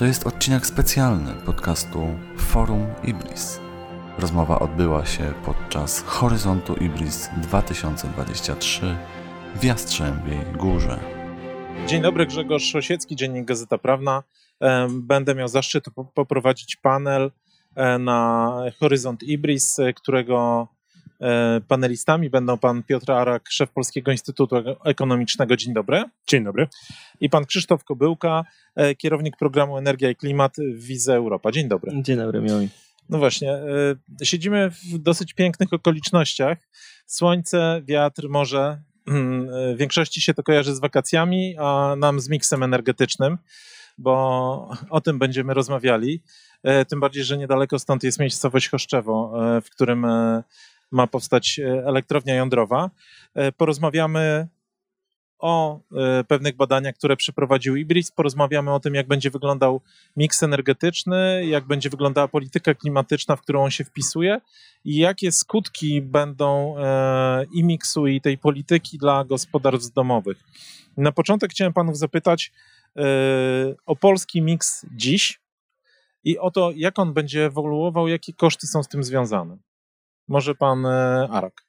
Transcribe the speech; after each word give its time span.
To 0.00 0.06
jest 0.06 0.26
odcinek 0.26 0.66
specjalny 0.66 1.34
podcastu 1.46 2.18
Forum 2.36 2.86
Ibris. 3.04 3.60
Rozmowa 4.18 4.58
odbyła 4.58 5.06
się 5.06 5.32
podczas 5.44 6.02
Horyzontu 6.02 6.74
Ibris 6.74 7.30
2023 7.36 8.96
w 9.54 9.64
Jastrzębiej 9.64 10.38
Górze. 10.56 11.00
Dzień 11.86 12.02
dobry, 12.02 12.26
Grzegorz 12.26 12.74
Osiecki, 12.76 13.16
Dziennik 13.16 13.44
Gazeta 13.44 13.78
Prawna. 13.78 14.22
Będę 14.90 15.34
miał 15.34 15.48
zaszczyt 15.48 15.84
poprowadzić 16.14 16.76
panel 16.76 17.30
e, 17.74 17.98
na 17.98 18.52
Horyzont 18.78 19.22
Ibris, 19.22 19.76
którego 19.96 20.68
e, 20.72 20.79
panelistami 21.68 22.30
będą 22.30 22.58
pan 22.58 22.82
Piotr 22.82 23.12
Arak, 23.12 23.48
szef 23.50 23.70
Polskiego 23.70 24.10
Instytutu 24.10 24.56
Ekonomicznego. 24.84 25.56
Dzień 25.56 25.74
dobry. 25.74 26.04
Dzień 26.26 26.44
dobry. 26.44 26.68
I 27.20 27.30
pan 27.30 27.44
Krzysztof 27.44 27.84
Kobyłka, 27.84 28.44
e, 28.76 28.94
kierownik 28.94 29.36
programu 29.36 29.78
Energia 29.78 30.10
i 30.10 30.16
Klimat 30.16 30.56
w 30.56 30.84
Wize 30.84 31.14
Europa. 31.14 31.52
Dzień 31.52 31.68
dobry. 31.68 32.02
Dzień 32.02 32.16
dobry, 32.16 32.40
miło 32.40 32.58
mi. 32.58 32.68
No 33.08 33.18
właśnie, 33.18 33.58
siedzimy 34.22 34.70
w 34.70 34.98
dosyć 34.98 35.34
pięknych 35.34 35.72
okolicznościach. 35.72 36.58
Słońce, 37.06 37.82
wiatr, 37.84 38.28
morze, 38.28 38.78
Mm, 39.10 39.48
w 39.74 39.78
większości 39.78 40.20
się 40.20 40.34
to 40.34 40.42
kojarzy 40.42 40.74
z 40.74 40.80
wakacjami, 40.80 41.56
a 41.58 41.94
nam 41.98 42.20
z 42.20 42.28
miksem 42.28 42.62
energetycznym, 42.62 43.38
bo 43.98 44.70
o 44.90 45.00
tym 45.00 45.18
będziemy 45.18 45.54
rozmawiali. 45.54 46.22
E, 46.62 46.84
tym 46.84 47.00
bardziej, 47.00 47.24
że 47.24 47.38
niedaleko 47.38 47.78
stąd 47.78 48.02
jest 48.02 48.20
miejscowość 48.20 48.68
Choszczewo, 48.68 49.32
e, 49.56 49.60
w 49.60 49.70
którym 49.70 50.04
e, 50.04 50.42
ma 50.90 51.06
powstać 51.06 51.60
elektrownia 51.84 52.34
jądrowa. 52.34 52.90
Porozmawiamy 53.56 54.48
o 55.40 55.80
e, 55.92 56.24
pewnych 56.24 56.56
badaniach, 56.56 56.94
które 56.94 57.16
przeprowadził 57.16 57.76
Ibris. 57.76 58.10
Porozmawiamy 58.10 58.72
o 58.72 58.80
tym, 58.80 58.94
jak 58.94 59.06
będzie 59.06 59.30
wyglądał 59.30 59.80
miks 60.16 60.42
energetyczny, 60.42 61.46
jak 61.46 61.64
będzie 61.64 61.90
wyglądała 61.90 62.28
polityka 62.28 62.74
klimatyczna, 62.74 63.36
w 63.36 63.40
którą 63.40 63.64
on 63.64 63.70
się 63.70 63.84
wpisuje 63.84 64.40
i 64.84 64.96
jakie 64.96 65.32
skutki 65.32 66.02
będą 66.02 66.78
e, 66.78 67.44
i 67.52 67.64
miksu, 67.64 68.06
i 68.06 68.20
tej 68.20 68.38
polityki 68.38 68.98
dla 68.98 69.24
gospodarstw 69.24 69.94
domowych. 69.94 70.44
Na 70.96 71.12
początek 71.12 71.50
chciałem 71.50 71.72
panów 71.72 71.98
zapytać 71.98 72.52
e, 72.96 73.02
o 73.86 73.96
polski 73.96 74.42
miks 74.42 74.86
dziś 74.96 75.40
i 76.24 76.38
o 76.38 76.50
to, 76.50 76.72
jak 76.76 76.98
on 76.98 77.12
będzie 77.12 77.46
ewoluował, 77.46 78.08
jakie 78.08 78.32
koszty 78.32 78.66
są 78.66 78.82
z 78.82 78.88
tym 78.88 79.04
związane. 79.04 79.56
Może 80.30 80.54
pan 80.54 80.86
Arak. 81.30 81.62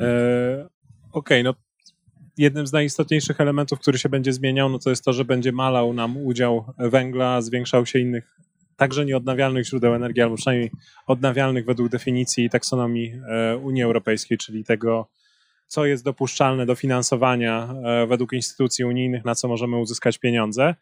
E, 0.00 0.68
Okej, 1.12 1.40
okay, 1.40 1.42
no 1.42 1.54
jednym 2.38 2.66
z 2.66 2.72
najistotniejszych 2.72 3.40
elementów, 3.40 3.78
który 3.78 3.98
się 3.98 4.08
będzie 4.08 4.32
zmieniał, 4.32 4.68
no 4.68 4.78
to 4.78 4.90
jest 4.90 5.04
to, 5.04 5.12
że 5.12 5.24
będzie 5.24 5.52
malał 5.52 5.92
nam 5.92 6.16
udział 6.16 6.64
węgla, 6.78 7.42
zwiększał 7.42 7.86
się 7.86 7.98
innych, 7.98 8.36
także 8.76 9.04
nieodnawialnych 9.04 9.66
źródeł 9.66 9.94
energii, 9.94 10.22
albo 10.22 10.36
przynajmniej 10.36 10.70
odnawialnych 11.06 11.64
według 11.64 11.88
definicji 11.88 12.50
taksonomii 12.50 13.14
e, 13.28 13.56
Unii 13.56 13.82
Europejskiej, 13.82 14.38
czyli 14.38 14.64
tego, 14.64 15.08
co 15.66 15.86
jest 15.86 16.04
dopuszczalne 16.04 16.66
do 16.66 16.74
finansowania 16.74 17.74
e, 17.84 18.06
według 18.06 18.32
instytucji 18.32 18.84
unijnych, 18.84 19.24
na 19.24 19.34
co 19.34 19.48
możemy 19.48 19.76
uzyskać 19.76 20.18
pieniądze. 20.18 20.74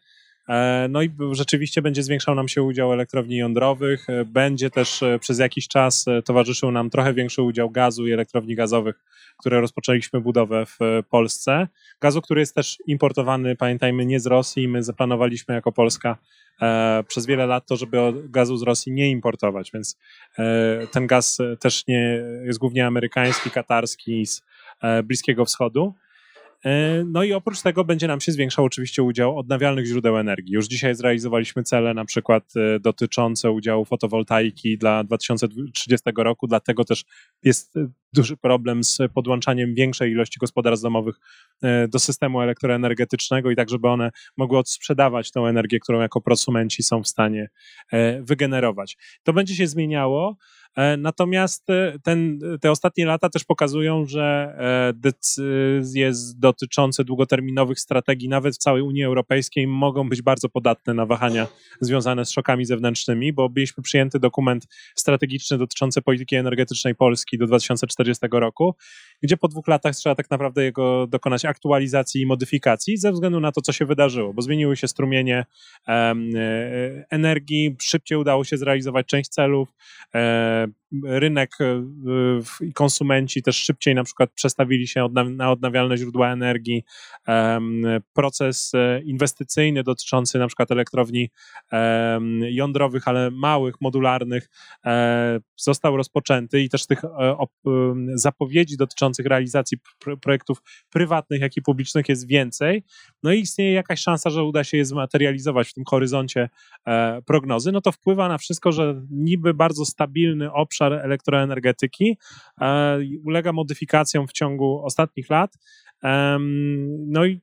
E, 0.51 0.87
no 0.89 1.01
i 1.01 1.11
rzeczywiście 1.31 1.81
będzie 1.81 2.03
zwiększał 2.03 2.35
nam 2.35 2.47
się 2.47 2.63
udział 2.63 2.93
elektrowni 2.93 3.37
jądrowych, 3.37 4.07
będzie 4.25 4.69
też 4.69 5.03
przez 5.19 5.39
jakiś 5.39 5.67
czas 5.67 6.05
towarzyszył 6.25 6.71
nam 6.71 6.89
trochę 6.89 7.13
większy 7.13 7.41
udział 7.41 7.69
gazu 7.69 8.07
i 8.07 8.11
elektrowni 8.11 8.55
gazowych 8.55 9.03
które 9.41 9.61
rozpoczęliśmy 9.61 10.21
budowę 10.21 10.65
w 10.65 10.81
e, 10.81 11.03
Polsce. 11.03 11.67
Gazu, 12.01 12.21
który 12.21 12.41
jest 12.41 12.55
też 12.55 12.77
importowany, 12.87 13.55
pamiętajmy, 13.55 14.05
nie 14.05 14.19
z 14.19 14.25
Rosji. 14.25 14.67
My 14.67 14.83
zaplanowaliśmy 14.83 15.55
jako 15.55 15.71
Polska 15.71 16.17
e, 16.61 17.03
przez 17.07 17.25
wiele 17.25 17.45
lat 17.45 17.65
to, 17.67 17.75
żeby 17.75 17.97
gazu 18.29 18.57
z 18.57 18.63
Rosji 18.63 18.91
nie 18.91 19.09
importować, 19.09 19.71
więc 19.73 19.97
e, 20.39 20.87
ten 20.91 21.07
gaz 21.07 21.37
też 21.59 21.87
nie 21.87 22.23
jest 22.45 22.59
głównie 22.59 22.87
amerykański, 22.87 23.51
katarski 23.51 24.25
z 24.25 24.43
Bliskiego 25.03 25.45
Wschodu. 25.45 25.93
E, 26.65 27.03
no 27.07 27.23
i 27.23 27.33
oprócz 27.33 27.61
tego 27.61 27.83
będzie 27.83 28.07
nam 28.07 28.21
się 28.21 28.31
zwiększał 28.31 28.65
oczywiście 28.65 29.03
udział 29.03 29.39
odnawialnych 29.39 29.85
źródeł 29.85 30.17
energii. 30.17 30.53
Już 30.53 30.67
dzisiaj 30.67 30.95
zrealizowaliśmy 30.95 31.63
cele 31.63 31.93
na 31.93 32.05
przykład 32.05 32.53
e, 32.55 32.79
dotyczące 32.79 33.51
udziału 33.51 33.85
fotowoltaiki 33.85 34.77
dla 34.77 35.03
2030 35.03 36.09
roku, 36.17 36.47
dlatego 36.47 36.85
też 36.85 37.05
jest 37.43 37.77
e, 37.77 37.87
duży 38.13 38.37
problem 38.37 38.83
z 38.83 38.97
podłączaniem 39.13 39.75
większej 39.75 40.11
ilości 40.11 40.39
gospodarstw 40.39 40.83
domowych 40.83 41.15
do 41.89 41.99
systemu 41.99 42.41
elektroenergetycznego 42.41 43.51
i 43.51 43.55
tak, 43.55 43.69
żeby 43.69 43.87
one 43.87 44.11
mogły 44.37 44.57
odsprzedawać 44.57 45.31
tą 45.31 45.47
energię, 45.47 45.79
którą 45.79 46.01
jako 46.01 46.21
prosumenci 46.21 46.83
są 46.83 47.03
w 47.03 47.07
stanie 47.07 47.49
wygenerować. 48.21 48.97
To 49.23 49.33
będzie 49.33 49.55
się 49.55 49.67
zmieniało. 49.67 50.37
E, 50.75 50.97
natomiast 50.97 51.69
e, 51.69 51.93
ten, 52.03 52.39
te 52.61 52.71
ostatnie 52.71 53.05
lata 53.05 53.29
też 53.29 53.43
pokazują, 53.43 54.05
że 54.05 54.55
e, 54.57 54.93
decyzje 54.93 56.11
dotyczące 56.35 57.03
długoterminowych 57.03 57.79
strategii, 57.79 58.29
nawet 58.29 58.55
w 58.55 58.57
całej 58.57 58.81
Unii 58.81 59.03
Europejskiej, 59.03 59.67
mogą 59.67 60.09
być 60.09 60.21
bardzo 60.21 60.49
podatne 60.49 60.93
na 60.93 61.05
wahania 61.05 61.47
związane 61.81 62.25
z 62.25 62.31
szokami 62.31 62.65
zewnętrznymi, 62.65 63.33
bo 63.33 63.49
mieliśmy 63.55 63.83
przyjęty 63.83 64.19
dokument 64.19 64.67
strategiczny 64.95 65.57
dotyczący 65.57 66.01
polityki 66.01 66.35
energetycznej 66.35 66.95
Polski 66.95 67.37
do 67.37 67.47
2040 67.47 68.27
roku, 68.31 68.75
gdzie 69.21 69.37
po 69.37 69.47
dwóch 69.47 69.67
latach 69.67 69.95
trzeba 69.95 70.15
tak 70.15 70.29
naprawdę 70.29 70.63
jego 70.63 71.07
dokonać 71.07 71.45
aktualizacji 71.45 72.21
i 72.21 72.25
modyfikacji 72.25 72.97
ze 72.97 73.11
względu 73.11 73.39
na 73.39 73.51
to, 73.51 73.61
co 73.61 73.71
się 73.71 73.85
wydarzyło, 73.85 74.33
bo 74.33 74.41
zmieniły 74.41 74.77
się 74.77 74.87
strumienie 74.87 75.45
energii, 77.09 77.75
szybciej 77.81 78.17
udało 78.17 78.43
się 78.43 78.57
zrealizować 78.57 79.07
część 79.07 79.29
celów 79.29 79.69
rynek 81.03 81.51
e, 81.61 81.83
i 82.61 82.73
konsumenci 82.73 83.43
też 83.43 83.55
szybciej 83.57 83.95
na 83.95 84.03
przykład 84.03 84.31
przestawili 84.31 84.87
się 84.87 85.07
na 85.29 85.51
odnawialne 85.51 85.97
źródła 85.97 86.31
energii. 86.31 86.83
Proces 88.13 88.71
e, 88.73 89.01
inwestycyjny 89.01 89.83
dotyczący 89.83 90.39
na 90.39 90.47
przykład 90.47 90.71
elektrowni 90.71 91.29
jądrowych, 92.41 93.07
ale 93.07 93.31
małych, 93.31 93.81
modularnych 93.81 94.49
e, 94.85 95.39
został 95.55 95.97
rozpoczęty 95.97 96.61
i 96.61 96.69
też 96.69 96.87
tych 96.87 97.01
zapowiedzi 98.13 98.77
dotyczących 98.77 99.25
realizacji 99.25 99.77
projektów 100.21 100.61
prywatnych, 100.89 101.41
jak 101.41 101.57
i 101.57 101.61
publicznych 101.61 102.09
jest 102.09 102.27
więcej. 102.27 102.83
No 103.23 103.33
i 103.33 103.39
istnieje 103.39 103.71
jakaś 103.71 103.99
szansa, 103.99 104.29
że 104.29 104.43
uda 104.43 104.63
się 104.63 104.77
je 104.77 104.85
zmaterializować 104.85 105.69
w 105.69 105.73
tym 105.73 105.83
horyzoncie 105.87 106.49
prognozy. 107.25 107.71
No 107.71 107.81
to 107.81 107.91
wpływa 107.91 108.27
na 108.27 108.37
wszystko, 108.37 108.71
że 108.71 109.01
niby 109.09 109.53
bardzo 109.53 109.85
stabilny 109.85 110.53
obszar 110.53 110.80
elektroenergetyki 110.85 112.17
e, 112.61 112.99
ulega 113.25 113.53
modyfikacjom 113.53 114.27
w 114.27 114.31
ciągu 114.31 114.81
ostatnich 114.85 115.29
lat. 115.29 115.57
No 117.07 117.25
i 117.25 117.41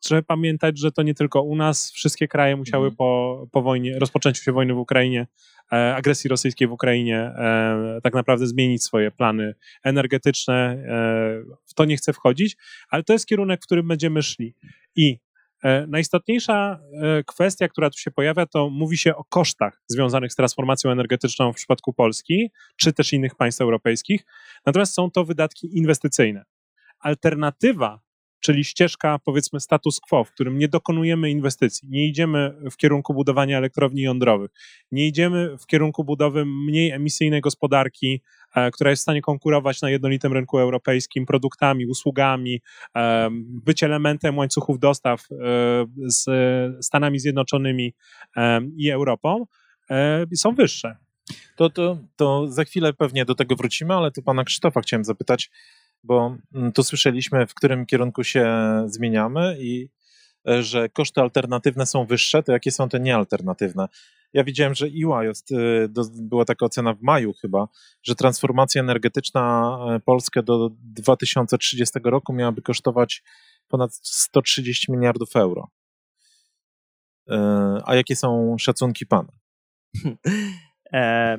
trzeba 0.00 0.22
pamiętać, 0.22 0.78
że 0.78 0.92
to 0.92 1.02
nie 1.02 1.14
tylko 1.14 1.42
u 1.42 1.56
nas, 1.56 1.92
wszystkie 1.92 2.28
kraje 2.28 2.56
musiały 2.56 2.84
mhm. 2.84 2.96
po, 2.96 3.46
po 3.52 3.62
wojnie, 3.62 3.98
rozpoczęciu 3.98 4.42
się 4.42 4.52
wojny 4.52 4.74
w 4.74 4.78
Ukrainie, 4.78 5.26
e, 5.72 5.94
agresji 5.96 6.28
rosyjskiej 6.28 6.68
w 6.68 6.72
Ukrainie, 6.72 7.18
e, 7.18 8.00
tak 8.02 8.14
naprawdę 8.14 8.46
zmienić 8.46 8.84
swoje 8.84 9.10
plany 9.10 9.54
energetyczne. 9.84 10.84
W 11.66 11.74
to 11.74 11.84
nie 11.84 11.96
chcę 11.96 12.12
wchodzić, 12.12 12.56
ale 12.88 13.02
to 13.02 13.12
jest 13.12 13.26
kierunek, 13.26 13.60
w 13.62 13.66
którym 13.66 13.88
będziemy 13.88 14.22
szli. 14.22 14.54
I 14.96 15.18
najistotniejsza 15.88 16.80
e, 17.02 17.24
kwestia, 17.24 17.68
która 17.68 17.90
tu 17.90 17.98
się 17.98 18.10
pojawia, 18.10 18.46
to 18.46 18.70
mówi 18.70 18.98
się 18.98 19.16
o 19.16 19.24
kosztach 19.24 19.82
związanych 19.86 20.32
z 20.32 20.36
transformacją 20.36 20.90
energetyczną 20.90 21.52
w 21.52 21.56
przypadku 21.56 21.92
Polski, 21.92 22.50
czy 22.76 22.92
też 22.92 23.12
innych 23.12 23.34
państw 23.34 23.60
europejskich. 23.60 24.26
Natomiast 24.66 24.94
są 24.94 25.10
to 25.10 25.24
wydatki 25.24 25.78
inwestycyjne. 25.78 26.44
Alternatywa 26.98 28.00
czyli 28.44 28.64
ścieżka, 28.64 29.18
powiedzmy, 29.24 29.60
status 29.60 30.00
quo, 30.00 30.24
w 30.24 30.30
którym 30.30 30.58
nie 30.58 30.68
dokonujemy 30.68 31.30
inwestycji, 31.30 31.88
nie 31.90 32.06
idziemy 32.06 32.54
w 32.70 32.76
kierunku 32.76 33.14
budowania 33.14 33.58
elektrowni 33.58 34.02
jądrowych, 34.02 34.50
nie 34.92 35.06
idziemy 35.06 35.58
w 35.58 35.66
kierunku 35.66 36.04
budowy 36.04 36.44
mniej 36.46 36.90
emisyjnej 36.90 37.40
gospodarki, 37.40 38.22
e, 38.54 38.70
która 38.70 38.90
jest 38.90 39.00
w 39.00 39.02
stanie 39.02 39.22
konkurować 39.22 39.82
na 39.82 39.90
jednolitym 39.90 40.32
rynku 40.32 40.58
europejskim 40.58 41.26
produktami, 41.26 41.86
usługami, 41.86 42.60
e, 42.96 43.28
być 43.64 43.82
elementem 43.82 44.38
łańcuchów 44.38 44.78
dostaw 44.78 45.20
e, 45.20 45.34
z 46.06 46.24
Stanami 46.86 47.18
Zjednoczonymi 47.18 47.94
i 48.76 48.90
Europą, 48.90 49.46
są 50.36 50.54
wyższe. 50.54 50.96
To, 51.56 51.70
to, 51.70 51.98
to 52.16 52.46
za 52.48 52.64
chwilę 52.64 52.92
pewnie 52.92 53.24
do 53.24 53.34
tego 53.34 53.56
wrócimy, 53.56 53.94
ale 53.94 54.10
tu 54.10 54.22
pana 54.22 54.44
Krzysztofa 54.44 54.80
chciałem 54.80 55.04
zapytać, 55.04 55.50
bo 56.04 56.36
mm, 56.54 56.72
tu 56.72 56.82
słyszeliśmy, 56.82 57.46
w 57.46 57.54
którym 57.54 57.86
kierunku 57.86 58.24
się 58.24 58.46
zmieniamy 58.86 59.56
i 59.60 59.88
e, 60.48 60.62
że 60.62 60.88
koszty 60.88 61.20
alternatywne 61.20 61.86
są 61.86 62.06
wyższe, 62.06 62.42
to 62.42 62.52
jakie 62.52 62.70
są 62.70 62.88
te 62.88 63.00
niealternatywne? 63.00 63.88
Ja 64.32 64.44
widziałem, 64.44 64.74
że 64.74 64.86
EY 64.86 65.24
jest, 65.24 65.52
e, 65.52 65.56
była 66.22 66.44
taka 66.44 66.66
ocena 66.66 66.94
w 66.94 67.02
maju 67.02 67.32
chyba, 67.32 67.68
że 68.02 68.14
transformacja 68.14 68.82
energetyczna 68.82 69.76
e, 69.96 70.00
Polskę 70.00 70.42
do 70.42 70.70
2030 70.72 71.98
roku 72.04 72.32
miałaby 72.32 72.62
kosztować 72.62 73.22
ponad 73.68 73.94
130 74.02 74.92
miliardów 74.92 75.36
euro. 75.36 75.68
A 77.84 77.94
jakie 77.94 78.16
są 78.16 78.56
szacunki 78.58 79.06
pana? 79.06 79.32
E, 80.92 81.38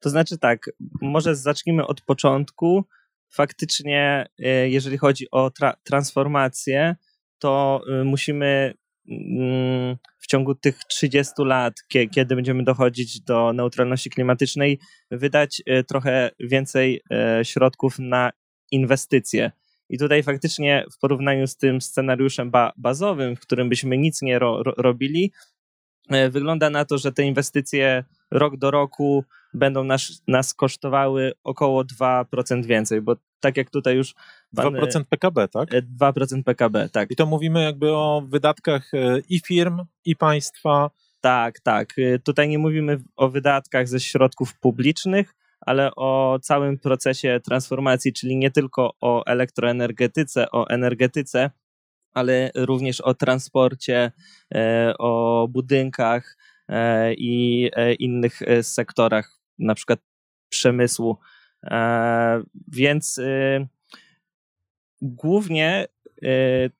to 0.00 0.10
znaczy 0.10 0.38
tak, 0.38 0.70
może 1.02 1.36
zacznijmy 1.36 1.86
od 1.86 2.00
początku. 2.00 2.84
Faktycznie, 3.30 4.26
e, 4.38 4.68
jeżeli 4.68 4.98
chodzi 4.98 5.26
o 5.30 5.50
tra 5.50 5.76
transformację, 5.84 6.96
to 7.38 7.80
e, 7.88 8.04
musimy 8.04 8.74
mm, 9.08 9.96
w 10.18 10.26
ciągu 10.26 10.54
tych 10.54 10.78
30 10.78 11.32
lat, 11.38 11.74
kiedy 11.88 12.36
będziemy 12.36 12.64
dochodzić 12.64 13.20
do 13.20 13.52
neutralności 13.52 14.10
klimatycznej, 14.10 14.78
wydać 15.10 15.62
trochę 15.88 16.30
więcej 16.40 17.02
środków 17.42 17.98
na 17.98 18.30
inwestycje. 18.70 19.50
I 19.88 19.98
tutaj 19.98 20.22
faktycznie 20.22 20.84
w 20.92 20.98
porównaniu 20.98 21.46
z 21.46 21.56
tym 21.56 21.80
scenariuszem 21.80 22.50
ba 22.50 22.72
bazowym, 22.76 23.36
w 23.36 23.40
którym 23.40 23.68
byśmy 23.68 23.98
nic 23.98 24.22
nie 24.22 24.38
ro 24.38 24.62
robili, 24.62 25.32
wygląda 26.30 26.70
na 26.70 26.84
to, 26.84 26.98
że 26.98 27.12
te 27.12 27.22
inwestycje 27.22 28.04
rok 28.36 28.56
do 28.56 28.70
roku 28.70 29.24
będą 29.54 29.84
nas, 29.84 30.22
nas 30.28 30.54
kosztowały 30.54 31.32
około 31.44 31.84
2% 31.84 32.64
więcej, 32.64 33.00
bo 33.00 33.16
tak 33.40 33.56
jak 33.56 33.70
tutaj 33.70 33.96
już. 33.96 34.14
Pan, 34.56 34.74
2% 34.74 35.04
PKB, 35.04 35.48
tak? 35.48 35.68
2% 36.00 36.42
PKB, 36.42 36.88
tak. 36.88 37.10
I 37.10 37.16
to 37.16 37.26
mówimy 37.26 37.62
jakby 37.64 37.92
o 37.92 38.22
wydatkach 38.28 38.94
e, 38.94 39.18
i 39.28 39.40
firm, 39.40 39.84
i 40.04 40.16
państwa. 40.16 40.90
Tak, 41.20 41.60
tak. 41.60 41.98
E, 41.98 42.18
tutaj 42.18 42.48
nie 42.48 42.58
mówimy 42.58 43.00
o 43.16 43.28
wydatkach 43.28 43.88
ze 43.88 44.00
środków 44.00 44.58
publicznych, 44.58 45.34
ale 45.60 45.90
o 45.96 46.38
całym 46.42 46.78
procesie 46.78 47.40
transformacji, 47.44 48.12
czyli 48.12 48.36
nie 48.36 48.50
tylko 48.50 48.94
o 49.00 49.26
elektroenergetyce, 49.26 50.50
o 50.50 50.68
energetyce, 50.68 51.50
ale 52.12 52.50
również 52.54 53.00
o 53.00 53.14
transporcie, 53.14 54.12
e, 54.54 54.94
o 54.98 55.48
budynkach, 55.50 56.36
E, 56.36 56.45
i 57.16 57.70
e, 57.72 57.94
innych 57.94 58.42
e, 58.42 58.62
sektorach, 58.62 59.40
na 59.58 59.74
przykład 59.74 60.00
przemysłu. 60.48 61.16
Więc 62.68 63.20
głównie 65.02 65.86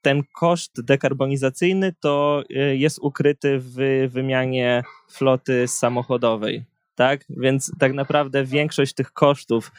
ten 0.02 0.22
koszt 0.34 0.80
dekarbonizacyjny 0.84 1.94
to 2.00 2.44
jest 2.72 2.98
ukryty 2.98 3.58
w 3.58 3.74
wymianie 4.08 4.82
floty 5.10 5.68
samochodowej. 5.68 6.64
Tak? 6.94 7.24
Więc 7.28 7.72
tak 7.78 7.92
naprawdę 7.92 8.44
większość 8.44 8.94
tych 8.94 9.12
kosztów, 9.12 9.72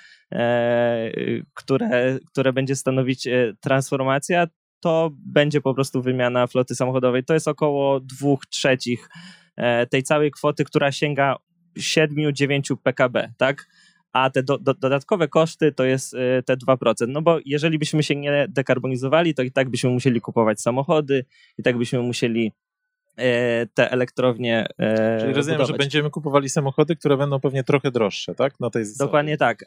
które, 1.53 2.19
które 2.31 2.53
będzie 2.53 2.75
stanowić 2.75 3.27
transformacja, 3.59 4.47
to 4.79 5.11
będzie 5.13 5.61
po 5.61 5.73
prostu 5.73 6.01
wymiana 6.01 6.47
floty 6.47 6.75
samochodowej. 6.75 7.23
To 7.23 7.33
jest 7.33 7.47
około 7.47 7.99
dwóch 7.99 8.45
trzecich 8.45 9.09
E, 9.09 9.46
tej 9.89 10.03
całej 10.03 10.31
kwoty, 10.31 10.63
która 10.63 10.91
sięga 10.91 11.35
7-9 11.77 12.77
PKB, 12.83 13.33
tak? 13.37 13.67
A 14.13 14.29
te 14.29 14.43
do, 14.43 14.57
do, 14.57 14.73
dodatkowe 14.73 15.27
koszty 15.27 15.71
to 15.71 15.83
jest 15.85 16.13
e, 16.13 16.43
te 16.43 16.57
2%. 16.57 17.07
No 17.07 17.21
bo 17.21 17.39
jeżeli 17.45 17.79
byśmy 17.79 18.03
się 18.03 18.15
nie 18.15 18.45
dekarbonizowali, 18.49 19.33
to 19.33 19.41
i 19.41 19.51
tak 19.51 19.69
byśmy 19.69 19.89
musieli 19.89 20.21
kupować 20.21 20.61
samochody, 20.61 21.25
i 21.57 21.63
tak 21.63 21.77
byśmy 21.77 21.99
musieli 21.99 22.51
e, 23.15 23.65
te 23.65 23.91
elektrownie. 23.91 24.67
Czyli 25.19 25.33
rozumiem, 25.33 25.57
budować. 25.57 25.67
że 25.67 25.77
będziemy 25.77 26.09
kupowali 26.09 26.49
samochody, 26.49 26.95
które 26.95 27.17
będą 27.17 27.39
pewnie 27.39 27.63
trochę 27.63 27.91
droższe, 27.91 28.35
tak? 28.35 28.59
Na 28.59 28.69
tej 28.69 28.85
Dokładnie 28.99 29.37
tak. 29.37 29.65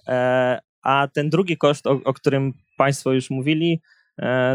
A 0.82 1.08
ten 1.12 1.30
drugi 1.30 1.56
koszt, 1.56 1.86
o, 1.86 1.90
o 2.04 2.14
którym 2.14 2.52
Państwo 2.76 3.12
już 3.12 3.30
mówili, 3.30 3.80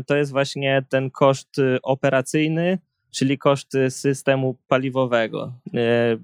to 0.06 0.16
jest 0.16 0.32
właśnie 0.32 0.84
ten 0.90 1.12
koszt 1.12 1.56
operacyjny, 1.84 2.80
czyli 3.16 3.38
koszty 3.38 3.92
systemu 3.92 4.58
paliwowego. 4.68 5.54
E, 5.74 6.18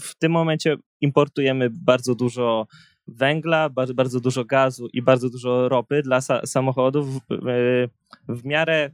w 0.00 0.14
tym 0.18 0.32
momencie 0.32 0.76
importujemy 1.00 1.70
bardzo 1.70 2.14
dużo 2.14 2.66
węgla, 3.06 3.70
bardzo, 3.70 4.20
dużo 4.20 4.44
gazu 4.44 4.88
i 4.92 5.02
bardzo 5.02 5.30
dużo 5.30 5.68
ropy 5.68 6.02
dla 6.02 6.20
sa 6.20 6.46
samochodów. 6.46 7.06
W, 7.08 7.20
w 8.28 8.44
miarę 8.44 8.90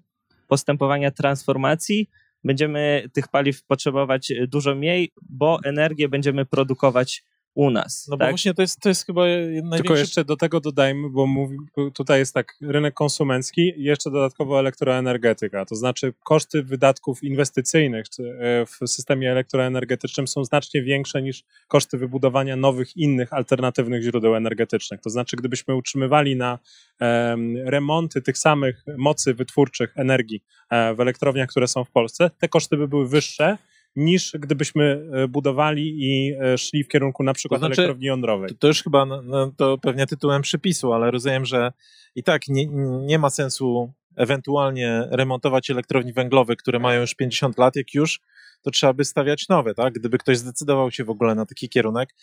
postępowania 0.48 1.10
transformacji 1.10 2.08
będziemy 2.44 3.10
tych 3.12 3.28
paliw 3.28 3.64
potrzebować 3.64 4.32
dużo 4.48 4.74
mniej, 4.74 5.12
bo 5.22 5.58
energię 5.64 6.08
będziemy 6.08 6.46
produkować 6.46 7.24
u 7.54 7.70
nas. 7.70 8.06
No 8.08 8.16
tak? 8.16 8.26
bo 8.26 8.30
właśnie 8.32 8.54
to 8.54 8.62
jest, 8.62 8.80
to 8.80 8.88
jest 8.88 9.06
chyba 9.06 9.22
największy... 9.22 9.76
Tylko 9.76 9.96
jeszcze 9.96 10.24
do 10.24 10.36
tego 10.36 10.60
dodajmy, 10.60 11.10
bo 11.10 11.26
mówi, 11.26 11.56
tutaj 11.94 12.18
jest 12.18 12.34
tak 12.34 12.56
rynek 12.60 12.94
konsumencki 12.94 13.72
i 13.76 13.82
jeszcze 13.82 14.10
dodatkowo 14.10 14.58
elektroenergetyka, 14.58 15.64
to 15.64 15.74
znaczy 15.74 16.14
koszty 16.24 16.62
wydatków 16.62 17.24
inwestycyjnych 17.24 18.06
e, 18.18 18.66
w 18.66 18.90
systemie 18.90 19.30
elektroenergetycznym 19.30 20.28
są 20.28 20.44
znacznie 20.44 20.82
większe 20.82 21.22
niż 21.22 21.44
koszty 21.68 21.98
wybudowania 21.98 22.56
nowych, 22.56 22.96
innych 22.96 23.32
alternatywnych 23.32 24.02
źródeł 24.02 24.36
energetycznych. 24.36 25.00
To 25.00 25.10
znaczy 25.10 25.36
gdybyśmy 25.36 25.76
utrzymywali 25.76 26.36
na 26.36 26.58
um, 27.00 27.56
remonty 27.68 28.22
tych 28.22 28.38
samych 28.38 28.84
mocy 28.98 29.34
wytwórczych 29.34 29.92
energii 29.96 30.42
e, 30.70 30.94
w 30.94 31.00
elektrowniach, 31.00 31.48
które 31.48 31.68
są 31.68 31.84
w 31.84 31.90
Polsce, 31.90 32.30
te 32.38 32.48
koszty 32.48 32.76
by 32.76 32.88
były 32.88 33.08
wyższe 33.08 33.58
niż 33.96 34.32
gdybyśmy 34.38 35.08
e, 35.12 35.28
budowali 35.28 35.96
i 35.98 36.34
e, 36.40 36.58
szli 36.58 36.84
w 36.84 36.88
kierunku 36.88 37.22
na 37.22 37.32
przykład 37.32 37.60
to 37.60 37.66
znaczy, 37.66 37.80
elektrowni 37.80 38.06
jądrowej. 38.06 38.48
To, 38.48 38.54
to 38.54 38.66
już 38.66 38.82
chyba 38.82 39.06
no, 39.06 39.22
no, 39.22 39.52
to 39.56 39.78
pewnie 39.78 40.06
tytułem 40.06 40.42
przypisu, 40.42 40.92
ale 40.92 41.10
rozumiem, 41.10 41.44
że 41.44 41.72
i 42.14 42.22
tak 42.22 42.48
nie, 42.48 42.66
nie 43.06 43.18
ma 43.18 43.30
sensu 43.30 43.92
ewentualnie 44.16 45.08
remontować 45.10 45.70
elektrowni 45.70 46.12
węglowych, 46.12 46.56
które 46.56 46.78
mają 46.78 47.00
już 47.00 47.14
50 47.14 47.58
lat, 47.58 47.76
jak 47.76 47.94
już, 47.94 48.20
to 48.62 48.70
trzeba 48.70 48.92
by 48.92 49.04
stawiać 49.04 49.48
nowe, 49.48 49.74
tak? 49.74 49.94
Gdyby 49.94 50.18
ktoś 50.18 50.38
zdecydował 50.38 50.90
się 50.90 51.04
w 51.04 51.10
ogóle 51.10 51.34
na 51.34 51.46
taki 51.46 51.68
kierunek, 51.68 52.14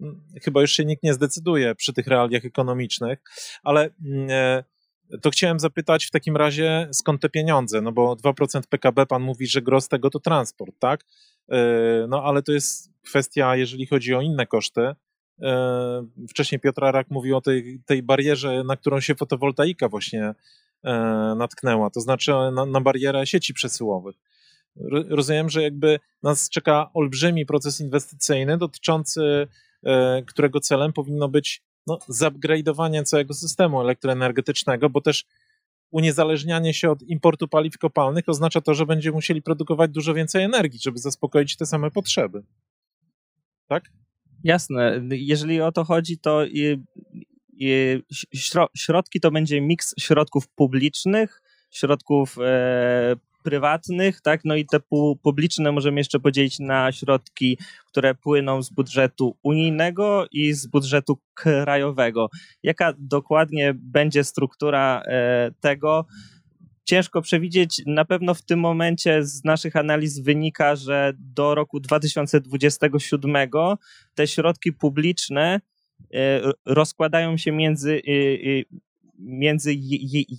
mm, 0.00 0.22
chyba 0.42 0.60
już 0.60 0.72
się 0.72 0.84
nikt 0.84 1.02
nie 1.02 1.14
zdecyduje 1.14 1.74
przy 1.74 1.92
tych 1.92 2.06
realiach 2.06 2.44
ekonomicznych, 2.44 3.18
ale 3.62 3.90
mm, 4.04 4.26
e, 4.30 4.64
to 5.20 5.30
chciałem 5.30 5.60
zapytać 5.60 6.04
w 6.04 6.10
takim 6.10 6.36
razie, 6.36 6.88
skąd 6.92 7.22
te 7.22 7.28
pieniądze? 7.28 7.80
No 7.80 7.92
bo 7.92 8.14
2% 8.14 8.62
PKB, 8.68 9.06
pan 9.06 9.22
mówi, 9.22 9.46
że 9.46 9.62
gros 9.62 9.88
tego 9.88 10.10
to 10.10 10.20
transport, 10.20 10.74
tak? 10.78 11.04
E, 11.48 11.56
no 12.08 12.24
ale 12.24 12.42
to 12.42 12.52
jest 12.52 12.90
kwestia, 13.04 13.56
jeżeli 13.56 13.86
chodzi 13.86 14.14
o 14.14 14.20
inne 14.20 14.46
koszty. 14.46 14.80
E, 15.42 16.06
wcześniej 16.28 16.60
Piotr 16.60 16.84
Arak 16.84 17.10
mówił 17.10 17.36
o 17.36 17.40
tej, 17.40 17.80
tej 17.86 18.02
barierze, 18.02 18.64
na 18.64 18.76
którą 18.76 19.00
się 19.00 19.14
fotowoltaika 19.14 19.88
właśnie 19.88 20.34
e, 20.84 20.92
natknęła, 21.38 21.90
to 21.90 22.00
znaczy 22.00 22.32
na, 22.52 22.66
na 22.66 22.80
barierę 22.80 23.26
sieci 23.26 23.54
przesyłowych. 23.54 24.16
Rozumiem, 25.08 25.50
że 25.50 25.62
jakby 25.62 25.98
nas 26.22 26.50
czeka 26.50 26.90
olbrzymi 26.94 27.46
proces 27.46 27.80
inwestycyjny 27.80 28.58
dotyczący 28.58 29.48
którego 30.26 30.60
celem 30.60 30.92
powinno 30.92 31.28
być 31.28 31.62
no, 31.86 31.98
zupgrade'owanie 32.08 33.04
całego 33.04 33.34
systemu 33.34 33.80
elektroenergetycznego, 33.80 34.90
bo 34.90 35.00
też 35.00 35.24
uniezależnianie 35.90 36.74
się 36.74 36.90
od 36.90 37.02
importu 37.02 37.48
paliw 37.48 37.78
kopalnych 37.78 38.28
oznacza 38.28 38.60
to, 38.60 38.74
że 38.74 38.86
będziemy 38.86 39.14
musieli 39.14 39.42
produkować 39.42 39.90
dużo 39.90 40.14
więcej 40.14 40.44
energii, 40.44 40.80
żeby 40.82 40.98
zaspokoić 40.98 41.56
te 41.56 41.66
same 41.66 41.90
potrzeby. 41.90 42.42
Tak? 43.68 43.84
Jasne. 44.44 45.02
Jeżeli 45.10 45.60
o 45.60 45.72
to 45.72 45.84
chodzi, 45.84 46.18
to 46.18 46.44
i, 46.44 46.82
i 47.52 47.98
środki 48.76 49.20
to 49.20 49.30
będzie 49.30 49.60
miks 49.60 49.94
środków 50.00 50.48
publicznych, 50.48 51.42
środków 51.70 52.36
e, 52.40 53.16
prywatnych, 53.42 54.20
tak, 54.20 54.40
no 54.44 54.56
i 54.56 54.66
te 54.66 54.80
publiczne 55.22 55.72
możemy 55.72 56.00
jeszcze 56.00 56.20
podzielić 56.20 56.58
na 56.58 56.92
środki, 56.92 57.58
które 57.86 58.14
płyną 58.14 58.62
z 58.62 58.70
budżetu 58.70 59.36
unijnego 59.42 60.26
i 60.32 60.52
z 60.52 60.66
budżetu 60.66 61.18
krajowego. 61.34 62.28
Jaka 62.62 62.92
dokładnie 62.98 63.74
będzie 63.76 64.24
struktura 64.24 65.02
e, 65.06 65.50
tego? 65.60 66.06
Ciężko 66.84 67.22
przewidzieć. 67.22 67.82
Na 67.86 68.04
pewno 68.04 68.34
w 68.34 68.42
tym 68.42 68.60
momencie 68.60 69.24
z 69.24 69.44
naszych 69.44 69.76
analiz 69.76 70.20
wynika, 70.20 70.76
że 70.76 71.12
do 71.18 71.54
roku 71.54 71.80
2027 71.80 73.36
te 74.14 74.26
środki 74.26 74.72
publiczne 74.72 75.60
e, 76.14 76.40
rozkładają 76.66 77.36
się 77.36 77.52
między 77.52 78.02
e, 78.06 78.82
między 79.24 79.74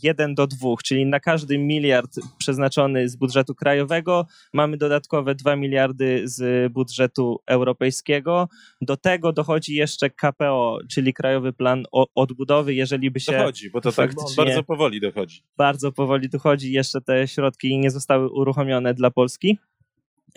1 0.04 0.36
do 0.36 0.48
2, 0.48 0.70
czyli 0.84 1.06
na 1.06 1.20
każdy 1.20 1.58
miliard 1.58 2.20
przeznaczony 2.38 3.10
z 3.10 3.16
budżetu 3.16 3.56
krajowego 3.56 4.28
mamy 4.54 4.78
dodatkowe 4.78 5.36
2 5.36 5.56
miliardy 5.56 6.22
z 6.26 6.72
budżetu 6.74 7.40
europejskiego. 7.48 8.50
Do 8.82 8.98
tego 8.98 9.34
dochodzi 9.34 9.76
jeszcze 9.76 10.10
KPO, 10.10 10.80
czyli 10.92 11.14
Krajowy 11.14 11.54
Plan 11.54 11.84
Odbudowy, 12.16 12.74
jeżeli 12.74 13.12
by 13.12 13.20
się... 13.20 13.32
Dochodzi, 13.32 13.70
bo 13.70 13.82
to 13.82 13.92
tak 13.92 14.12
bardzo 14.38 14.64
powoli 14.64 15.02
dochodzi. 15.02 15.42
Bardzo 15.58 15.92
powoli 15.92 16.30
dochodzi, 16.30 16.72
jeszcze 16.72 17.02
te 17.02 17.28
środki 17.28 17.80
nie 17.80 17.92
zostały 17.92 18.30
uruchomione 18.30 18.94
dla 18.94 19.12
Polski. 19.12 19.58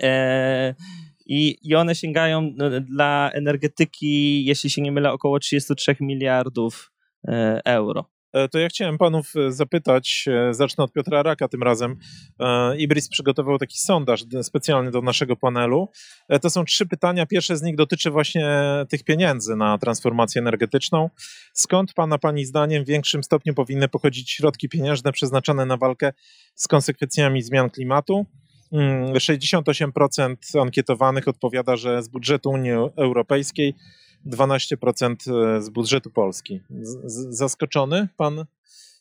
E, 0.03 0.75
i, 1.27 1.59
I 1.63 1.75
one 1.75 1.95
sięgają 1.95 2.53
no, 2.57 2.81
dla 2.81 3.31
energetyki, 3.33 4.45
jeśli 4.45 4.71
się 4.71 4.83
nie 4.83 4.93
mylę, 4.93 5.13
około 5.13 5.39
33 5.39 5.97
miliardów 6.01 6.93
e, 7.29 7.61
euro 7.65 8.16
to 8.51 8.59
ja 8.59 8.69
chciałem 8.69 8.99
panów 8.99 9.33
e, 9.37 9.53
zapytać, 9.53 10.25
e, 10.29 10.55
zacznę 10.55 10.85
od 10.85 10.93
Piotra 10.93 11.23
Raka 11.23 11.49
tym 11.49 11.63
razem. 11.63 11.97
Ibris 12.79 13.09
przygotował 13.09 13.59
taki 13.59 13.79
sondaż 13.79 14.25
specjalny 14.43 14.91
do 14.91 15.03
naszego 15.03 15.37
panelu. 15.37 15.89
To 16.43 16.51
są 16.51 16.65
trzy 16.65 16.87
pytania. 16.87 17.27
Pierwsze 17.27 17.57
z 17.57 17.63
nich 17.63 17.77
dotyczy 17.77 18.11
właśnie 18.11 18.47
tych 18.89 19.05
pieniędzy 19.05 19.57
na 19.57 19.79
transformację 19.79 20.41
energetyczną. 20.41 21.11
Skąd 21.53 21.93
pana, 21.93 22.19
pani 22.19 22.45
zdaniem 22.45 22.85
w 22.85 22.87
większym 22.87 23.25
stopniu 23.25 23.55
powinny 23.55 23.89
pochodzić 23.89 24.31
środki 24.31 24.69
pieniężne 24.69 25.13
przeznaczone 25.13 25.67
na 25.67 25.77
walkę 25.77 26.13
z 26.55 26.69
konsekwencjami 26.69 27.43
zmian 27.43 27.71
klimatu? 27.71 28.27
68% 28.73 30.21
mm, 30.21 30.37
ankietowanych 30.63 31.29
odpowiada, 31.29 31.77
że 31.77 32.03
z 32.03 32.09
budżetu 32.09 32.51
Unii 32.51 32.73
Europejskiej 32.97 33.75
12% 34.27 35.15
e, 35.57 35.63
z 35.63 35.69
budżetu 35.69 36.11
Polski. 36.11 36.61
Z, 36.83 37.37
zaskoczony 37.37 38.09
pan 38.17 38.45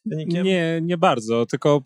wynikiem? 0.05 0.45
Nie, 0.45 0.79
nie 0.81 0.97
bardzo, 0.97 1.45
tylko 1.45 1.81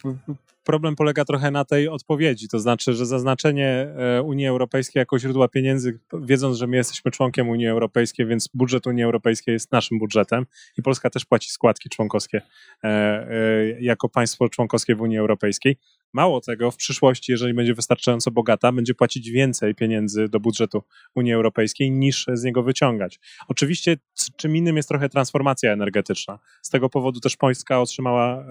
problem 0.70 0.96
polega 0.96 1.26
trochę 1.26 1.52
na 1.52 1.66
tej 1.66 1.88
odpowiedzi, 1.88 2.48
to 2.48 2.60
znaczy, 2.60 2.94
że 2.94 3.06
zaznaczenie 3.06 3.68
e, 3.68 4.22
Unii 4.22 4.48
Europejskiej 4.48 5.02
jako 5.02 5.20
źródła 5.20 5.48
pieniędzy, 5.48 6.00
wiedząc, 6.14 6.58
że 6.58 6.68
my 6.68 6.78
jesteśmy 6.78 7.12
członkiem 7.12 7.50
Unii 7.50 7.68
Europejskiej, 7.68 8.26
więc 8.26 8.50
budżet 8.54 8.88
Unii 8.88 9.04
Europejskiej 9.04 9.54
jest 9.54 9.72
naszym 9.72 10.00
budżetem 10.00 10.46
i 10.78 10.82
Polska 10.82 11.10
też 11.10 11.26
płaci 11.26 11.52
składki 11.52 11.90
członkowskie 11.90 12.42
e, 12.84 13.82
jako 13.82 14.10
państwo 14.10 14.50
członkowskie 14.50 14.96
w 14.96 15.02
Unii 15.02 15.18
Europejskiej, 15.18 15.78
Mało 16.14 16.42
tego, 16.42 16.72
w 16.72 16.76
przyszłości, 16.76 17.32
jeżeli 17.32 17.54
będzie 17.54 17.74
wystarczająco 17.74 18.32
bogata, 18.32 18.72
będzie 18.72 18.94
płacić 18.94 19.30
więcej 19.30 19.76
pieniędzy 19.76 20.30
do 20.30 20.40
budżetu 20.40 20.84
Unii 21.16 21.34
Europejskiej 21.34 21.92
niż 21.92 22.26
z 22.34 22.44
niego 22.44 22.64
wyciągać. 22.64 23.20
Oczywiście, 23.48 23.98
czym 24.38 24.56
innym 24.56 24.78
jest 24.78 24.90
trochę 24.90 25.10
transformacja 25.10 25.74
energetyczna. 25.74 26.40
Z 26.62 26.70
tego 26.70 26.90
powodu 26.90 27.20
też 27.20 27.38
Polska 27.38 27.80
otrzymała 27.80 28.46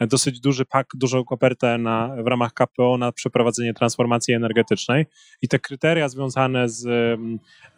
e, 0.00 0.06
dosyć 0.06 0.40
duży 0.40 0.64
pak, 0.64 0.86
dużą 0.94 1.24
kopertę 1.24 1.78
na, 1.78 2.16
w 2.24 2.26
ramach 2.26 2.52
KPO 2.52 2.98
na 2.98 3.12
przeprowadzenie 3.12 3.74
transformacji 3.74 4.34
energetycznej 4.34 5.06
i 5.42 5.48
te 5.48 5.58
kryteria 5.58 6.08
związane 6.08 6.68
z 6.68 6.86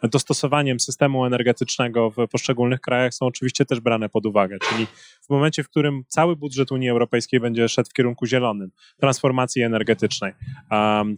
e, 0.03 0.07
dostosowaniem 0.07 0.79
systemu 0.79 1.25
energetycznego 1.25 2.11
w 2.11 2.15
poszczególnych 2.31 2.81
krajach 2.81 3.13
są 3.13 3.25
oczywiście 3.25 3.65
też 3.65 3.79
brane 3.79 4.09
pod 4.09 4.25
uwagę. 4.25 4.57
Czyli 4.69 4.87
w 5.21 5.29
momencie, 5.29 5.63
w 5.63 5.69
którym 5.69 6.03
cały 6.07 6.35
budżet 6.35 6.71
Unii 6.71 6.89
Europejskiej 6.89 7.39
będzie 7.39 7.69
szedł 7.69 7.89
w 7.89 7.93
kierunku 7.93 8.25
zielonym, 8.25 8.71
transformacji 8.99 9.61
energetycznej, 9.61 10.33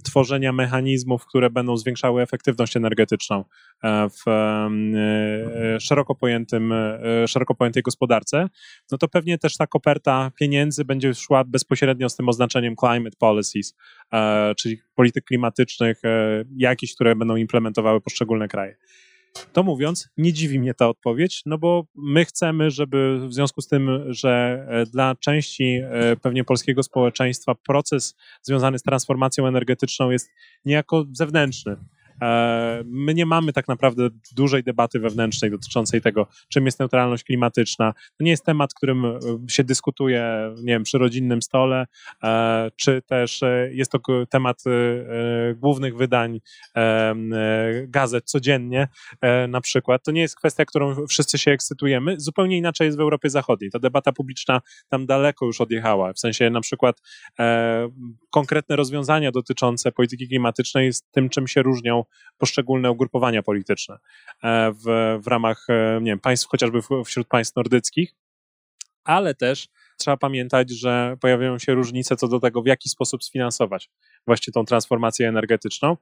tworzenia 0.04 0.54
mechanizmów, 0.54 1.26
które 1.26 1.50
będą 1.50 1.78
zwiększały 1.78 2.22
efektywność 2.22 2.78
energetyczną 2.78 3.46
e, 3.84 4.10
w 4.10 4.28
um, 4.28 4.96
szeroko, 5.80 6.16
pojętym, 6.16 6.74
szeroko 7.28 7.56
pojętej 7.56 7.84
gospodarce, 7.84 8.50
no 8.92 8.98
to 8.98 9.08
pewnie 9.08 9.38
też 9.38 9.58
ta 9.58 9.68
koperta 9.68 10.32
pieniędzy 10.40 10.86
będzie 10.86 11.14
szła 11.14 11.44
bezpośrednio 11.44 12.10
z 12.10 12.16
tym 12.16 12.30
oznaczeniem 12.30 12.76
climate 12.76 13.18
policies, 13.20 13.76
czyli 14.58 14.78
polityk 14.96 15.26
klimatycznych, 15.26 16.02
jakichś, 16.58 16.94
które 16.94 17.16
będą 17.16 17.36
implementowały 17.36 18.02
poszczególne 18.02 18.48
kraje. 18.48 18.76
To 19.54 19.64
mówiąc, 19.64 20.10
nie 20.18 20.34
dziwi 20.34 20.60
mnie 20.60 20.74
ta 20.74 20.90
odpowiedź, 20.90 21.42
no 21.46 21.58
bo 21.58 21.86
my 21.96 22.26
chcemy, 22.26 22.72
żeby 22.72 23.28
w 23.28 23.34
związku 23.34 23.62
z 23.62 23.68
tym, 23.68 24.14
że 24.14 24.66
e, 24.70 24.86
dla 24.86 25.16
części 25.16 25.82
e, 25.84 26.16
pewnie 26.16 26.44
polskiego 26.44 26.84
społeczeństwa 26.84 27.56
proces 27.56 28.16
związany 28.42 28.80
z 28.80 28.84
transformacją 28.84 29.48
energetyczną 29.48 30.10
jest 30.10 30.30
niejako 30.66 31.06
zewnętrzny. 31.12 31.78
E, 32.22 32.84
my 32.86 33.14
nie 33.14 33.26
mamy 33.26 33.54
tak 33.54 33.68
naprawdę 33.68 34.10
dużej 34.36 34.64
debaty 34.64 35.00
wewnętrznej 35.00 35.52
dotyczącej 35.52 36.02
tego, 36.02 36.28
czym 36.50 36.66
jest 36.66 36.80
neutralność 36.80 37.24
klimatyczna. 37.24 37.94
To 38.18 38.24
nie 38.24 38.32
jest 38.32 38.46
temat, 38.46 38.74
którym 38.74 39.06
e, 39.06 39.20
się 39.50 39.64
dyskutuje, 39.64 40.54
nie 40.58 40.74
wiem, 40.74 40.84
przy 40.84 40.98
rodzinnym 40.98 41.42
stole, 41.42 41.86
e, 42.24 42.72
czy 42.76 43.02
też 43.02 43.42
jest 43.72 43.92
to 43.92 44.00
temat 44.30 44.64
głównych 45.56 45.98
wydań 45.98 46.40
gazet 47.88 48.26
codziennie 48.26 48.88
na 49.48 49.62
przykład. 49.62 50.04
To 50.04 50.12
nie 50.12 50.22
jest 50.22 50.36
kwestia, 50.36 50.66
którą 50.66 51.08
wszyscy 51.08 51.38
się 51.38 51.52
ekscytujemy. 51.52 52.16
Zupełnie 52.20 52.58
inaczej 52.58 52.86
jest 52.86 52.98
w 52.98 53.02
Europie 53.02 53.30
Zachodniej. 53.30 53.72
Ta 53.72 53.80
debata 53.80 54.12
publiczna 54.12 54.62
tam 54.90 55.06
daleko 55.06 55.46
już 55.46 55.62
odjechała. 55.62 56.14
W 56.14 56.20
sensie 56.20 56.50
na 56.50 56.62
przykład 56.62 57.02
konkretne 58.30 58.76
rozwiązania 58.76 59.32
dotyczące 59.32 59.92
polityki 59.92 60.28
klimatycznej 60.28 60.94
z 60.94 61.02
tym, 61.12 61.30
czym 61.30 61.48
się 61.48 61.62
różnią 61.62 62.04
poszczególne 62.38 62.92
ugrupowania 62.92 63.44
polityczne 63.44 63.98
e, 64.44 64.72
w, 64.72 65.18
w 65.24 65.28
ramach 65.28 65.66
e, 65.70 66.00
nie 66.02 66.12
wiem, 66.12 66.20
państw, 66.20 66.48
chociażby 66.48 66.80
wśród 67.06 67.28
państw 67.28 67.56
nordyckich, 67.56 68.16
ale 69.04 69.36
też 69.36 69.68
trzeba 69.98 70.18
pamiętać, 70.18 70.70
że 70.70 71.18
pojawiają 71.22 71.60
się 71.60 71.74
różnice 71.74 72.16
co 72.16 72.28
do 72.28 72.40
tego, 72.40 72.62
w 72.62 72.66
jaki 72.66 72.90
sposób 72.90 73.24
sfinansować 73.24 73.90
właśnie 74.26 74.54
tą 74.54 74.66
transformację 74.66 75.30
energetyczną. 75.30 75.98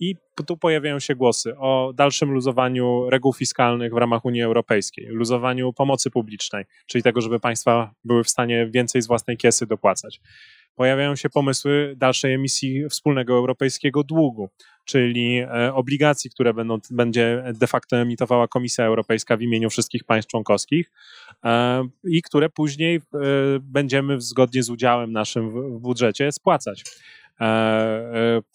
I 0.00 0.14
tu 0.46 0.56
pojawiają 0.56 0.98
się 1.00 1.14
głosy 1.14 1.56
o 1.58 1.92
dalszym 1.94 2.30
luzowaniu 2.30 3.10
reguł 3.10 3.32
fiskalnych 3.32 3.94
w 3.94 3.96
ramach 3.96 4.24
Unii 4.24 4.42
Europejskiej, 4.42 5.06
luzowaniu 5.06 5.72
pomocy 5.72 6.10
publicznej, 6.10 6.64
czyli 6.86 7.02
tego, 7.02 7.20
żeby 7.20 7.40
państwa 7.40 7.94
były 8.04 8.24
w 8.24 8.30
stanie 8.30 8.66
więcej 8.66 9.02
z 9.02 9.06
własnej 9.06 9.36
kiesy 9.36 9.66
dopłacać 9.66 10.20
pojawiają 10.78 11.16
się 11.16 11.30
pomysły 11.30 11.94
dalszej 11.96 12.34
emisji 12.34 12.88
wspólnego 12.88 13.34
europejskiego 13.34 14.04
długu, 14.04 14.50
czyli 14.88 15.38
e, 15.38 15.74
obligacji, 15.74 16.30
które 16.30 16.54
będą, 16.54 16.78
będzie 16.90 17.44
de 17.54 17.66
facto 17.66 17.96
emitowała 17.96 18.48
Komisja 18.48 18.84
Europejska 18.84 19.36
w 19.36 19.42
imieniu 19.42 19.70
wszystkich 19.70 20.04
państw 20.04 20.30
członkowskich 20.30 20.90
e, 21.44 21.88
i 22.04 22.22
które 22.22 22.48
później 22.50 22.96
e, 22.96 23.00
będziemy 23.60 24.20
zgodnie 24.20 24.62
z 24.62 24.70
udziałem 24.70 25.12
naszym 25.12 25.50
w 25.50 25.80
budżecie 25.80 26.32
spłacać. 26.32 26.84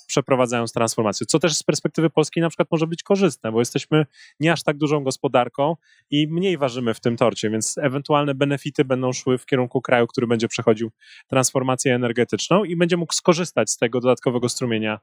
Przeprowadzając 0.07 0.73
transformację. 0.73 1.25
Co 1.25 1.39
też 1.39 1.57
z 1.57 1.63
perspektywy 1.63 2.09
polskiej 2.09 2.41
na 2.41 2.49
przykład 2.49 2.67
może 2.71 2.87
być 2.87 3.03
korzystne, 3.03 3.51
bo 3.51 3.59
jesteśmy 3.59 4.05
nie 4.39 4.51
aż 4.51 4.63
tak 4.63 4.77
dużą 4.77 5.03
gospodarką 5.03 5.75
i 6.11 6.27
mniej 6.27 6.57
ważymy 6.57 6.93
w 6.93 6.99
tym 6.99 7.17
torcie, 7.17 7.49
więc 7.49 7.77
ewentualne 7.77 8.35
benefity 8.35 8.85
będą 8.85 9.13
szły 9.13 9.37
w 9.37 9.45
kierunku 9.45 9.81
kraju, 9.81 10.07
który 10.07 10.27
będzie 10.27 10.47
przechodził 10.47 10.91
transformację 11.27 11.95
energetyczną 11.95 12.63
i 12.63 12.75
będzie 12.75 12.97
mógł 12.97 13.13
skorzystać 13.13 13.71
z 13.71 13.77
tego 13.77 13.99
dodatkowego 13.99 14.49
strumienia 14.49 14.99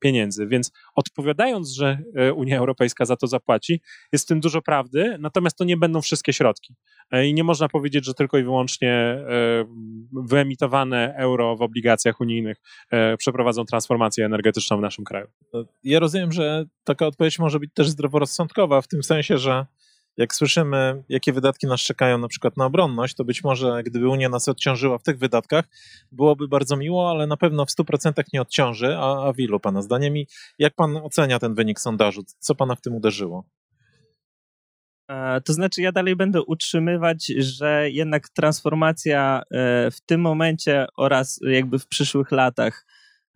pieniędzy. 0.00 0.46
Więc 0.46 0.72
odpowiadając, 0.94 1.70
że 1.70 1.98
e, 2.16 2.32
Unia 2.32 2.58
Europejska 2.58 3.04
za 3.04 3.16
to 3.16 3.26
zapłaci, 3.26 3.80
jest 4.12 4.24
w 4.24 4.28
tym 4.28 4.40
dużo 4.40 4.62
prawdy, 4.62 5.16
natomiast 5.20 5.58
to 5.58 5.64
nie 5.64 5.76
będą 5.76 6.00
wszystkie 6.00 6.32
środki. 6.32 6.74
E, 7.10 7.26
I 7.26 7.34
nie 7.34 7.44
można 7.44 7.68
powiedzieć, 7.68 8.04
że 8.04 8.14
tylko 8.14 8.38
i 8.38 8.42
wyłącznie 8.42 9.18
wyemitowane 10.12 11.14
euro 11.16 11.56
w 11.56 11.62
obligacjach 11.62 12.20
unijnych 12.20 12.56
przeprowadzą 13.18 13.64
transformację 13.64 14.24
energetyczną 14.24 14.78
w 14.78 14.80
naszym 14.80 15.04
kraju. 15.04 15.26
Ja 15.84 15.98
rozumiem, 15.98 16.32
że 16.32 16.64
taka 16.84 17.06
odpowiedź 17.06 17.38
może 17.38 17.60
być 17.60 17.70
też 17.74 17.88
zdroworozsądkowa, 17.88 18.80
w 18.80 18.88
tym 18.88 19.02
sensie, 19.02 19.38
że 19.38 19.66
jak 20.18 20.34
słyszymy, 20.34 21.02
jakie 21.08 21.32
wydatki 21.32 21.66
nas 21.66 21.80
czekają 21.80 22.18
na 22.18 22.28
przykład 22.28 22.56
na 22.56 22.64
obronność, 22.64 23.14
to 23.14 23.24
być 23.24 23.44
może 23.44 23.82
gdyby 23.82 24.08
Unia 24.08 24.28
nas 24.28 24.48
odciążyła 24.48 24.98
w 24.98 25.02
tych 25.02 25.18
wydatkach, 25.18 25.64
byłoby 26.12 26.48
bardzo 26.48 26.76
miło, 26.76 27.10
ale 27.10 27.26
na 27.26 27.36
pewno 27.36 27.66
w 27.66 27.68
100% 27.68 28.24
nie 28.32 28.42
odciąży. 28.42 28.96
A, 28.98 29.28
a 29.28 29.32
w 29.32 29.38
ilu 29.38 29.60
Pana 29.60 29.82
zdaniem? 29.82 30.16
I 30.16 30.26
jak 30.58 30.74
Pan 30.74 30.96
ocenia 30.96 31.38
ten 31.38 31.54
wynik 31.54 31.80
sondażu? 31.80 32.22
Co 32.38 32.54
Pana 32.54 32.74
w 32.74 32.80
tym 32.80 32.94
uderzyło? 32.94 33.44
E, 35.10 35.40
to 35.40 35.52
znaczy, 35.52 35.82
ja 35.82 35.92
dalej 35.92 36.16
będę 36.16 36.42
utrzymywać, 36.42 37.26
że 37.38 37.90
jednak 37.90 38.28
transformacja 38.28 39.42
e, 39.50 39.90
w 39.90 40.00
tym 40.00 40.20
momencie 40.20 40.86
oraz 40.96 41.40
jakby 41.42 41.78
w 41.78 41.86
przyszłych 41.86 42.32
latach 42.32 42.86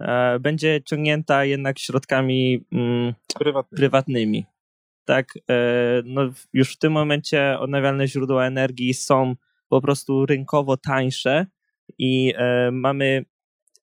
e, 0.00 0.38
będzie 0.40 0.80
ciągnięta 0.84 1.44
jednak 1.44 1.78
środkami 1.78 2.64
mm, 2.72 3.14
prywatnymi 3.76 4.51
tak, 5.04 5.35
e, 5.50 6.02
no 6.04 6.23
już 6.52 6.73
w 6.73 6.78
tym 6.78 6.92
momencie 6.92 7.59
odnawialne 7.59 8.09
źródła 8.09 8.47
energii 8.47 8.94
są 8.94 9.37
po 9.68 9.80
prostu 9.80 10.26
rynkowo 10.26 10.76
tańsze 10.76 11.47
i 11.99 12.32
e, 12.37 12.71
mamy 12.71 13.25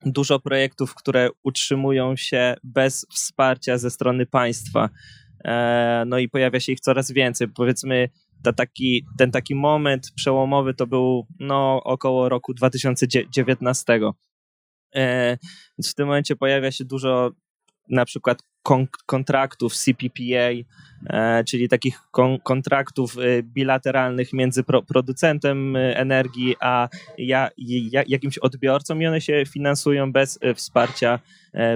dużo 0.06 0.40
projektów, 0.40 0.96
które 0.96 1.30
utrzymują 1.44 2.16
się 2.16 2.56
bez 2.64 3.08
wsparcia 3.14 3.78
ze 3.78 3.90
strony 3.90 4.26
państwa. 4.26 4.90
E, 5.46 6.04
no 6.08 6.20
i 6.20 6.30
pojawia 6.30 6.60
się 6.60 6.72
ich 6.72 6.80
coraz 6.80 7.12
więcej. 7.12 7.48
Powiedzmy, 7.48 8.10
ta 8.44 8.54
taki, 8.54 9.06
ten 9.18 9.32
taki 9.32 9.56
moment 9.56 10.12
przełomowy 10.16 10.74
to 10.74 10.88
był 10.88 11.28
no, 11.40 11.84
około 11.84 12.30
roku 12.30 12.54
2019. 12.54 14.00
Więc 15.78 15.92
w 15.92 15.96
tym 15.96 16.08
momencie 16.08 16.36
pojawia 16.36 16.72
się 16.72 16.86
dużo 16.86 17.32
na 17.90 18.06
przykład 18.06 18.44
kon 18.70 18.88
kontraktów 19.06 19.74
CPPA, 19.74 20.50
e, 21.10 21.44
czyli 21.44 21.70
takich 21.70 22.02
kon 22.12 22.40
kontraktów 22.40 23.18
e, 23.18 23.44
bilateralnych 23.44 24.34
między 24.34 24.64
pro 24.64 24.82
producentem 24.82 25.76
e, 25.76 25.98
energii 25.98 26.56
a 26.60 26.90
ja, 27.18 27.50
ja, 27.58 28.04
jakimś 28.08 28.38
odbiorcą 28.38 29.00
i 29.00 29.08
one 29.08 29.22
się 29.22 29.44
finansują 29.48 30.12
bez 30.12 30.40
e, 30.42 30.54
wsparcia 30.54 31.20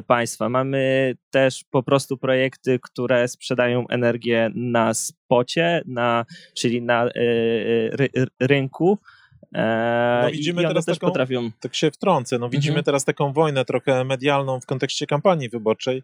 państwa. 0.07 0.49
Mamy 0.49 1.13
też 1.29 1.63
po 1.71 1.83
prostu 1.83 2.17
projekty, 2.17 2.79
które 2.79 3.27
sprzedają 3.27 3.87
energię 3.87 4.51
na 4.55 4.93
spocie, 4.93 5.81
na, 5.85 6.25
czyli 6.55 6.81
na 6.81 7.09
ry 7.91 8.09
rynku 8.39 8.99
no 10.23 10.31
widzimy 10.31 10.61
teraz 10.61 10.85
taką, 10.85 11.07
potrafią. 11.07 11.51
Tak 11.59 11.75
się 11.75 11.91
wtrącę. 11.91 12.39
No 12.39 12.49
widzimy 12.49 12.73
mhm. 12.73 12.83
teraz 12.83 13.05
taką 13.05 13.33
wojnę 13.33 13.65
trochę 13.65 14.03
medialną 14.03 14.59
w 14.59 14.65
kontekście 14.65 15.07
kampanii 15.07 15.49
wyborczej, 15.49 16.03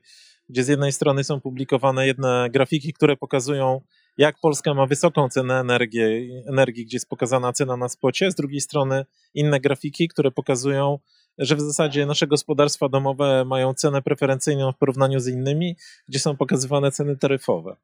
gdzie 0.50 0.64
z 0.64 0.68
jednej 0.68 0.92
strony 0.92 1.24
są 1.24 1.42
publikowane 1.42 2.08
jedne 2.08 2.50
grafiki, 2.52 2.94
które 2.94 3.18
pokazują, 3.18 3.82
jak 4.18 4.40
Polska 4.40 4.74
ma 4.74 4.86
wysoką 4.86 5.30
cenę 5.30 5.60
energii, 5.60 6.32
energii, 6.48 6.86
gdzie 6.86 6.96
jest 6.96 7.10
pokazana 7.10 7.54
cena 7.54 7.78
na 7.78 7.90
spocie, 7.90 8.32
z 8.32 8.36
drugiej 8.36 8.62
strony 8.62 9.06
inne 9.34 9.60
grafiki, 9.60 10.08
które 10.08 10.32
pokazują, 10.32 11.00
że 11.38 11.56
w 11.56 11.62
zasadzie 11.62 12.06
nasze 12.06 12.28
gospodarstwa 12.28 12.90
domowe 12.90 13.46
mają 13.46 13.74
cenę 13.74 14.02
preferencyjną 14.02 14.72
w 14.72 14.78
porównaniu 14.78 15.20
z 15.20 15.28
innymi, 15.28 15.76
gdzie 16.08 16.20
są 16.20 16.38
pokazywane 16.38 16.92
ceny 16.92 17.18
taryfowe. 17.18 17.76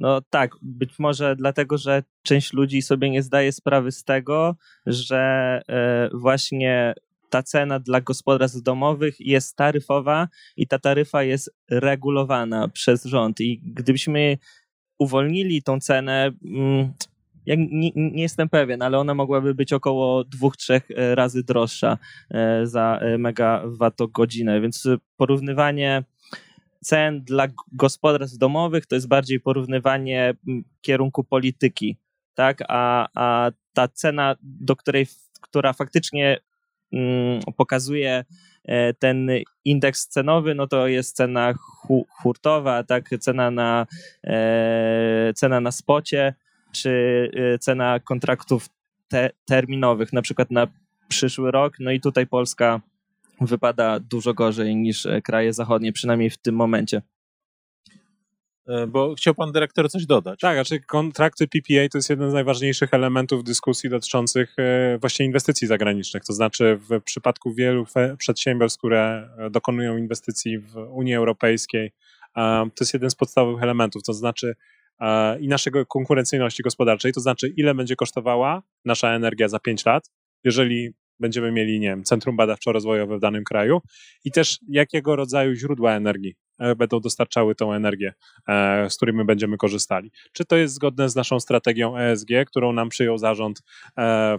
No 0.00 0.20
tak, 0.30 0.50
być 0.62 0.98
może 0.98 1.36
dlatego, 1.36 1.78
że 1.78 2.02
część 2.22 2.52
ludzi 2.52 2.82
sobie 2.82 3.10
nie 3.10 3.22
zdaje 3.22 3.52
sprawy 3.52 3.92
z 3.92 4.04
tego, 4.04 4.56
że 4.86 5.20
e, 5.68 6.08
właśnie 6.12 6.94
ta 7.30 7.42
cena 7.42 7.80
dla 7.80 8.00
gospodarstw 8.00 8.62
domowych 8.62 9.20
jest 9.20 9.56
taryfowa 9.56 10.28
i 10.56 10.66
ta 10.66 10.78
taryfa 10.78 11.22
jest 11.22 11.54
regulowana 11.70 12.68
przez 12.68 13.04
rząd. 13.04 13.40
I 13.40 13.60
gdybyśmy 13.64 14.38
uwolnili 14.98 15.62
tą 15.62 15.80
cenę, 15.80 16.30
mm, 16.44 16.92
ja 17.46 17.54
nie, 17.54 17.90
nie, 17.94 18.22
jestem 18.22 18.48
pewien, 18.48 18.82
ale 18.82 18.98
ona 18.98 19.14
mogłaby 19.14 19.54
być 19.54 19.72
około 19.72 20.24
dwóch, 20.24 20.56
trzech 20.56 20.90
e, 20.90 21.14
razy 21.14 21.42
droższa 21.42 21.98
e, 22.30 22.66
za 22.66 23.00
megawattogodzinę, 23.18 24.60
więc 24.60 24.88
porównywanie 25.16 26.04
cen 26.84 27.24
dla 27.24 27.46
gospodarstw 27.72 28.38
domowych 28.38 28.86
to 28.86 28.94
jest 28.94 29.08
bardziej 29.08 29.40
porównywanie 29.40 30.34
kierunku 30.80 31.24
polityki, 31.24 31.96
tak? 32.34 32.58
A, 32.68 33.08
a 33.14 33.50
ta 33.72 33.88
cena, 33.88 34.36
do 34.42 34.76
której, 34.76 35.06
która 35.40 35.72
faktycznie 35.72 36.40
mm, 36.92 37.40
pokazuje 37.56 38.24
e, 38.64 38.94
ten 38.94 39.30
indeks 39.64 40.08
cenowy, 40.08 40.54
no 40.54 40.66
to 40.66 40.86
jest 40.86 41.16
cena 41.16 41.54
hu, 41.58 42.06
hurtowa, 42.10 42.82
tak? 42.82 43.10
Cena 43.20 43.50
na, 43.50 43.86
e, 44.24 45.32
cena 45.34 45.60
na 45.60 45.70
spocie, 45.70 46.34
czy 46.72 47.30
e, 47.54 47.58
cena 47.58 48.00
kontraktów 48.00 48.68
te, 49.08 49.30
terminowych, 49.44 50.12
na 50.12 50.22
przykład 50.22 50.50
na 50.50 50.66
przyszły 51.08 51.50
rok. 51.50 51.74
No 51.80 51.90
i 51.90 52.00
tutaj 52.00 52.26
Polska 52.26 52.80
wypada 53.40 54.00
dużo 54.00 54.34
gorzej 54.34 54.76
niż 54.76 55.06
e, 55.06 55.22
kraje 55.22 55.52
zachodnie, 55.52 55.92
przynajmniej 55.92 56.30
w 56.30 56.38
tym 56.38 56.54
momencie. 56.54 57.02
E, 58.66 58.86
bo 58.86 59.14
chciał 59.14 59.34
pan 59.34 59.52
dyrektor 59.52 59.90
coś 59.90 60.06
dodać. 60.06 60.40
Tak, 60.40 60.56
znaczy 60.56 60.80
kontrakty 60.80 61.48
PPA 61.48 61.88
to 61.92 61.98
jest 61.98 62.10
jeden 62.10 62.30
z 62.30 62.32
najważniejszych 62.32 62.94
elementów 62.94 63.44
dyskusji 63.44 63.90
dotyczących 63.90 64.54
e, 64.58 64.98
właśnie 64.98 65.26
inwestycji 65.26 65.66
zagranicznych. 65.66 66.24
To 66.24 66.32
znaczy 66.32 66.78
w 66.90 67.02
przypadku 67.02 67.54
wielu 67.54 67.84
przedsiębiorstw, 68.18 68.78
które 68.78 69.30
dokonują 69.50 69.96
inwestycji 69.96 70.58
w 70.58 70.76
Unii 70.76 71.14
Europejskiej, 71.14 71.92
to 72.74 72.80
jest 72.80 72.94
jeden 72.94 73.10
z 73.10 73.14
podstawowych 73.14 73.62
elementów. 73.62 74.02
To 74.02 74.12
znaczy 74.12 74.54
i 75.40 75.48
naszego 75.48 75.86
konkurencyjności 75.86 76.62
gospodarczej, 76.62 77.12
to 77.12 77.20
znaczy 77.20 77.48
ile 77.48 77.74
będzie 77.74 77.96
kosztowała 77.96 78.62
nasza 78.84 79.14
energia 79.14 79.48
za 79.48 79.58
5 79.58 79.86
lat, 79.86 80.10
jeżeli 80.44 80.94
będziemy 81.20 81.52
mieli, 81.52 81.80
nie 81.80 81.88
wiem, 81.88 82.04
centrum 82.04 82.36
badawczo-rozwojowe 82.36 83.16
w 83.16 83.20
danym 83.20 83.44
kraju 83.44 83.80
i 84.24 84.30
też 84.30 84.58
jakiego 84.68 85.16
rodzaju 85.16 85.54
źródła 85.54 85.92
energii 85.92 86.34
e, 86.58 86.76
będą 86.76 87.00
dostarczały 87.00 87.54
tą 87.54 87.72
energię, 87.72 88.12
e, 88.48 88.90
z 88.90 88.96
której 88.96 89.14
my 89.14 89.24
będziemy 89.24 89.56
korzystali. 89.56 90.10
Czy 90.32 90.44
to 90.44 90.56
jest 90.56 90.74
zgodne 90.74 91.08
z 91.08 91.16
naszą 91.16 91.40
strategią 91.40 91.96
ESG, 91.96 92.28
którą 92.46 92.72
nam 92.72 92.88
przyjął 92.88 93.18
zarząd 93.18 93.62
e, 93.98 94.36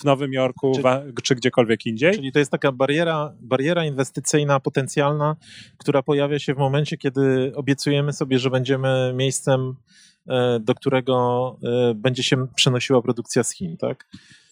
w 0.00 0.04
Nowym 0.04 0.32
Jorku 0.32 0.72
czy, 0.74 1.22
czy, 1.22 1.34
gdziekolwiek 1.34 1.86
indziej. 1.86 2.14
Czyli 2.14 2.32
to 2.32 2.38
jest 2.38 2.50
taka 2.50 2.72
bariera, 2.72 3.32
bariera 3.40 3.84
inwestycyjna 3.84 4.60
potencjalna, 4.60 5.36
która 5.78 6.02
pojawia 6.02 6.38
się 6.38 6.54
w 6.54 6.58
momencie, 6.58 6.96
kiedy 6.96 7.52
obiecujemy 7.54 8.12
sobie, 8.12 8.38
że 8.38 8.50
będziemy 8.50 9.12
miejscem, 9.16 9.74
do 10.60 10.74
którego 10.74 11.58
będzie 11.94 12.22
się 12.22 12.46
przenosiła 12.54 13.02
produkcja 13.02 13.44
z 13.44 13.54
Chin, 13.54 13.76
tak? 13.76 14.06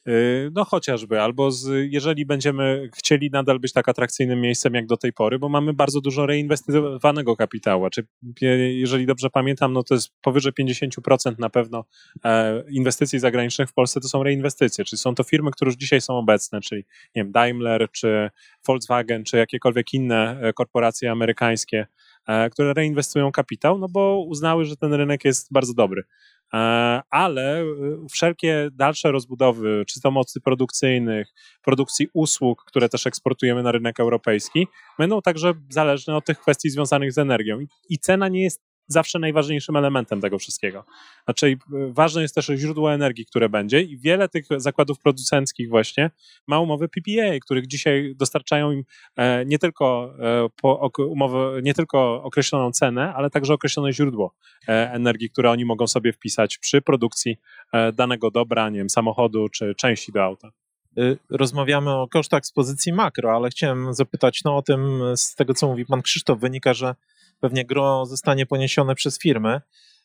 Y, 0.08 0.50
no 0.54 0.64
chociażby, 0.64 1.20
albo 1.20 1.50
z, 1.50 1.88
jeżeli 1.90 2.26
będziemy 2.26 2.88
chcieli 2.94 3.30
nadal 3.30 3.60
być 3.60 3.72
tak 3.72 3.88
atrakcyjnym 3.88 4.40
miejscem 4.40 4.74
jak 4.74 4.86
do 4.86 4.96
tej 4.96 5.12
pory, 5.12 5.38
bo 5.38 5.48
mamy 5.48 5.72
bardzo 5.72 6.00
dużo 6.00 6.26
reinwestowanego 6.26 7.36
kapitału. 7.36 7.90
Czy 7.90 8.06
jeżeli 8.74 9.06
dobrze 9.06 9.30
pamiętam, 9.30 9.72
no 9.72 9.82
to 9.82 9.94
jest 9.94 10.12
powyżej 10.22 10.52
50% 10.52 11.38
na 11.38 11.50
pewno 11.50 11.84
e, 12.24 12.62
inwestycji 12.70 13.18
zagranicznych 13.18 13.68
w 13.68 13.72
Polsce 13.72 14.00
to 14.00 14.08
są 14.08 14.22
reinwestycje, 14.22 14.84
czyli 14.84 15.00
są 15.00 15.14
to 15.14 15.22
firmy, 15.22 15.50
które 15.50 15.68
już 15.68 15.76
dzisiaj 15.76 16.00
są 16.00 16.18
obecne, 16.18 16.60
czyli 16.60 16.84
nie 17.14 17.22
wiem, 17.22 17.32
Daimler, 17.32 17.90
czy 17.90 18.30
Volkswagen, 18.66 19.24
czy 19.24 19.36
jakiekolwiek 19.36 19.94
inne 19.94 20.40
e, 20.40 20.52
korporacje 20.52 21.10
amerykańskie, 21.10 21.86
które 22.52 22.74
reinwestują 22.74 23.32
kapitał, 23.32 23.78
no 23.78 23.86
bo 23.88 24.24
uznały, 24.28 24.64
że 24.64 24.76
ten 24.76 24.94
rynek 24.94 25.24
jest 25.24 25.52
bardzo 25.52 25.74
dobry. 25.74 26.02
E, 26.54 27.02
ale 27.10 27.60
e, 27.60 27.66
wszelkie 28.10 28.68
dalsze 28.72 29.12
rozbudowy, 29.12 29.84
czy 29.88 30.00
to 30.00 30.10
mocy 30.10 30.40
produkcyjnych, 30.40 31.28
produkcji 31.62 32.08
usług, 32.12 32.64
które 32.66 32.88
też 32.88 33.06
eksportujemy 33.06 33.62
na 33.62 33.72
rynek 33.72 34.00
europejski, 34.00 34.66
będą 34.98 35.22
także 35.22 35.54
zależne 35.70 36.16
od 36.16 36.24
tych 36.24 36.38
kwestii 36.38 36.70
związanych 36.70 37.12
z 37.12 37.18
energią. 37.18 37.58
I 37.88 37.98
cena 37.98 38.28
nie 38.28 38.42
jest 38.42 38.62
zawsze 38.86 39.18
najważniejszym 39.18 39.76
elementem 39.76 40.20
tego 40.20 40.38
wszystkiego. 40.38 40.84
Znaczy, 41.24 41.46
e, 41.46 41.56
ważne 41.92 42.22
jest 42.22 42.34
też 42.34 42.46
źródło 42.46 42.94
energii, 42.94 43.26
które 43.26 43.48
będzie 43.48 43.82
i 43.82 43.98
wiele 43.98 44.28
tych 44.28 44.46
zakładów 44.56 45.00
producenckich 45.00 45.68
właśnie 45.68 46.10
ma 46.46 46.60
umowy 46.60 46.88
PPA, 46.88 47.38
których 47.40 47.66
dzisiaj 47.66 48.14
dostarczają 48.16 48.72
im 48.72 48.84
e, 49.16 49.44
nie 49.44 49.58
tylko, 49.58 50.14
e, 50.98 51.04
umowę, 51.04 51.60
nie 51.62 51.74
tylko 51.74 52.22
określoną 52.22 52.72
cenę, 52.72 53.14
ale 53.14 53.30
także 53.30 53.54
określone 53.54 53.92
źródło 53.92 54.34
energii, 54.66 55.30
które 55.30 55.50
oni 55.50 55.64
mogą 55.64 55.86
sobie 55.86 56.12
wpisać 56.12 56.58
przy 56.58 56.82
produkcji 56.82 57.36
danego 57.92 58.30
dobra, 58.30 58.68
nie 58.68 58.78
wiem, 58.78 58.90
samochodu 58.90 59.48
czy 59.48 59.74
części 59.74 60.12
do 60.12 60.24
auta 60.24 60.50
y, 60.98 61.18
rozmawiamy 61.30 61.90
o 61.90 62.08
kosztach 62.08 62.46
z 62.46 62.52
pozycji 62.52 62.92
makro, 62.92 63.36
ale 63.36 63.50
chciałem 63.50 63.94
zapytać 63.94 64.44
no, 64.44 64.56
o 64.56 64.62
tym, 64.62 65.02
z 65.16 65.34
tego 65.34 65.54
co 65.54 65.66
mówi 65.66 65.86
pan 65.86 66.02
Krzysztof, 66.02 66.40
wynika, 66.40 66.74
że 66.74 66.94
pewnie 67.44 67.64
gro 67.64 68.06
zostanie 68.06 68.46
poniesione 68.46 68.94
przez 68.94 69.18
firmy. 69.18 69.60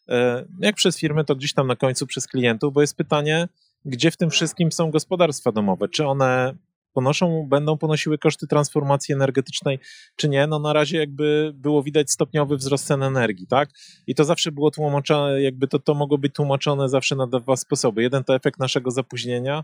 E, 0.09 0.45
jak 0.59 0.75
przez 0.75 0.99
firmy, 0.99 1.25
to 1.25 1.35
gdzieś 1.35 1.53
tam 1.53 1.67
na 1.67 1.75
końcu 1.75 2.07
przez 2.07 2.27
klientów, 2.27 2.73
bo 2.73 2.81
jest 2.81 2.97
pytanie, 2.97 3.47
gdzie 3.85 4.11
w 4.11 4.17
tym 4.17 4.29
wszystkim 4.29 4.71
są 4.71 4.91
gospodarstwa 4.91 5.51
domowe? 5.51 5.89
Czy 5.89 6.05
one 6.05 6.55
ponoszą, 6.93 7.47
będą 7.49 7.77
ponosiły 7.77 8.17
koszty 8.17 8.47
transformacji 8.47 9.13
energetycznej, 9.13 9.79
czy 10.15 10.29
nie? 10.29 10.47
No 10.47 10.59
na 10.59 10.73
razie 10.73 10.97
jakby 10.97 11.51
było 11.55 11.83
widać 11.83 12.11
stopniowy 12.11 12.57
wzrost 12.57 12.85
cen 12.85 13.03
energii, 13.03 13.47
tak? 13.47 13.69
I 14.07 14.15
to 14.15 14.25
zawsze 14.25 14.51
było 14.51 14.71
tłumaczone, 14.71 15.41
jakby 15.41 15.67
to, 15.67 15.79
to 15.79 15.93
mogło 15.93 16.17
być 16.17 16.33
tłumaczone 16.33 16.89
zawsze 16.89 17.15
na 17.15 17.27
dwa 17.27 17.55
sposoby. 17.55 18.01
Jeden 18.01 18.23
to 18.23 18.35
efekt 18.35 18.59
naszego 18.59 18.91
zapóźnienia, 18.91 19.63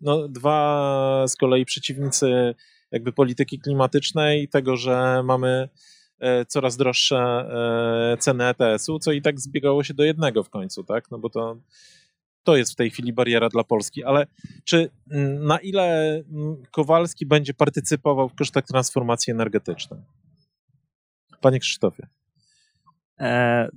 no 0.00 0.28
dwa 0.28 1.24
z 1.28 1.36
kolei 1.36 1.64
przeciwnicy 1.64 2.54
jakby 2.90 3.12
polityki 3.12 3.58
klimatycznej, 3.58 4.48
tego, 4.48 4.76
że 4.76 5.22
mamy 5.22 5.68
coraz 6.48 6.76
droższe 6.76 7.16
e, 7.16 8.16
ceny 8.18 8.44
ETS-u, 8.44 8.98
co 8.98 9.12
i 9.12 9.22
tak 9.22 9.40
zbiegało 9.40 9.84
się 9.84 9.94
do 9.94 10.04
jednego 10.04 10.42
w 10.42 10.50
końcu, 10.50 10.84
tak? 10.84 11.10
No 11.10 11.18
bo 11.18 11.30
to, 11.30 11.56
to 12.42 12.56
jest 12.56 12.72
w 12.72 12.76
tej 12.76 12.90
chwili 12.90 13.12
bariera 13.12 13.48
dla 13.48 13.64
Polski. 13.64 14.04
Ale 14.04 14.26
czy 14.64 14.90
mm, 15.10 15.46
na 15.46 15.58
ile 15.58 16.14
mm, 16.14 16.62
Kowalski 16.70 17.26
będzie 17.26 17.54
partycypował 17.54 18.28
w 18.28 18.34
kosztach 18.34 18.64
transformacji 18.64 19.30
energetycznej? 19.30 20.00
Panie 21.40 21.60
Krzysztofie. 21.60 22.06
E, 23.20 23.68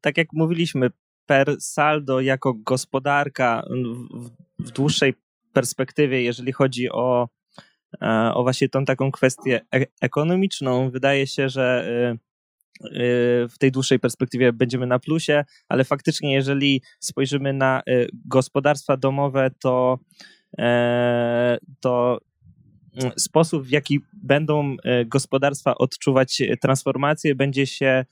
tak 0.00 0.16
jak 0.16 0.28
mówiliśmy, 0.32 0.90
per 1.26 1.56
saldo 1.60 2.20
jako 2.20 2.54
gospodarka 2.54 3.62
w, 4.58 4.66
w 4.66 4.70
dłuższej 4.70 5.14
perspektywie, 5.52 6.22
jeżeli 6.22 6.52
chodzi 6.52 6.90
o 6.90 7.28
E, 7.28 7.41
o 8.34 8.42
właśnie 8.42 8.68
tą 8.68 8.84
taką 8.84 9.10
kwestię 9.10 9.60
e 9.74 9.84
ekonomiczną. 10.00 10.90
Wydaje 10.90 11.26
się, 11.26 11.48
że 11.48 11.84
e, 11.88 12.10
e, 12.10 12.18
w 13.48 13.54
tej 13.58 13.72
dłuższej 13.72 13.98
perspektywie 13.98 14.52
będziemy 14.52 14.86
na 14.86 14.98
plusie, 14.98 15.44
ale 15.68 15.84
faktycznie, 15.84 16.34
jeżeli 16.34 16.82
spojrzymy 17.00 17.52
na 17.52 17.82
gospodarstwa 18.24 18.96
domowe, 18.96 19.50
to, 19.60 19.98
to 21.80 22.20
mm, 23.02 23.12
sposób, 23.18 23.62
w 23.62 23.70
jaki 23.70 24.00
będą 24.12 24.76
gospodarstwa 25.06 25.74
odczuwać 25.74 26.42
transformację, 26.60 27.34
będzie 27.34 27.66
się 27.66 28.04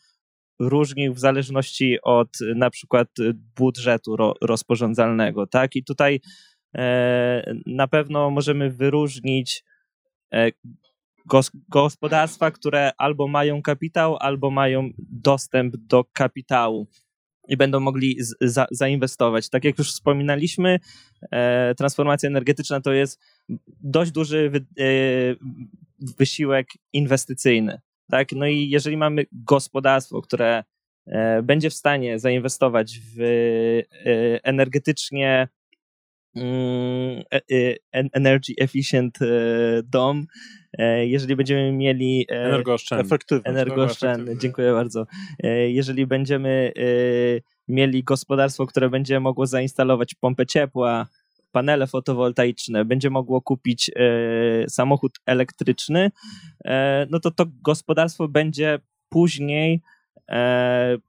różnił 0.59 1.15
w 1.15 1.19
zależności 1.19 1.99
od 2.03 2.29
na 2.55 2.71
przykład 2.71 3.09
budżetu 3.57 4.17
rozporządzalnego. 4.41 5.47
Tak? 5.47 5.77
I 5.77 5.85
tutaj 5.85 6.21
na 7.67 7.89
pewno 7.89 8.31
możemy 8.31 8.71
wyróżnić 8.71 9.65
E, 9.65 9.70
gospodarstwa, 11.69 12.51
które 12.51 12.93
albo 12.99 13.29
mają 13.29 13.63
kapitał, 13.63 14.17
albo 14.17 14.51
mają 14.51 14.91
dostęp 14.99 15.77
do 15.77 16.05
kapitału. 16.05 16.87
i 17.49 17.57
będą 17.57 17.81
mogli 17.81 18.17
za, 18.41 18.67
zainwestować. 18.71 19.49
Tak 19.49 19.65
jak 19.65 19.79
już 19.79 19.93
wspominaliśmy, 19.93 20.81
e, 21.31 21.75
transformacja 21.75 22.29
energetyczna 22.29 22.81
to 22.81 22.93
jest 22.93 23.21
dość 23.81 24.11
duży 24.11 24.51
wy, 24.51 24.59
e, 24.59 24.85
wysiłek 26.19 26.67
inwestycyjny. 26.93 27.81
Tak? 28.11 28.33
No 28.33 28.47
i 28.47 28.71
jeżeli 28.71 28.97
mamy 28.97 29.27
gospodarstwo, 29.33 30.23
które 30.23 30.65
e, 31.07 31.43
będzie 31.43 31.71
w 31.71 31.75
stanie 31.75 32.19
zainwestować 32.19 33.01
w 33.17 33.21
e, 33.21 34.45
energetycznie 34.45 35.29
e, 35.29 35.60
energy 38.13 38.55
efficient 38.59 39.19
dom, 39.85 40.27
jeżeli 41.01 41.37
będziemy 41.37 41.73
mieli 41.73 42.27
energooszczędny, 42.29 43.07
efektywny, 43.07 43.51
energooszczędny. 43.51 44.39
Dziękuję 44.39 44.73
bardzo. 44.73 45.07
Jeżeli 45.69 46.07
będziemy 46.07 46.73
mieli 47.69 48.05
gospodarstwo, 48.05 48.67
które 48.67 48.91
będzie 48.91 49.21
mogło 49.21 49.47
zainstalować 49.47 50.15
pompę 50.15 50.47
ciepła, 50.47 51.07
panele 51.53 51.87
fotowoltaiczne, 51.87 52.85
będzie 52.85 53.11
mogło 53.11 53.43
kupić 53.43 53.91
e, 53.91 54.03
samochód 54.69 55.21
elektryczny, 55.27 56.11
e, 56.65 57.07
no 57.11 57.21
to 57.21 57.31
to 57.31 57.47
gospodarstwo 57.63 58.29
będzie 58.29 58.79
później 59.09 59.75
e, 59.75 59.81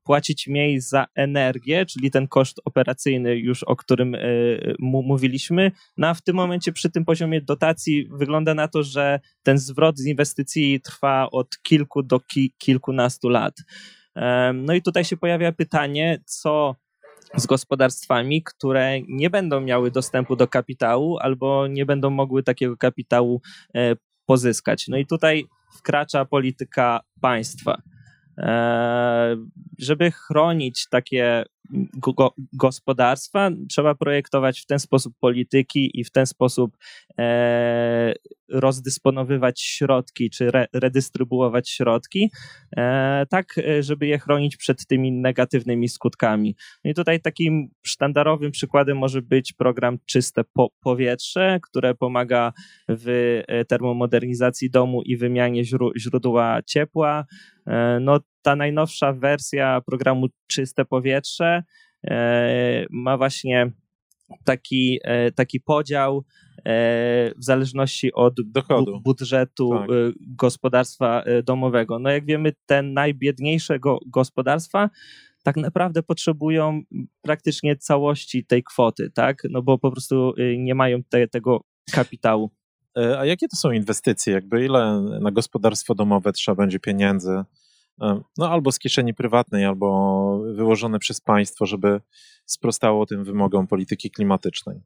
płacić 0.04 0.48
mniej 0.48 0.82
za 0.82 1.06
energię, 1.16 1.86
czyli 1.86 2.12
ten 2.12 2.28
koszt 2.28 2.62
operacyjny 2.66 3.36
już, 3.36 3.64
o 3.64 3.76
którym 3.76 4.16
mówiliśmy. 4.80 5.72
No 5.98 6.08
a 6.08 6.14
w 6.14 6.22
tym 6.22 6.36
momencie 6.36 6.72
przy 6.72 6.92
tym 6.92 7.06
poziomie 7.06 7.42
dotacji 7.42 8.08
wygląda 8.12 8.54
na 8.54 8.68
to, 8.68 8.84
że 8.84 9.20
ten 9.44 9.58
zwrot 9.58 9.98
z 9.98 10.06
inwestycji 10.06 10.82
trwa 10.82 11.28
od 11.32 11.48
kilku 11.64 12.04
do 12.04 12.20
ki 12.20 12.54
kilkunastu 12.58 13.30
lat. 13.30 13.58
No 14.54 14.74
i 14.74 14.82
tutaj 14.82 15.06
się 15.06 15.18
pojawia 15.18 15.52
pytanie, 15.52 16.20
co 16.26 16.76
z 17.36 17.46
gospodarstwami, 17.46 18.44
które 18.44 19.02
nie 19.08 19.30
będą 19.30 19.62
miały 19.62 19.92
dostępu 19.92 20.36
do 20.36 20.48
kapitału 20.48 21.18
albo 21.20 21.68
nie 21.68 21.86
będą 21.86 22.10
mogły 22.10 22.44
takiego 22.44 22.78
kapitału 22.78 23.42
e, 23.76 23.96
pozyskać. 24.26 24.88
No 24.88 24.98
i 24.98 25.06
tutaj 25.06 25.46
wkracza 25.78 26.26
polityka 26.26 27.02
państwa. 27.22 27.82
E, 28.38 29.36
żeby 29.80 30.12
chronić 30.12 30.88
takie 30.90 31.44
go 31.98 32.34
gospodarstwa, 32.54 33.50
trzeba 33.70 33.96
projektować 33.96 34.62
w 34.62 34.66
ten 34.66 34.80
sposób 34.80 35.14
polityki 35.20 36.00
i 36.00 36.04
w 36.04 36.12
ten 36.12 36.26
sposób 36.26 36.78
e, 37.20 38.14
rozdysponowywać 38.50 39.62
środki, 39.62 40.30
czy 40.30 40.48
re, 40.48 40.68
redystrybuować 40.74 41.70
środki, 41.70 42.32
e, 42.78 43.26
tak, 43.30 43.58
e, 43.58 43.84
żeby 43.84 44.08
je 44.08 44.20
chronić 44.20 44.58
przed 44.58 44.86
tymi 44.86 45.12
negatywnymi 45.12 45.90
skutkami. 45.90 46.56
No 46.86 46.92
I 46.92 46.94
tutaj 46.94 47.22
takim 47.22 47.70
sztandarowym 47.84 48.52
przykładem 48.52 48.98
może 48.98 49.22
być 49.22 49.54
program 49.54 49.98
Czyste 50.06 50.42
po 50.54 50.68
Powietrze, 50.84 51.60
które 51.64 51.96
pomaga 51.96 52.54
w 52.90 53.08
e, 53.48 53.66
termomodernizacji 53.66 54.70
domu 54.70 55.02
i 55.02 55.18
wymianie 55.18 55.64
źródła 55.98 56.60
ciepła. 56.66 57.26
E, 57.68 58.00
no, 58.02 58.20
ta 58.42 58.56
najnowsza 58.56 59.14
wersja 59.14 59.82
programu 59.82 60.28
Czyste 60.48 60.86
Powietrze 60.86 61.64
e, 62.08 62.86
ma 62.90 63.18
właśnie 63.18 63.72
taki, 64.44 65.00
e, 65.04 65.32
taki 65.32 65.60
podział 65.60 66.24
w 67.38 67.44
zależności 67.44 68.14
od 68.14 68.34
Dochodu. 68.46 69.02
budżetu 69.02 69.70
tak. 69.70 69.88
gospodarstwa 70.20 71.24
domowego. 71.44 72.00
No 72.00 72.10
jak 72.10 72.26
wiemy, 72.26 72.54
te 72.66 72.82
najbiedniejsze 72.82 73.80
gospodarstwa 74.08 74.90
tak 75.44 75.58
naprawdę 75.58 76.04
potrzebują 76.04 76.82
praktycznie 77.22 77.76
całości 77.76 78.46
tej 78.46 78.64
kwoty, 78.64 79.12
tak? 79.12 79.38
No 79.50 79.62
bo 79.62 79.78
po 79.78 79.92
prostu 79.92 80.34
nie 80.58 80.76
mają 80.76 81.04
te, 81.04 81.28
tego 81.28 81.64
kapitału. 81.92 82.52
A 83.18 83.26
jakie 83.26 83.48
to 83.48 83.58
są 83.58 83.72
inwestycje? 83.72 84.34
Jakby 84.34 84.66
ile 84.66 85.02
na 85.22 85.32
gospodarstwo 85.32 85.96
domowe 85.96 86.32
trzeba 86.32 86.56
będzie 86.56 86.80
pieniędzy? 86.80 87.44
No 88.38 88.50
albo 88.52 88.72
z 88.72 88.80
kieszeni 88.80 89.14
prywatnej, 89.14 89.66
albo 89.66 90.40
wyłożone 90.56 91.00
przez 91.00 91.22
państwo, 91.22 91.66
żeby 91.66 92.02
sprostało 92.46 93.06
tym 93.06 93.24
wymogom 93.24 93.68
polityki 93.68 94.12
klimatycznej. 94.12 94.82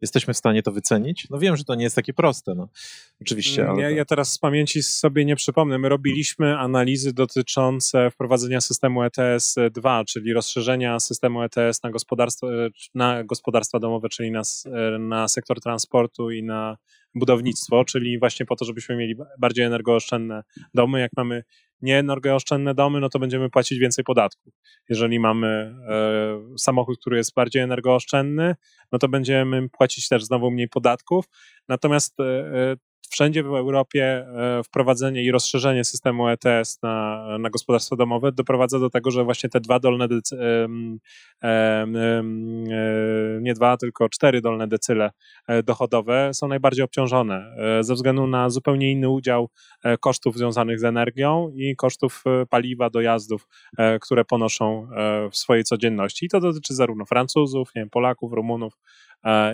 Jesteśmy 0.00 0.34
w 0.34 0.36
stanie 0.36 0.62
to 0.62 0.72
wycenić? 0.72 1.26
No 1.30 1.38
wiem, 1.38 1.56
że 1.56 1.64
to 1.64 1.74
nie 1.74 1.84
jest 1.84 1.96
takie 1.96 2.12
proste, 2.12 2.54
no. 2.54 2.68
Oczywiście. 3.20 3.64
Mm, 3.64 3.78
ja, 3.78 3.90
ja 3.90 4.04
teraz 4.04 4.32
z 4.32 4.38
pamięci 4.38 4.82
sobie 4.82 5.24
nie 5.24 5.36
przypomnę. 5.36 5.78
My 5.78 5.88
robiliśmy 5.88 6.58
analizy 6.58 7.12
dotyczące 7.12 8.10
wprowadzenia 8.10 8.60
systemu 8.60 9.00
ETS-2, 9.02 10.04
czyli 10.04 10.32
rozszerzenia 10.32 11.00
systemu 11.00 11.42
ETS 11.42 11.82
na 11.82 11.90
gospodarstwa, 11.90 12.46
na 12.94 13.24
gospodarstwa 13.24 13.78
domowe, 13.78 14.08
czyli 14.08 14.30
na, 14.30 14.42
na 14.98 15.28
sektor 15.28 15.60
transportu 15.60 16.30
i 16.30 16.42
na 16.42 16.76
budownictwo, 17.16 17.84
czyli 17.84 18.18
właśnie 18.18 18.46
po 18.46 18.56
to, 18.56 18.64
żebyśmy 18.64 18.96
mieli 18.96 19.14
bardziej 19.38 19.64
energooszczędne 19.64 20.42
domy. 20.74 21.00
Jak 21.00 21.10
mamy 21.16 21.44
nieenergooszczędne 21.82 22.74
domy, 22.74 23.00
no 23.00 23.08
to 23.08 23.18
będziemy 23.18 23.50
płacić 23.50 23.78
więcej 23.78 24.04
podatków. 24.04 24.54
Jeżeli 24.88 25.20
mamy 25.20 25.46
e, 25.88 26.58
samochód, 26.58 27.00
który 27.00 27.16
jest 27.16 27.34
bardziej 27.34 27.62
energooszczędny, 27.62 28.54
no 28.92 28.98
to 28.98 29.08
będziemy 29.08 29.68
płacić 29.68 30.08
też 30.08 30.24
znowu 30.24 30.50
mniej 30.50 30.68
podatków. 30.68 31.24
Natomiast 31.68 32.20
e, 32.20 32.76
wszędzie 33.10 33.42
w 33.42 33.46
Europie 33.46 34.04
e, 34.04 34.62
wprowadzenie 34.64 35.24
i 35.24 35.30
rozszerzenie 35.30 35.84
systemu 35.84 36.28
ETS 36.28 36.82
na, 36.82 37.26
na 37.38 37.50
gospodarstwa 37.50 37.96
domowe 37.96 38.32
doprowadza 38.32 38.78
do 38.78 38.90
tego, 38.90 39.10
że 39.10 39.24
właśnie 39.24 39.50
te 39.50 39.60
dwa 39.60 39.78
dolne, 39.78 40.08
e, 41.42 42.22
nie 43.40 43.54
dwa, 43.54 43.76
tylko 43.76 44.08
cztery 44.08 44.40
dolne 44.40 44.68
decyle 44.68 45.10
e, 45.48 45.62
dochodowe 45.62 46.30
są 46.34 46.48
najbardziej 46.48 46.84
obciążone 46.84 47.56
ze 47.80 47.94
względu 47.94 48.26
na 48.26 48.50
zupełnie 48.50 48.92
inny 48.92 49.08
udział 49.08 49.48
kosztów 50.00 50.36
związanych 50.36 50.80
z 50.80 50.84
energią 50.84 51.52
i 51.54 51.76
kosztów 51.76 52.24
paliwa, 52.50 52.90
dojazdów, 52.90 53.48
które 54.00 54.24
ponoszą 54.24 54.88
w 55.30 55.36
swojej 55.36 55.64
codzienności. 55.64 56.26
I 56.26 56.28
to 56.28 56.40
dotyczy 56.40 56.74
zarówno 56.74 57.04
Francuzów, 57.04 57.74
nie 57.74 57.82
wiem, 57.82 57.90
Polaków, 57.90 58.32
Rumunów, 58.32 58.78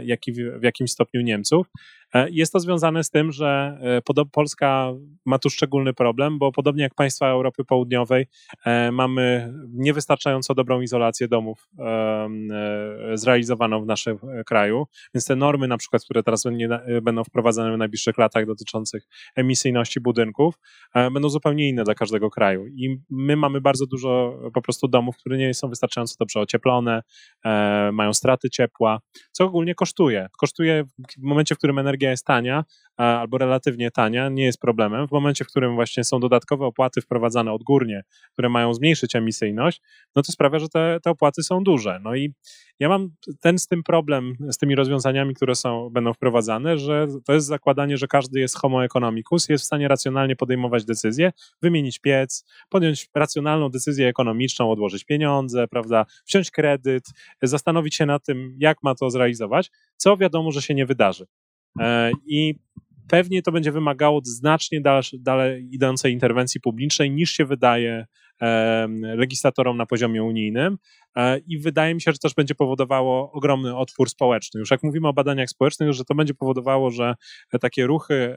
jak 0.03 0.27
i 0.27 0.33
w 0.33 0.63
jakimś 0.63 0.91
stopniu 0.91 1.21
Niemców. 1.21 1.67
E, 2.15 2.31
jest 2.31 2.53
to 2.53 2.61
związane 2.61 3.05
z 3.05 3.11
tym, 3.11 3.33
że 3.33 3.79
e, 4.09 4.25
Polska 4.33 4.93
ma 5.27 5.39
tu 5.39 5.51
szczególny 5.51 5.95
problem, 5.95 6.39
bo 6.39 6.53
podobnie 6.53 6.83
jak 6.83 6.95
państwa 6.95 7.29
Europy 7.29 7.65
Południowej, 7.65 8.27
e, 8.65 8.93
mamy 8.93 9.53
niewystarczająco 9.73 10.55
dobrą 10.55 10.81
izolację 10.81 11.29
domów 11.29 11.69
zrealizowaną 13.15 13.83
w 13.83 13.87
naszym 13.87 14.19
kraju, 14.47 14.87
więc 15.15 15.27
te 15.27 15.37
normy 15.37 15.69
na 15.69 15.77
przykład, 15.77 16.05
które 16.05 16.23
teraz 16.23 16.45
będą 17.03 17.25
wprowadzane 17.25 17.75
w 17.75 17.79
najbliższych 17.79 18.19
latach 18.19 18.47
dotyczących 18.47 19.07
emisyjności 19.37 20.01
budynków, 20.01 20.55
będą 20.95 21.29
zupełnie 21.29 21.69
inne 21.69 21.85
dla 21.85 21.95
każdego 21.95 22.31
kraju 22.31 22.67
i 22.67 22.99
my 23.11 23.37
mamy 23.37 23.61
bardzo 23.61 23.87
dużo 23.87 24.39
po 24.55 24.63
prostu 24.63 24.89
domów, 24.89 25.17
które 25.17 25.39
nie 25.39 25.55
są 25.55 25.69
wystarczająco 25.69 26.15
dobrze 26.19 26.41
ocieplone, 26.41 27.03
mają 27.93 28.13
straty 28.13 28.51
ciepła, 28.51 29.01
co 29.33 29.45
ogólnie 29.45 29.75
kosztuje. 29.75 30.29
Kosztuje 30.39 30.85
w 31.19 31.23
momencie, 31.23 31.55
w 31.55 31.59
którym 31.59 31.79
energia 31.79 32.02
energia 32.03 32.11
jest 32.11 32.27
tania, 32.27 32.65
albo 32.97 33.39
relatywnie 33.39 33.91
tania, 33.91 34.29
nie 34.29 34.45
jest 34.45 34.61
problemem. 34.61 35.09
W 35.09 35.11
momencie, 35.13 35.45
w 35.45 35.49
którym 35.49 35.75
właśnie 35.75 36.05
są 36.05 36.21
dodatkowe 36.21 36.67
opłaty 36.67 37.01
wprowadzane 37.01 37.53
odgórnie, 37.53 38.03
które 38.33 38.49
mają 38.49 38.75
zmniejszyć 38.75 39.17
emisyjność, 39.17 39.81
no 40.17 40.23
to 40.23 40.33
sprawia, 40.33 40.59
że 40.59 40.69
te, 40.69 40.99
te 41.03 41.11
opłaty 41.11 41.43
są 41.43 41.65
duże. 41.65 42.01
No 42.03 42.15
i 42.15 42.35
ja 42.79 42.89
mam 42.89 43.11
ten 43.41 43.59
z 43.59 43.67
tym 43.67 43.83
problem, 43.83 44.35
z 44.51 44.59
tymi 44.59 44.75
rozwiązaniami, 44.75 45.35
które 45.35 45.55
są, 45.55 45.91
będą 45.91 46.13
wprowadzane, 46.13 46.79
że 46.79 47.07
to 47.25 47.33
jest 47.33 47.47
zakładanie, 47.47 47.97
że 47.97 48.07
każdy 48.07 48.41
jest 48.41 48.59
homo 48.59 48.85
economicus, 48.85 49.49
jest 49.49 49.65
w 49.65 49.67
stanie 49.67 49.89
racjonalnie 49.89 50.37
podejmować 50.37 50.85
decyzje, 50.85 51.33
wymienić 51.63 51.99
piec, 51.99 52.45
podjąć 52.69 53.09
racjonalną 53.15 53.69
decyzję 53.69 54.09
ekonomiczną, 54.09 54.71
odłożyć 54.71 55.05
pieniądze, 55.05 55.69
prawda, 55.69 56.07
wziąć 56.27 56.51
kredyt, 56.51 57.05
zastanowić 57.43 57.95
się 57.95 58.07
nad 58.07 58.25
tym, 58.25 58.57
jak 58.59 58.83
ma 58.83 58.95
to 58.95 59.11
zrealizować, 59.11 59.71
co 59.97 60.17
wiadomo, 60.17 60.53
że 60.53 60.63
się 60.63 60.75
nie 60.75 60.87
wydarzy. 60.87 61.27
E, 61.81 62.11
I 62.27 62.55
pewnie 63.09 63.43
to 63.43 63.53
będzie 63.53 63.73
wymagało 63.73 64.21
znacznie 64.25 64.81
dalej, 64.81 65.03
dalej 65.21 65.69
idącej 65.73 66.13
interwencji 66.13 66.61
publicznej 66.61 67.11
niż 67.11 67.31
się 67.31 67.45
wydaje 67.45 68.07
legislatorom 69.03 69.77
na 69.77 69.87
poziomie 69.87 70.23
unijnym 70.23 70.79
e, 71.17 71.39
i 71.39 71.59
wydaje 71.59 71.95
mi 71.95 72.01
się, 72.01 72.13
że 72.13 72.19
też 72.19 72.35
będzie 72.35 72.55
powodowało 72.55 73.33
ogromny 73.33 73.77
odpór 73.77 74.11
społeczny. 74.11 74.61
Już 74.61 74.71
jak 74.71 74.83
mówimy 74.83 75.09
o 75.09 75.13
badaniach 75.13 75.49
społecznych, 75.49 75.93
że 75.93 76.05
to 76.05 76.15
będzie 76.15 76.35
powodowało, 76.35 76.91
że 76.91 77.15
takie 77.61 77.87
ruchy 77.87 78.37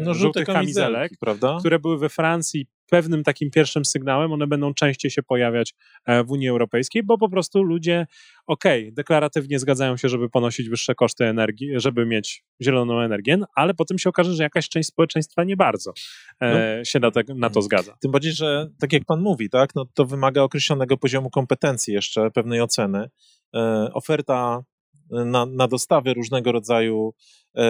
no, 0.00 0.14
żółtych 0.14 0.46
kamizelek, 0.46 1.12
prawda? 1.20 1.56
które 1.60 1.78
były 1.78 1.98
we 1.98 2.08
Francji 2.08 2.66
pewnym 2.90 3.24
takim 3.24 3.50
pierwszym 3.50 3.84
sygnałem, 3.84 4.32
one 4.32 4.46
będą 4.46 4.74
częściej 4.74 5.10
się 5.10 5.22
pojawiać 5.22 5.74
e, 6.06 6.24
w 6.24 6.30
Unii 6.30 6.48
Europejskiej, 6.48 7.02
bo 7.02 7.18
po 7.18 7.28
prostu 7.28 7.62
ludzie, 7.62 8.06
okej, 8.46 8.82
okay, 8.82 8.92
deklaratywnie 8.92 9.58
zgadzają 9.58 9.96
się, 9.96 10.08
żeby 10.08 10.30
ponosić 10.30 10.68
wyższe 10.68 10.94
koszty 10.94 11.24
energii, 11.24 11.70
żeby 11.76 12.06
mieć 12.06 12.44
zieloną 12.62 13.00
energię, 13.00 13.38
ale 13.54 13.74
potem 13.74 13.98
się 13.98 14.10
okaże, 14.10 14.34
że 14.34 14.42
jakaś 14.42 14.68
część 14.68 14.88
społeczeństwa 14.88 15.44
nie 15.44 15.56
bardzo 15.56 15.92
e, 16.40 16.76
no, 16.78 16.84
się 16.84 17.00
na, 17.00 17.10
te, 17.10 17.22
na, 17.34 17.50
to 17.50 17.62
zgadza. 17.62 17.96
Tym 18.00 18.10
bardziej, 18.10 18.32
że 18.32 18.66
tak 18.80 18.92
jak 18.92 19.04
pan 19.04 19.20
mówi, 19.20 19.50
tak, 19.50 19.74
no 19.74 19.84
to 19.94 20.04
wymaga 20.04 20.42
określonego 20.42 20.96
poziomu 20.96 21.30
kompetencji 21.30 21.94
jeszcze, 21.94 22.30
pewnej 22.30 22.60
oceny. 22.60 23.08
E, 23.54 23.88
oferta 23.92 24.62
na, 25.10 25.46
na 25.46 25.68
dostawy 25.68 26.14
różnego 26.14 26.52
rodzaju 26.52 27.14
e, 27.56 27.62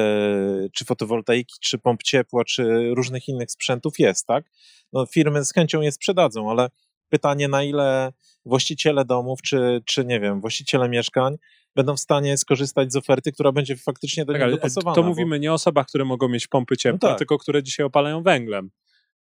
czy 0.73 0.85
fotowoltaiki, 0.85 1.55
czy 1.61 1.79
pomp 1.79 2.03
ciepła, 2.03 2.45
czy 2.45 2.95
różnych 2.95 3.29
innych 3.29 3.51
sprzętów 3.51 3.99
jest, 3.99 4.27
tak? 4.27 4.45
No, 4.93 5.07
firmy 5.07 5.45
z 5.45 5.53
chęcią 5.53 5.81
je 5.81 5.93
sprzedadzą, 5.93 6.51
ale 6.51 6.69
pytanie, 7.09 7.49
na 7.49 7.63
ile 7.63 8.13
właściciele 8.45 9.05
domów, 9.05 9.43
czy, 9.43 9.83
czy 9.85 10.05
nie 10.05 10.21
wiem, 10.21 10.41
właściciele 10.41 10.89
mieszkań 10.89 11.37
będą 11.77 11.97
w 11.97 12.01
stanie 12.01 12.37
skorzystać 12.37 12.93
z 12.93 12.97
oferty, 12.97 13.33
która 13.33 13.53
będzie 13.53 13.77
faktycznie 13.77 14.25
do 14.25 14.33
tak, 14.33 14.43
nich 14.43 14.51
dopasowana. 14.51 14.95
To 14.95 15.03
mówimy 15.03 15.37
bo... 15.37 15.43
nie 15.43 15.51
o 15.51 15.55
osobach, 15.55 15.87
które 15.87 16.05
mogą 16.05 16.29
mieć 16.29 16.47
pompy 16.47 16.77
ciepła, 16.77 16.99
no 17.03 17.09
tak. 17.09 17.19
tylko 17.19 17.39
które 17.39 17.63
dzisiaj 17.63 17.87
opalają 17.87 18.23
węglem. 18.23 18.71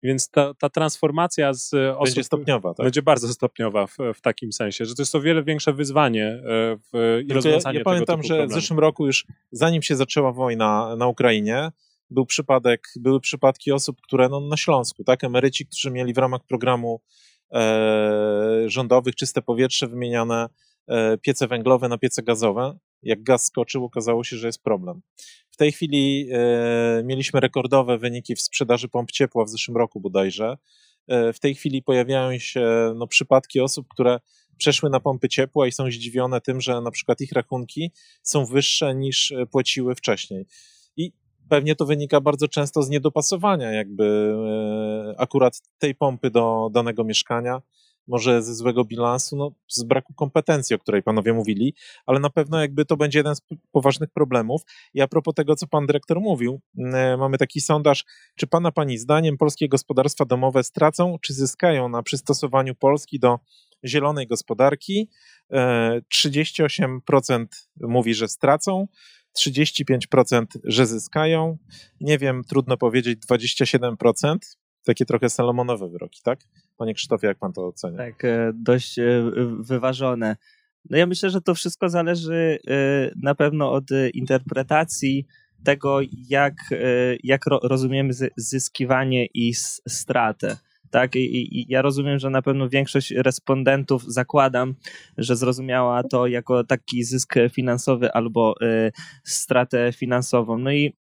Więc 0.04 0.30
ta, 0.30 0.54
ta 0.54 0.70
transformacja 0.70 1.54
z 1.54 1.74
osób 1.74 2.06
będzie 2.06 2.24
stopniowa, 2.24 2.74
tak? 2.74 2.86
będzie 2.86 3.02
bardzo 3.02 3.34
stopniowa 3.34 3.88
w, 3.88 3.98
w, 4.14 4.22
takim 4.22 4.54
sensie, 4.54 4.86
że 4.86 4.96
to 4.96 5.02
jest 5.02 5.16
o 5.16 5.22
wiele 5.22 5.44
większe 5.44 5.74
wyzwanie 5.74 6.26
e, 6.26 6.42
w, 6.94 7.22
i 7.26 7.34
rozwiązanie 7.34 7.76
ja, 7.76 7.80
ja 7.80 7.86
pamiętam, 7.86 8.24
że 8.24 8.28
problemu. 8.28 8.50
w 8.50 8.54
zeszłym 8.54 8.80
roku 8.80 9.06
już, 9.06 9.26
zanim 9.52 9.82
się 9.82 9.96
zaczęła 9.96 10.32
wojna 10.32 10.96
na 10.96 11.08
Ukrainie, 11.08 11.72
był 12.10 12.26
przypadek, 12.26 12.88
były 12.96 13.20
przypadki 13.20 13.72
osób, 13.72 14.02
które 14.02 14.30
no, 14.30 14.40
na 14.40 14.58
Śląsku, 14.58 15.04
tak, 15.04 15.24
emeryci, 15.24 15.66
którzy 15.66 15.92
mieli 15.92 16.14
w 16.14 16.18
ramach 16.18 16.42
programu 16.48 17.02
e, 17.54 18.64
rządowych 18.68 19.16
czyste 19.16 19.42
powietrze 19.42 19.88
wymieniane 19.88 20.48
e, 20.88 21.18
piece 21.18 21.48
węglowe 21.48 21.90
na 21.90 21.98
piece 21.98 22.24
gazowe. 22.24 22.78
Jak 23.04 23.24
gaz 23.24 23.46
skoczył, 23.46 23.86
okazało 23.86 24.24
się, 24.24 24.38
że 24.38 24.48
jest 24.48 24.64
problem. 24.64 25.02
W 25.58 25.60
tej 25.60 25.72
chwili 25.72 26.30
e, 26.32 27.04
mieliśmy 27.04 27.40
rekordowe 27.40 27.98
wyniki 27.98 28.36
w 28.36 28.42
sprzedaży 28.42 28.90
pomp 28.90 29.12
ciepła 29.12 29.46
w 29.46 29.50
zeszłym 29.50 29.78
roku 29.78 30.00
bodajże. 30.00 30.58
E, 31.08 31.34
w 31.34 31.40
tej 31.40 31.56
chwili 31.56 31.84
pojawiają 31.84 32.40
się 32.40 32.94
no, 32.96 33.08
przypadki 33.08 33.60
osób, 33.60 33.88
które 33.88 34.20
przeszły 34.58 34.90
na 34.90 35.00
pompy 35.00 35.30
ciepła 35.30 35.68
i 35.68 35.72
są 35.72 35.92
zdziwione 35.92 36.42
tym, 36.42 36.62
że 36.62 36.82
na 36.82 36.92
przykład 36.92 37.22
ich 37.22 37.32
rachunki 37.32 37.92
są 38.24 38.46
wyższe 38.46 38.96
niż 38.96 39.32
e, 39.32 39.46
płaciły 39.46 39.96
wcześniej. 39.96 40.46
I 40.98 41.12
pewnie 41.50 41.76
to 41.76 41.86
wynika 41.86 42.22
bardzo 42.22 42.48
często 42.48 42.84
z 42.84 42.90
niedopasowania 42.90 43.72
jakby 43.72 44.36
akurat 45.18 45.62
tej 45.78 45.96
pompy 45.96 46.32
do 46.32 46.70
danego 46.74 47.04
mieszkania 47.04 47.62
może 48.08 48.42
ze 48.42 48.56
złego 48.56 48.86
bilansu, 48.86 49.36
no, 49.36 49.52
z 49.68 49.84
braku 49.84 50.14
kompetencji, 50.14 50.76
o 50.76 50.80
której 50.80 51.04
panowie 51.04 51.34
mówili, 51.34 51.74
ale 52.06 52.20
na 52.20 52.30
pewno 52.30 52.62
jakby 52.62 52.86
to 52.86 52.98
będzie 52.98 53.20
jeden 53.20 53.36
z 53.36 53.42
poważnych 53.72 54.10
problemów. 54.10 54.62
I 54.94 55.02
a 55.02 55.08
propos 55.08 55.36
tego, 55.36 55.56
co 55.56 55.68
pan 55.68 55.86
dyrektor 55.86 56.22
mówił, 56.22 56.62
e, 56.78 57.18
mamy 57.18 57.38
taki 57.38 57.62
sondaż, 57.62 58.06
czy 58.36 58.48
pana 58.48 58.72
pani 58.72 58.98
zdaniem 58.98 59.38
polskie 59.38 59.70
gospodarstwa 59.70 60.26
domowe 60.26 60.64
stracą, 60.64 61.18
czy 61.22 61.34
zyskają 61.34 61.90
na 61.90 62.04
przystosowaniu 62.04 62.76
Polski 62.76 63.20
do 63.20 63.40
zielonej 63.86 64.28
gospodarki? 64.28 65.10
38% 65.52 67.46
e, 67.84 67.88
mówi, 67.88 68.14
że 68.14 68.28
stracą, 68.28 68.88
35%, 69.38 70.46
że 70.64 70.86
zyskają. 70.86 71.58
Nie 72.02 72.18
wiem, 72.18 72.44
trudno 72.44 72.78
powiedzieć, 72.78 73.20
27% 73.30 74.38
takie 74.88 75.06
trochę 75.06 75.30
salomonowe 75.30 75.90
wyroki, 75.90 76.22
tak? 76.24 76.40
Panie 76.78 76.94
Krzysztofie, 76.94 77.28
jak 77.28 77.38
pan 77.38 77.54
to 77.54 77.68
ocenia? 77.68 77.98
Tak, 77.98 78.26
e, 78.26 78.52
dość 78.56 79.00
e, 79.00 79.32
wyważone. 79.60 80.36
No 80.90 80.98
ja 80.98 81.06
myślę, 81.06 81.30
że 81.30 81.42
to 81.42 81.56
wszystko 81.56 81.90
zależy 81.90 82.60
e, 82.68 83.12
na 83.22 83.36
pewno 83.36 83.72
od 83.72 83.84
interpretacji 84.14 85.28
tego, 85.64 86.00
jak, 86.30 86.54
jak 87.24 87.42
rozumiemy 87.64 88.14
zyskiwanie 88.38 89.26
i 89.26 89.54
stratę. 89.88 90.58
Tak, 90.92 91.16
I, 91.16 91.60
I, 91.60 91.66
ja 91.70 91.82
rozumiem, 91.82 92.20
że 92.20 92.30
na 92.30 92.42
pewno 92.42 92.70
większość 92.70 93.12
respondentów 93.12 94.04
zakładam, 94.08 94.76
że 95.18 95.36
zrozumiała 95.36 96.04
to 96.04 96.28
jako 96.28 96.64
taki 96.64 97.04
zysk 97.04 97.36
finansowy 97.54 98.12
albo 98.12 98.56
stratę 99.24 99.92
finansową. 99.94 100.58
No 100.58 100.72
i 100.72 100.94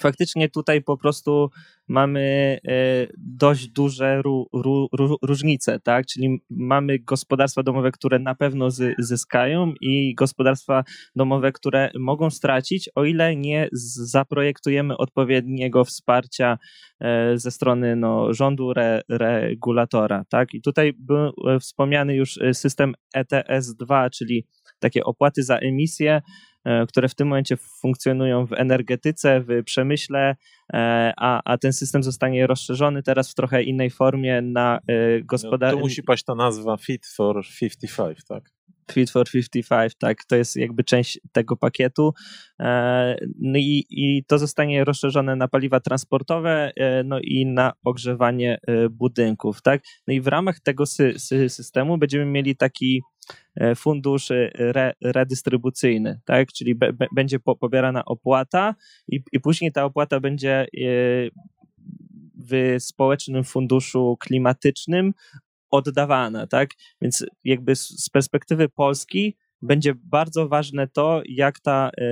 faktycznie 0.00 0.48
tutaj 0.48 0.82
po 0.82 0.96
prostu 0.96 1.50
mamy 1.88 2.58
e, 2.68 3.06
dość 3.18 3.68
duże 3.68 4.22
ró, 4.22 4.46
ró, 4.52 5.16
różnice, 5.22 5.80
tak? 5.80 6.06
Czyli 6.06 6.38
mamy 6.50 6.98
gospodarstwa 6.98 7.62
domowe, 7.62 7.92
które 7.92 8.18
na 8.18 8.34
pewno 8.34 8.68
zyskają 8.98 9.72
i 9.80 10.14
gospodarstwa 10.14 10.84
domowe, 11.16 11.52
które 11.52 11.90
mogą 11.98 12.30
stracić, 12.30 12.90
o 12.94 13.04
ile 13.04 13.36
nie 13.36 13.68
zaprojektujemy 13.72 14.96
odpowiedniego 14.96 15.84
wsparcia 15.84 16.58
e, 17.00 17.38
ze 17.38 17.50
strony 17.50 17.96
no, 17.96 18.34
rządu, 18.34 18.70
re, 18.70 19.02
regulatora, 19.08 20.24
tak? 20.28 20.54
I 20.54 20.62
tutaj 20.62 20.92
był 20.98 21.32
e, 21.48 21.60
wspomniany 21.60 22.14
już 22.14 22.38
system 22.52 22.94
ETS-2, 23.16 24.10
czyli 24.10 24.46
takie 24.78 25.04
opłaty 25.04 25.42
za 25.42 25.56
emisję, 25.56 26.22
które 26.88 27.08
w 27.08 27.14
tym 27.14 27.28
momencie 27.28 27.56
funkcjonują 27.56 28.46
w 28.46 28.52
energetyce, 28.52 29.40
w 29.40 29.64
przemyśle, 29.64 30.36
a, 30.72 31.40
a 31.44 31.58
ten 31.58 31.72
system 31.72 32.02
zostanie 32.02 32.46
rozszerzony 32.46 33.02
teraz 33.02 33.30
w 33.30 33.34
trochę 33.34 33.62
innej 33.62 33.90
formie 33.90 34.42
na 34.42 34.78
gospodarkę. 35.24 35.76
No, 35.76 35.80
tu 35.80 35.86
musi 35.88 36.02
paść 36.02 36.24
ta 36.24 36.34
nazwa 36.34 36.76
Fit 36.76 37.06
for 37.06 37.44
55, 37.60 38.24
tak? 38.24 38.50
Fit 38.92 39.10
for 39.10 39.30
55, 39.30 39.94
tak, 39.98 40.24
to 40.24 40.36
jest 40.36 40.56
jakby 40.56 40.84
część 40.84 41.20
tego 41.32 41.56
pakietu. 41.56 42.12
E, 42.60 43.16
no 43.40 43.58
i, 43.58 43.86
i 43.90 44.24
to 44.24 44.38
zostanie 44.38 44.84
rozszerzone 44.84 45.36
na 45.36 45.48
paliwa 45.48 45.80
transportowe, 45.80 46.72
no 47.04 47.20
i 47.20 47.46
na 47.46 47.72
ogrzewanie 47.84 48.58
budynków, 48.90 49.62
tak. 49.62 49.82
No 50.06 50.14
i 50.14 50.20
w 50.20 50.26
ramach 50.26 50.60
tego 50.60 50.86
sy 50.86 51.14
systemu 51.48 51.98
będziemy 51.98 52.26
mieli 52.26 52.56
taki 52.56 53.02
E, 53.15 53.15
fundusz 53.76 54.30
e, 54.30 54.50
re, 54.54 54.92
redystrybucyjny, 55.02 56.20
tak? 56.24 56.52
czyli 56.52 56.74
be, 56.74 56.92
be, 56.92 57.06
będzie 57.12 57.40
po, 57.40 57.56
pobierana 57.56 58.04
opłata 58.04 58.74
i, 59.08 59.20
i 59.32 59.40
później 59.40 59.72
ta 59.72 59.84
opłata 59.84 60.20
będzie 60.20 60.60
e, 60.60 60.66
w 62.50 62.76
społecznym 62.78 63.44
funduszu 63.44 64.16
klimatycznym 64.20 65.14
oddawana, 65.70 66.46
tak? 66.46 66.70
Więc 67.00 67.26
jakby 67.44 67.76
z 67.76 68.08
perspektywy 68.12 68.68
Polski 68.68 69.36
będzie 69.62 69.94
bardzo 69.94 70.48
ważne 70.48 70.88
to, 70.88 71.22
jak 71.28 71.60
ta 71.60 71.90
e, 71.98 72.02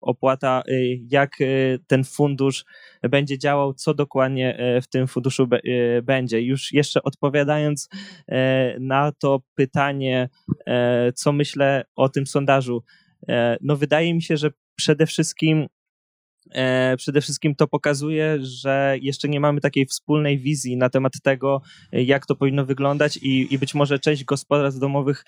opłata, 0.00 0.62
e, 0.68 0.72
jak 1.10 1.40
e, 1.40 1.44
ten 1.86 2.04
fundusz 2.04 2.64
będzie 3.02 3.38
działał, 3.38 3.74
co 3.74 3.94
dokładnie 3.94 4.58
w 4.82 4.86
tym 4.86 5.06
funduszu 5.06 5.48
będzie. 6.02 6.40
Już 6.40 6.72
jeszcze 6.72 7.02
odpowiadając 7.02 7.88
na 8.80 9.12
to 9.12 9.40
pytanie, 9.54 10.28
co 11.14 11.32
myślę 11.32 11.84
o 11.96 12.08
tym 12.08 12.26
sondażu, 12.26 12.82
no 13.60 13.76
wydaje 13.76 14.14
mi 14.14 14.22
się, 14.22 14.36
że 14.36 14.50
przede 14.76 15.06
wszystkim 15.06 15.66
przede 16.96 17.20
wszystkim 17.20 17.54
to 17.54 17.66
pokazuje, 17.68 18.38
że 18.40 18.96
jeszcze 19.00 19.28
nie 19.28 19.40
mamy 19.40 19.60
takiej 19.60 19.86
wspólnej 19.86 20.38
wizji 20.38 20.76
na 20.76 20.90
temat 20.90 21.12
tego, 21.22 21.62
jak 21.92 22.26
to 22.26 22.36
powinno 22.36 22.64
wyglądać 22.64 23.16
i, 23.16 23.54
i 23.54 23.58
być 23.58 23.74
może 23.74 23.98
część 23.98 24.24
gospodarstw 24.24 24.80
domowych 24.80 25.24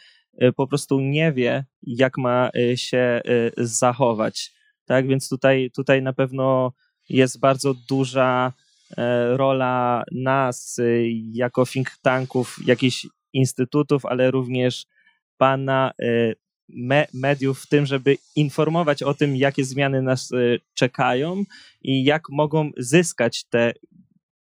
po 0.56 0.66
prostu 0.66 1.00
nie 1.00 1.32
wie, 1.32 1.64
jak 1.82 2.18
ma 2.18 2.50
y, 2.56 2.76
się 2.76 3.20
y, 3.28 3.52
zachować. 3.56 4.52
Tak 4.84 5.08
więc 5.08 5.28
tutaj, 5.28 5.70
tutaj 5.76 6.02
na 6.02 6.12
pewno 6.12 6.72
jest 7.08 7.40
bardzo 7.40 7.74
duża 7.88 8.52
e, 8.96 9.36
rola 9.36 10.04
nas 10.12 10.80
jako 11.32 11.66
think 11.66 11.90
tanków, 12.02 12.56
jakichś 12.66 13.06
instytutów, 13.32 14.06
ale 14.06 14.30
również 14.30 14.86
pana 15.36 15.92
me, 16.68 17.06
mediów 17.14 17.60
w 17.60 17.66
tym, 17.66 17.86
żeby 17.86 18.16
informować 18.36 19.02
o 19.02 19.14
tym, 19.14 19.36
jakie 19.36 19.64
zmiany 19.64 20.02
nas 20.02 20.30
czekają 20.74 21.44
i 21.82 22.04
jak 22.04 22.22
mogą 22.30 22.70
zyskać 22.76 23.44
te 23.44 23.72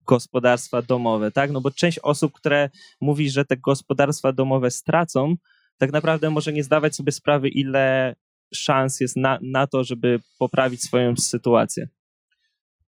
gospodarstwa 0.06 0.82
domowe, 0.82 1.32
tak? 1.32 1.52
No 1.52 1.62
bo 1.62 1.72
część 1.72 2.00
osób, 2.00 2.34
które 2.34 2.70
mówi, 3.02 3.30
że 3.30 3.46
te 3.46 3.58
gospodarstwa 3.58 4.32
domowe 4.34 4.72
stracą, 4.72 5.36
tak 5.78 5.92
naprawdę 5.92 6.30
może 6.30 6.54
nie 6.54 6.64
zdawać 6.64 6.96
sobie 6.96 7.12
sprawy, 7.12 7.50
ile 7.50 8.16
szans 8.54 9.00
jest 9.00 9.16
na, 9.16 9.40
na 9.42 9.68
to, 9.68 9.84
żeby 9.84 10.20
poprawić 10.40 10.84
swoją 10.84 11.16
sytuację. 11.16 11.88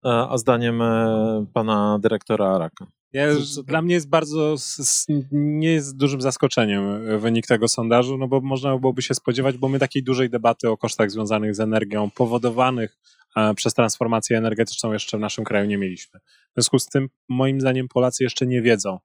A 0.03 0.37
zdaniem 0.37 0.81
e, 0.81 1.45
pana 1.53 1.99
dyrektora 2.01 2.55
Araka? 2.55 2.87
Ja, 3.13 3.27
dla 3.65 3.81
mnie 3.81 3.93
jest 3.93 4.09
bardzo, 4.09 4.55
nie 5.31 5.71
jest 5.71 5.97
dużym 5.97 6.21
zaskoczeniem 6.21 6.83
e, 6.83 7.17
wynik 7.17 7.47
tego 7.47 7.67
sondażu, 7.67 8.17
no 8.17 8.27
bo 8.27 8.41
można 8.41 8.77
byłoby 8.77 9.01
się 9.01 9.13
spodziewać, 9.13 9.57
bo 9.57 9.69
my 9.69 9.79
takiej 9.79 10.03
dużej 10.03 10.29
debaty 10.29 10.69
o 10.69 10.77
kosztach 10.77 11.11
związanych 11.11 11.55
z 11.55 11.59
energią 11.59 12.09
powodowanych 12.09 12.97
e, 13.35 13.53
przez 13.53 13.73
transformację 13.73 14.37
energetyczną 14.37 14.93
jeszcze 14.93 15.17
w 15.17 15.21
naszym 15.21 15.45
kraju 15.45 15.67
nie 15.67 15.77
mieliśmy. 15.77 16.19
W 16.19 16.53
związku 16.53 16.79
z 16.79 16.85
tym, 16.85 17.09
moim 17.29 17.61
zdaniem, 17.61 17.87
Polacy 17.87 18.23
jeszcze 18.23 18.47
nie 18.47 18.61
wiedzą, 18.61 18.99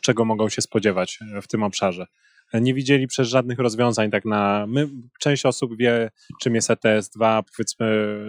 czego 0.00 0.24
mogą 0.24 0.48
się 0.48 0.62
spodziewać 0.62 1.18
w 1.42 1.46
tym 1.46 1.62
obszarze 1.62 2.06
nie 2.54 2.74
widzieli 2.74 3.06
przez 3.06 3.28
żadnych 3.28 3.58
rozwiązań 3.58 4.10
tak 4.10 4.24
na... 4.24 4.66
My, 4.68 4.88
część 5.20 5.46
osób 5.46 5.76
wie, 5.76 6.10
czym 6.40 6.54
jest 6.54 6.70
ETS-2, 6.70 7.42
powiedzmy, 7.56 7.86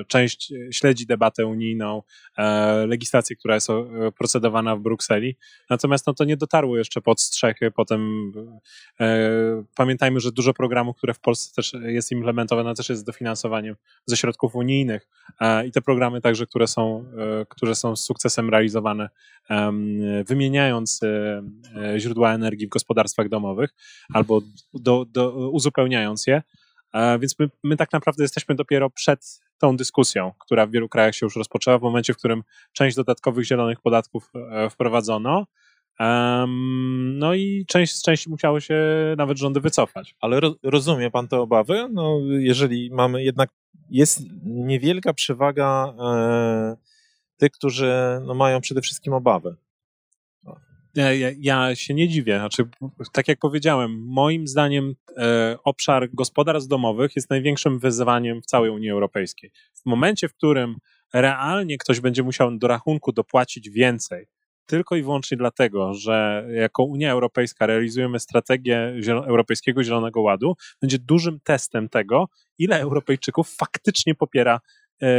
część 0.07 0.53
śledzi 0.71 1.05
debatę 1.05 1.45
unijną, 1.45 2.03
e, 2.37 2.85
legislację, 2.87 3.35
która 3.35 3.55
jest 3.55 3.69
e, 3.69 3.83
procedowana 4.17 4.75
w 4.75 4.79
Brukseli, 4.79 5.37
natomiast 5.69 6.07
no, 6.07 6.13
to 6.13 6.23
nie 6.23 6.37
dotarło 6.37 6.77
jeszcze 6.77 7.01
pod 7.01 7.21
strzechy, 7.21 7.71
potem 7.71 8.31
e, 8.99 9.63
pamiętajmy, 9.75 10.19
że 10.19 10.31
dużo 10.31 10.53
programów, 10.53 10.97
które 10.97 11.13
w 11.13 11.19
Polsce 11.19 11.55
też 11.55 11.73
jest 11.83 12.11
implementowane, 12.11 12.75
też 12.75 12.89
jest 12.89 13.05
dofinansowaniem 13.05 13.75
ze 14.05 14.17
środków 14.17 14.55
unijnych 14.55 15.09
e, 15.41 15.67
i 15.67 15.71
te 15.71 15.81
programy 15.81 16.21
także, 16.21 16.45
które 16.45 16.67
są, 16.67 17.05
e, 17.41 17.45
które 17.49 17.75
są 17.75 17.95
z 17.95 18.03
sukcesem 18.03 18.49
realizowane, 18.49 19.09
wymieniając 20.27 20.99
e, 21.03 21.43
źródła 21.99 22.33
energii 22.33 22.67
w 22.67 22.69
gospodarstwach 22.69 23.29
domowych, 23.29 23.69
albo 24.13 24.41
do, 24.73 25.05
do, 25.05 25.49
uzupełniając 25.49 26.27
je. 26.27 26.41
Więc 27.19 27.39
my, 27.39 27.49
my 27.63 27.77
tak 27.77 27.93
naprawdę 27.93 28.23
jesteśmy 28.23 28.55
dopiero 28.55 28.89
przed 28.89 29.39
tą 29.57 29.77
dyskusją, 29.77 30.31
która 30.39 30.65
w 30.65 30.71
wielu 30.71 30.89
krajach 30.89 31.15
się 31.15 31.25
już 31.25 31.35
rozpoczęła 31.35 31.79
w 31.79 31.81
momencie, 31.81 32.13
w 32.13 32.17
którym 32.17 32.43
część 32.73 32.95
dodatkowych 32.95 33.45
zielonych 33.45 33.81
podatków 33.81 34.31
e, 34.51 34.69
wprowadzono. 34.69 35.45
no 37.13 37.33
i 37.33 37.65
część 37.67 37.95
z 37.95 38.03
części 38.03 38.29
musiało 38.29 38.59
się 38.59 38.75
nawet 39.17 39.37
rządy 39.37 39.59
wycofać. 39.59 40.15
Ale 40.19 40.39
ro, 40.39 40.55
rozumie 40.63 41.11
pan 41.11 41.27
te 41.27 41.39
obawy? 41.39 41.89
No, 41.91 42.19
jeżeli 42.39 42.89
mamy 42.91 43.23
jednak, 43.23 43.49
jest 43.89 44.21
niewielka 44.43 45.13
przewaga 45.13 45.93
e, 45.99 46.77
tych, 47.37 47.51
którzy 47.51 47.93
no, 48.25 48.33
mają 48.33 48.61
przede 48.61 48.81
wszystkim 48.81 49.13
obawy. 49.13 49.55
Ja, 51.37 51.75
się 51.75 51.93
nie 51.93 52.07
dziwię. 52.07 52.37
Znaczy, 52.39 52.63
tak 53.13 53.27
jak 53.27 53.39
powiedziałem, 53.39 54.05
moim 54.05 54.47
zdaniem 54.47 54.95
e, 55.17 55.57
obszar 55.63 56.09
gospodarstw 56.13 56.69
domowych 56.69 57.15
jest 57.15 57.29
największym 57.29 57.79
wyzwaniem 57.79 58.41
w 58.41 58.45
całej 58.45 58.71
Unii 58.71 58.89
Europejskiej. 58.89 59.51
W 59.73 59.85
momencie, 59.85 60.29
w 60.29 60.33
którym 60.33 60.75
realnie 61.13 61.77
ktoś 61.77 61.99
będzie 61.99 62.23
musiał 62.23 62.57
do 62.57 62.67
rachunku 62.67 63.11
dopłacić 63.11 63.69
więcej, 63.69 64.27
tylko 64.65 64.95
i 64.95 65.03
wyłącznie 65.03 65.37
dlatego, 65.37 65.93
że 65.93 66.47
jako 66.53 66.83
Unia 66.83 67.11
Europejska 67.11 67.65
realizujemy 67.65 68.19
strategię 68.19 68.93
Europejskiego 69.09 69.83
Zielonego 69.83 70.21
Ładu, 70.21 70.55
będzie 70.81 70.99
dużym 70.99 71.39
testem 71.43 71.89
tego, 71.89 72.25
ile 72.57 72.79
Europejczyków 72.79 73.55
faktycznie 73.55 74.15
popiera 74.15 74.59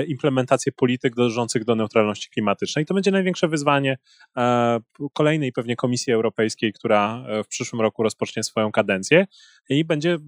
implementację 0.08 0.72
polityk 0.72 1.14
dążących 1.14 1.64
do 1.64 1.74
neutralności 1.74 2.30
klimatycznej. 2.30 2.86
To 2.86 2.94
będzie 2.94 3.10
największe 3.10 3.48
wyzwanie 3.48 3.98
e, 4.36 4.78
kolejnej 5.12 5.52
pewnie 5.52 5.76
Komisji 5.76 6.12
Europejskiej, 6.12 6.72
która 6.72 7.24
e, 7.28 7.44
w 7.44 7.48
przyszłym 7.48 7.82
roku 7.82 8.02
rozpocznie 8.02 8.42
swoją 8.42 8.72
kadencję 8.72 9.26
i 9.68 9.84
będzie 9.84 10.18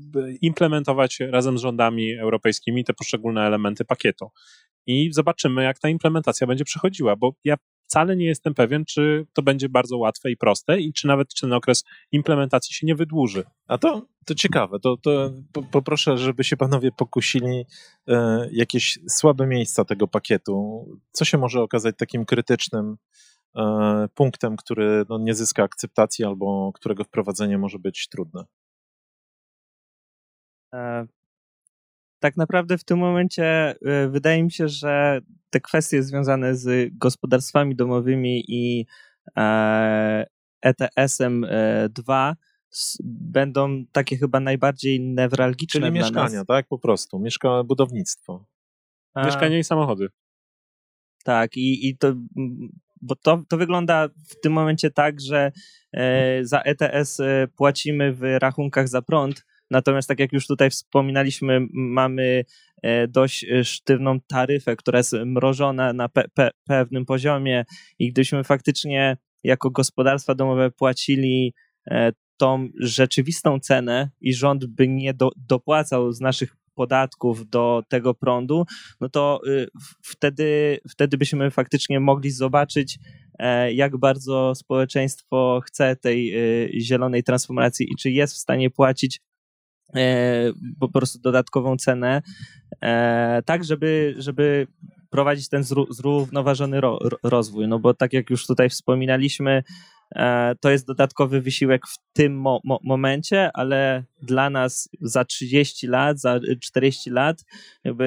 implementować 0.40 1.20
razem 1.20 1.58
z 1.58 1.60
rządami 1.60 2.14
europejskimi 2.14 2.84
te 2.84 2.94
poszczególne 2.94 3.46
elementy 3.46 3.84
pakietu. 3.84 4.30
I 4.86 5.12
zobaczymy, 5.12 5.62
jak 5.62 5.78
ta 5.78 5.88
implementacja 5.88 6.46
będzie 6.46 6.64
przechodziła, 6.64 7.16
bo 7.16 7.34
ja 7.44 7.56
wcale 7.90 8.16
nie 8.16 8.26
jestem 8.26 8.55
pewien, 8.55 8.85
czy 8.85 9.26
to 9.33 9.42
będzie 9.42 9.68
bardzo 9.68 9.98
łatwe 9.98 10.31
i 10.31 10.37
proste 10.37 10.81
i 10.81 10.92
czy 10.92 11.07
nawet 11.07 11.35
ten 11.40 11.53
okres 11.53 11.85
implementacji 12.12 12.74
się 12.74 12.87
nie 12.87 12.94
wydłuży. 12.94 13.44
A 13.66 13.79
to, 13.79 14.07
to 14.26 14.35
ciekawe, 14.35 14.81
to, 14.81 14.96
to 14.96 15.31
poproszę, 15.70 16.18
żeby 16.18 16.44
się 16.44 16.57
panowie 16.57 16.92
pokusili 16.92 17.66
e, 18.09 18.48
jakieś 18.53 18.98
słabe 19.09 19.46
miejsca 19.46 19.85
tego 19.85 20.09
pakietu. 20.09 20.87
Co 21.12 21.24
się 21.24 21.38
może 21.38 21.62
okazać 21.62 21.96
takim 21.98 22.24
krytycznym 22.24 22.96
e, 23.57 24.09
punktem, 24.14 24.57
który 24.57 25.05
no, 25.09 25.18
nie 25.18 25.35
zyska 25.35 25.62
akceptacji 25.62 26.24
albo 26.24 26.72
którego 26.74 27.05
wprowadzenie 27.05 27.59
może 27.59 27.79
być 27.79 28.09
trudne? 28.09 28.44
Tak 32.20 32.37
naprawdę 32.37 32.78
w 32.78 32.85
tym 32.85 32.98
momencie 32.98 33.44
e, 33.44 34.09
wydaje 34.09 34.42
mi 34.42 34.52
się, 34.52 34.68
że 34.68 35.20
te 35.50 35.61
kwestie 35.61 36.02
związane 36.02 36.56
z 36.56 36.90
gospodarstwami 36.98 37.76
domowymi 37.76 38.44
i 38.48 38.87
ETS-em 40.62 41.44
e 41.44 41.88
2 41.88 42.30
e, 42.30 42.37
będą 43.04 43.85
takie 43.92 44.16
chyba 44.16 44.40
najbardziej 44.40 45.00
newralgiczne 45.00 45.80
Czyli 45.80 45.92
dla 45.92 46.00
mieszkania, 46.00 46.38
nas. 46.38 46.46
tak? 46.46 46.66
Po 46.68 46.78
prostu. 46.78 47.18
Mieszka 47.18 47.64
budownictwo. 47.64 48.46
A... 49.14 49.26
Mieszkania 49.26 49.59
i 49.59 49.64
samochody. 49.64 50.09
Tak, 51.24 51.56
i, 51.56 51.88
i 51.88 51.96
to, 51.98 52.14
bo 53.02 53.16
to, 53.16 53.42
to 53.48 53.56
wygląda 53.56 54.09
w 54.09 54.40
tym 54.42 54.52
momencie 54.52 54.90
tak, 54.90 55.20
że 55.20 55.52
e, 55.92 56.44
za 56.44 56.61
ETS 56.61 57.18
płacimy 57.56 58.12
w 58.12 58.22
rachunkach 58.22 58.88
za 58.88 59.02
prąd, 59.02 59.44
Natomiast 59.70 60.09
tak 60.09 60.20
jak 60.20 60.33
już 60.33 60.46
tutaj 60.46 60.70
wspominaliśmy, 60.70 61.66
mamy 61.72 62.44
e, 62.83 63.09
dość 63.09 63.44
e, 63.44 63.64
sztywną 63.64 64.20
taryfę, 64.20 64.76
która 64.76 64.98
jest 64.98 65.12
mrożona 65.26 65.92
na 65.92 66.09
pe 66.09 66.24
pe 66.35 66.50
pewnym 66.64 67.04
poziomie 67.04 67.64
i 67.98 68.11
gdybyśmy 68.11 68.44
faktycznie 68.44 69.16
jako 69.44 69.70
gospodarstwa 69.70 70.35
domowe 70.35 70.70
płacili 70.70 71.54
e, 71.90 72.12
tą 72.37 72.68
rzeczywistą 72.80 73.61
cenę 73.61 74.11
i 74.20 74.35
rząd 74.35 74.66
by 74.66 74.88
nie 74.88 75.14
do, 75.14 75.30
dopłacał 75.37 76.12
z 76.12 76.20
naszych 76.20 76.56
podatków 76.74 77.50
do 77.50 77.83
tego 77.88 78.14
prądu, 78.14 78.64
no 79.00 79.09
to 79.09 79.40
y, 79.46 79.66
wtedy, 80.02 80.78
wtedy 80.90 81.18
byśmy 81.18 81.50
faktycznie 81.50 82.00
mogli 82.00 82.30
zobaczyć, 82.30 82.98
jak 83.72 83.96
bardzo 83.96 84.54
społeczeństwo 84.54 85.61
chce 85.66 85.96
tej 85.96 86.37
y, 86.37 86.80
zielonej 86.80 87.22
transformacji 87.22 87.87
i 87.92 87.96
czy 87.96 88.11
jest 88.11 88.35
w 88.35 88.38
stanie 88.38 88.70
płacić 88.70 89.20
po 90.81 90.88
prostu 90.88 91.18
dodatkową 91.18 91.76
cenę, 91.76 92.22
e, 92.83 93.42
tak 93.46 93.64
żeby, 93.64 94.14
żeby 94.18 94.66
prowadzić 95.11 95.48
ten 95.48 95.64
zrównoważony 95.90 96.81
rozwój. 97.22 97.68
No 97.68 97.79
bo 97.79 97.94
tak 97.94 98.12
jak 98.12 98.31
już 98.31 98.46
tutaj 98.46 98.68
wspominaliśmy, 98.70 99.62
e, 100.14 100.55
to 100.61 100.70
jest 100.70 100.87
dodatkowy 100.87 101.40
wysiłek 101.40 101.87
w 101.87 101.96
tym 102.12 102.40
mo 102.40 102.61
momencie, 102.85 103.50
ale 103.55 104.05
dla 104.22 104.50
nas 104.50 104.88
za 105.00 105.24
30 105.24 105.87
lat, 105.87 106.20
za 106.20 106.40
40 106.61 107.11
lat, 107.11 107.44
jakby 107.85 108.05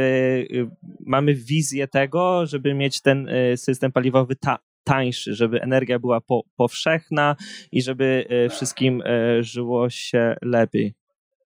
y, 0.52 0.70
mamy 1.06 1.36
wizję 1.36 1.88
tego, 1.88 2.46
żeby 2.46 2.74
mieć 2.74 3.02
ten 3.02 3.28
y, 3.28 3.58
system 3.58 3.92
paliwowy 3.92 4.36
ta 4.36 4.58
tańszy, 4.84 5.36
żeby 5.36 5.62
energia 5.62 6.00
była 6.00 6.22
po 6.22 6.44
powszechna 6.56 7.36
i 7.72 7.82
żeby 7.82 8.26
y, 8.46 8.50
wszystkim 8.50 9.04
żyło 9.42 9.90
się 9.90 10.36
lepiej. 10.42 11.03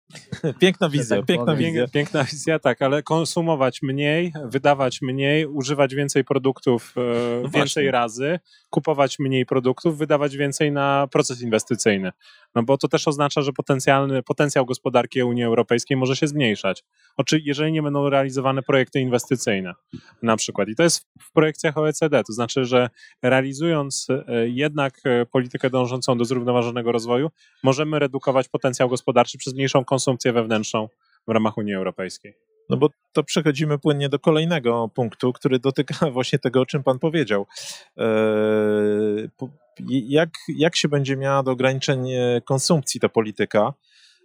Piękna 0.59 0.89
wizja, 0.89 1.17
tak 1.17 1.25
piękna 1.25 1.55
wizja. 1.55 1.87
Piękna 1.87 2.23
wizja, 2.23 2.59
tak, 2.59 2.81
ale 2.81 3.03
konsumować 3.03 3.81
mniej, 3.81 4.33
wydawać 4.45 5.01
mniej, 5.01 5.45
używać 5.45 5.95
więcej 5.95 6.23
produktów 6.23 6.93
e, 6.97 7.41
no 7.43 7.49
więcej 7.49 7.91
razy, 7.91 8.39
kupować 8.69 9.19
mniej 9.19 9.45
produktów, 9.45 9.97
wydawać 9.97 10.37
więcej 10.37 10.71
na 10.71 11.07
proces 11.11 11.41
inwestycyjny. 11.41 12.11
No 12.55 12.63
bo 12.63 12.77
to 12.77 12.87
też 12.87 13.07
oznacza, 13.07 13.41
że 13.41 13.53
potencjalny, 13.53 14.23
potencjał 14.23 14.65
gospodarki 14.65 15.23
Unii 15.23 15.43
Europejskiej 15.43 15.97
może 15.97 16.15
się 16.15 16.27
zmniejszać. 16.27 16.83
Oczy, 17.17 17.39
jeżeli 17.43 17.71
nie 17.71 17.83
będą 17.83 18.09
realizowane 18.09 18.61
projekty 18.61 18.99
inwestycyjne 18.99 19.73
na 20.21 20.37
przykład. 20.37 20.69
I 20.69 20.75
to 20.75 20.83
jest 20.83 21.07
w 21.21 21.31
projekcjach 21.31 21.77
OECD, 21.77 22.23
to 22.23 22.33
znaczy, 22.33 22.65
że 22.65 22.89
realizując 23.21 24.07
e, 24.09 24.49
jednak 24.49 24.99
e, 25.05 25.25
politykę 25.25 25.69
dążącą 25.69 26.17
do 26.17 26.25
zrównoważonego 26.25 26.91
rozwoju, 26.91 27.29
możemy 27.63 27.99
redukować 27.99 28.49
potencjał 28.49 28.89
gospodarczy 28.89 29.37
przez 29.37 29.53
mniejszą 29.53 29.85
konsumpcję 29.93 30.33
wewnętrzną 30.33 30.89
w 31.27 31.31
ramach 31.31 31.57
Unii 31.57 31.73
Europejskiej. 31.73 32.33
No 32.69 32.77
bo 32.77 32.89
to 33.11 33.23
przechodzimy 33.23 33.79
płynnie 33.79 34.09
do 34.09 34.19
kolejnego 34.19 34.89
punktu, 34.95 35.33
który 35.33 35.59
dotyka 35.59 35.95
właśnie 36.17 36.39
tego, 36.39 36.61
o 36.61 36.65
czym 36.65 36.83
Pan 36.83 36.99
powiedział. 36.99 37.45
Eee, 37.97 39.29
jak, 39.89 40.29
jak 40.57 40.75
się 40.75 40.87
będzie 40.87 41.17
miała 41.17 41.43
do 41.43 41.51
ograniczeń 41.51 42.11
e, 42.11 42.41
konsumpcji 42.45 42.99
ta 42.99 43.09
polityka? 43.09 43.73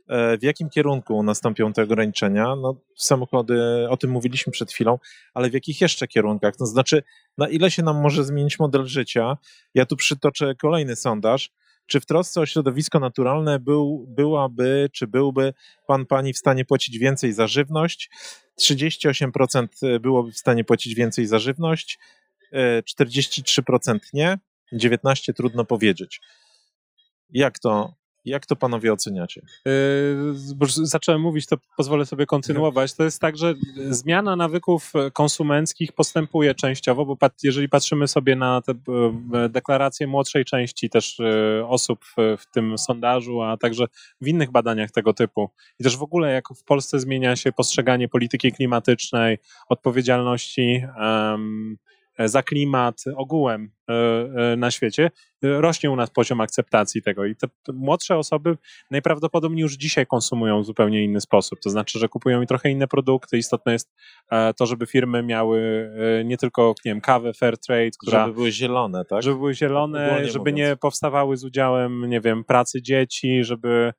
E, 0.08 0.38
w 0.38 0.42
jakim 0.42 0.70
kierunku 0.70 1.22
nastąpią 1.22 1.72
te 1.72 1.82
ograniczenia? 1.82 2.56
No, 2.56 2.74
samochody, 2.96 3.86
o 3.88 3.96
tym 3.96 4.10
mówiliśmy 4.10 4.52
przed 4.52 4.72
chwilą, 4.72 4.98
ale 5.34 5.50
w 5.50 5.54
jakich 5.54 5.80
jeszcze 5.80 6.08
kierunkach? 6.08 6.56
To 6.56 6.66
znaczy, 6.66 7.02
na 7.38 7.48
ile 7.48 7.70
się 7.70 7.82
nam 7.82 8.00
może 8.00 8.24
zmienić 8.24 8.58
model 8.58 8.86
życia? 8.86 9.36
Ja 9.74 9.86
tu 9.86 9.96
przytoczę 9.96 10.54
kolejny 10.54 10.96
sondaż. 10.96 11.50
Czy 11.88 12.00
w 12.00 12.06
trosce 12.06 12.40
o 12.40 12.46
środowisko 12.46 13.00
naturalne 13.00 13.58
był, 13.58 14.06
byłaby, 14.08 14.90
czy 14.92 15.06
byłby 15.06 15.54
pan, 15.86 16.06
pani 16.06 16.32
w 16.32 16.38
stanie 16.38 16.64
płacić 16.64 16.98
więcej 16.98 17.32
za 17.32 17.46
żywność? 17.46 18.10
38% 18.60 19.98
byłoby 20.00 20.32
w 20.32 20.38
stanie 20.38 20.64
płacić 20.64 20.94
więcej 20.94 21.26
za 21.26 21.38
żywność, 21.38 21.98
43% 22.52 23.94
e, 23.94 23.98
nie, 24.12 24.38
19 24.72 25.34
trudno 25.34 25.64
powiedzieć. 25.64 26.20
Jak 27.30 27.58
to, 27.58 27.94
jak 28.28 28.46
to 28.46 28.56
panowie 28.56 28.92
oceniacie? 28.92 29.42
Yy, 29.64 30.66
zacząłem 30.68 31.20
mówić, 31.20 31.46
to 31.46 31.56
pozwolę 31.76 32.06
sobie 32.06 32.26
kontynuować. 32.26 32.94
To 32.94 33.04
jest 33.04 33.20
tak, 33.20 33.36
że 33.36 33.54
zmiana 33.90 34.36
nawyków 34.36 34.92
konsumenckich 35.12 35.92
postępuje 35.92 36.54
częściowo, 36.54 37.04
bo 37.04 37.16
jeżeli 37.42 37.68
patrzymy 37.68 38.08
sobie 38.08 38.36
na 38.36 38.62
te 38.62 38.72
e, 38.72 39.48
deklaracje 39.48 40.06
młodszej 40.06 40.44
części 40.44 40.90
też 40.90 41.20
e, 41.20 41.66
osób 41.68 42.04
w 42.16 42.46
tym 42.52 42.78
sondażu, 42.78 43.42
a 43.42 43.56
także 43.56 43.84
w 44.20 44.28
innych 44.28 44.50
badaniach 44.50 44.90
tego 44.90 45.14
typu 45.14 45.50
i 45.80 45.84
też 45.84 45.96
w 45.96 46.02
ogóle 46.02 46.32
jak 46.32 46.48
w 46.48 46.64
Polsce 46.64 47.00
zmienia 47.00 47.36
się 47.36 47.52
postrzeganie 47.52 48.08
polityki 48.08 48.52
klimatycznej, 48.52 49.38
odpowiedzialności, 49.68 50.82
E, 50.96 51.38
za 52.24 52.42
klimat 52.42 53.04
ogółem 53.16 53.70
e, 53.88 53.94
e, 54.52 54.56
na 54.56 54.70
świecie, 54.70 55.10
rośnie 55.42 55.90
u 55.90 55.96
nas 55.96 56.10
poziom 56.10 56.40
akceptacji 56.40 57.02
tego 57.02 57.24
i 57.24 57.36
te 57.36 57.46
młodsze 57.72 58.16
osoby 58.16 58.56
najprawdopodobniej 58.90 59.62
już 59.62 59.74
dzisiaj 59.74 60.06
konsumują 60.06 60.62
w 60.62 60.66
zupełnie 60.66 61.04
inny 61.04 61.20
sposób, 61.20 61.60
to 61.60 61.70
znaczy, 61.70 61.98
że 61.98 62.08
kupują 62.08 62.42
i 62.42 62.46
trochę 62.46 62.70
inne 62.70 62.88
produkty. 62.88 63.38
Istotne 63.38 63.72
jest 63.72 63.92
to, 64.56 64.66
żeby 64.66 64.86
firmy 64.86 65.22
miały 65.22 65.90
nie 66.24 66.36
tylko, 66.36 66.74
nie 66.84 66.90
wiem, 66.90 67.00
kawę 67.00 67.32
fair 67.32 67.58
trade, 67.58 67.90
która... 67.98 68.24
Żeby 68.24 68.34
były 68.34 68.52
zielone, 68.52 69.04
tak? 69.04 69.22
Żeby 69.22 69.36
były 69.36 69.54
zielone, 69.54 70.06
Ogólnie 70.10 70.30
żeby 70.30 70.38
mówiąc. 70.38 70.58
nie 70.58 70.76
powstawały 70.76 71.36
z 71.36 71.44
udziałem, 71.44 72.08
nie 72.08 72.20
wiem, 72.20 72.44
pracy 72.44 72.82
dzieci, 72.82 73.44
żeby 73.44 73.92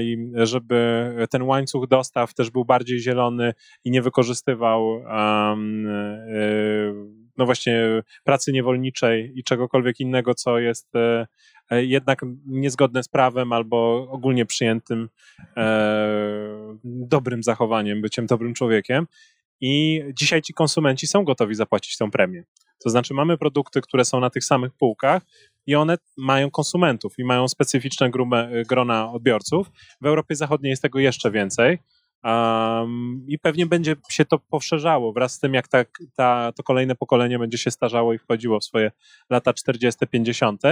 i 0.00 0.16
żeby 0.34 1.10
ten 1.30 1.42
łańcuch 1.42 1.88
dostaw 1.88 2.34
też 2.34 2.50
był 2.50 2.64
bardziej 2.64 3.00
zielony 3.00 3.54
i 3.84 3.90
nie 3.90 4.02
wykorzystywał 4.02 4.88
um, 4.88 5.86
no 7.36 7.44
właśnie 7.44 8.02
pracy 8.24 8.52
niewolniczej 8.52 9.32
i 9.34 9.44
czegokolwiek 9.44 10.00
innego, 10.00 10.34
co 10.34 10.58
jest 10.58 10.96
e, 10.96 11.26
e, 11.70 11.84
jednak 11.84 12.20
niezgodne 12.46 13.02
z 13.02 13.08
prawem 13.08 13.52
albo 13.52 14.08
ogólnie 14.10 14.46
przyjętym 14.46 15.08
e, 15.56 16.78
dobrym 16.84 17.42
zachowaniem, 17.42 18.02
byciem 18.02 18.26
dobrym 18.26 18.54
człowiekiem. 18.54 19.06
I 19.60 20.02
dzisiaj 20.14 20.42
ci 20.42 20.54
konsumenci 20.54 21.06
są 21.06 21.24
gotowi 21.24 21.54
zapłacić 21.54 21.96
tę 21.96 22.10
premię. 22.10 22.44
To 22.84 22.90
znaczy, 22.90 23.14
mamy 23.14 23.38
produkty, 23.38 23.80
które 23.80 24.04
są 24.04 24.20
na 24.20 24.30
tych 24.30 24.44
samych 24.44 24.72
półkach 24.72 25.22
i 25.66 25.74
one 25.74 25.98
mają 26.16 26.50
konsumentów 26.50 27.18
i 27.18 27.24
mają 27.24 27.48
specyficzne 27.48 28.10
grube, 28.10 28.50
grona 28.68 29.12
odbiorców. 29.12 29.70
W 30.00 30.06
Europie 30.06 30.36
Zachodniej 30.36 30.70
jest 30.70 30.82
tego 30.82 30.98
jeszcze 30.98 31.30
więcej. 31.30 31.78
Um, 32.24 33.24
I 33.28 33.38
pewnie 33.38 33.66
będzie 33.66 33.96
się 34.10 34.24
to 34.24 34.38
poszerzało 34.38 35.12
wraz 35.12 35.32
z 35.32 35.40
tym, 35.40 35.54
jak 35.54 35.68
ta, 35.68 35.84
ta, 36.16 36.52
to 36.52 36.62
kolejne 36.62 36.94
pokolenie 36.94 37.38
będzie 37.38 37.58
się 37.58 37.70
starzało 37.70 38.12
i 38.12 38.18
wchodziło 38.18 38.60
w 38.60 38.64
swoje 38.64 38.90
lata 39.30 39.52
40., 39.52 40.06
50. 40.06 40.62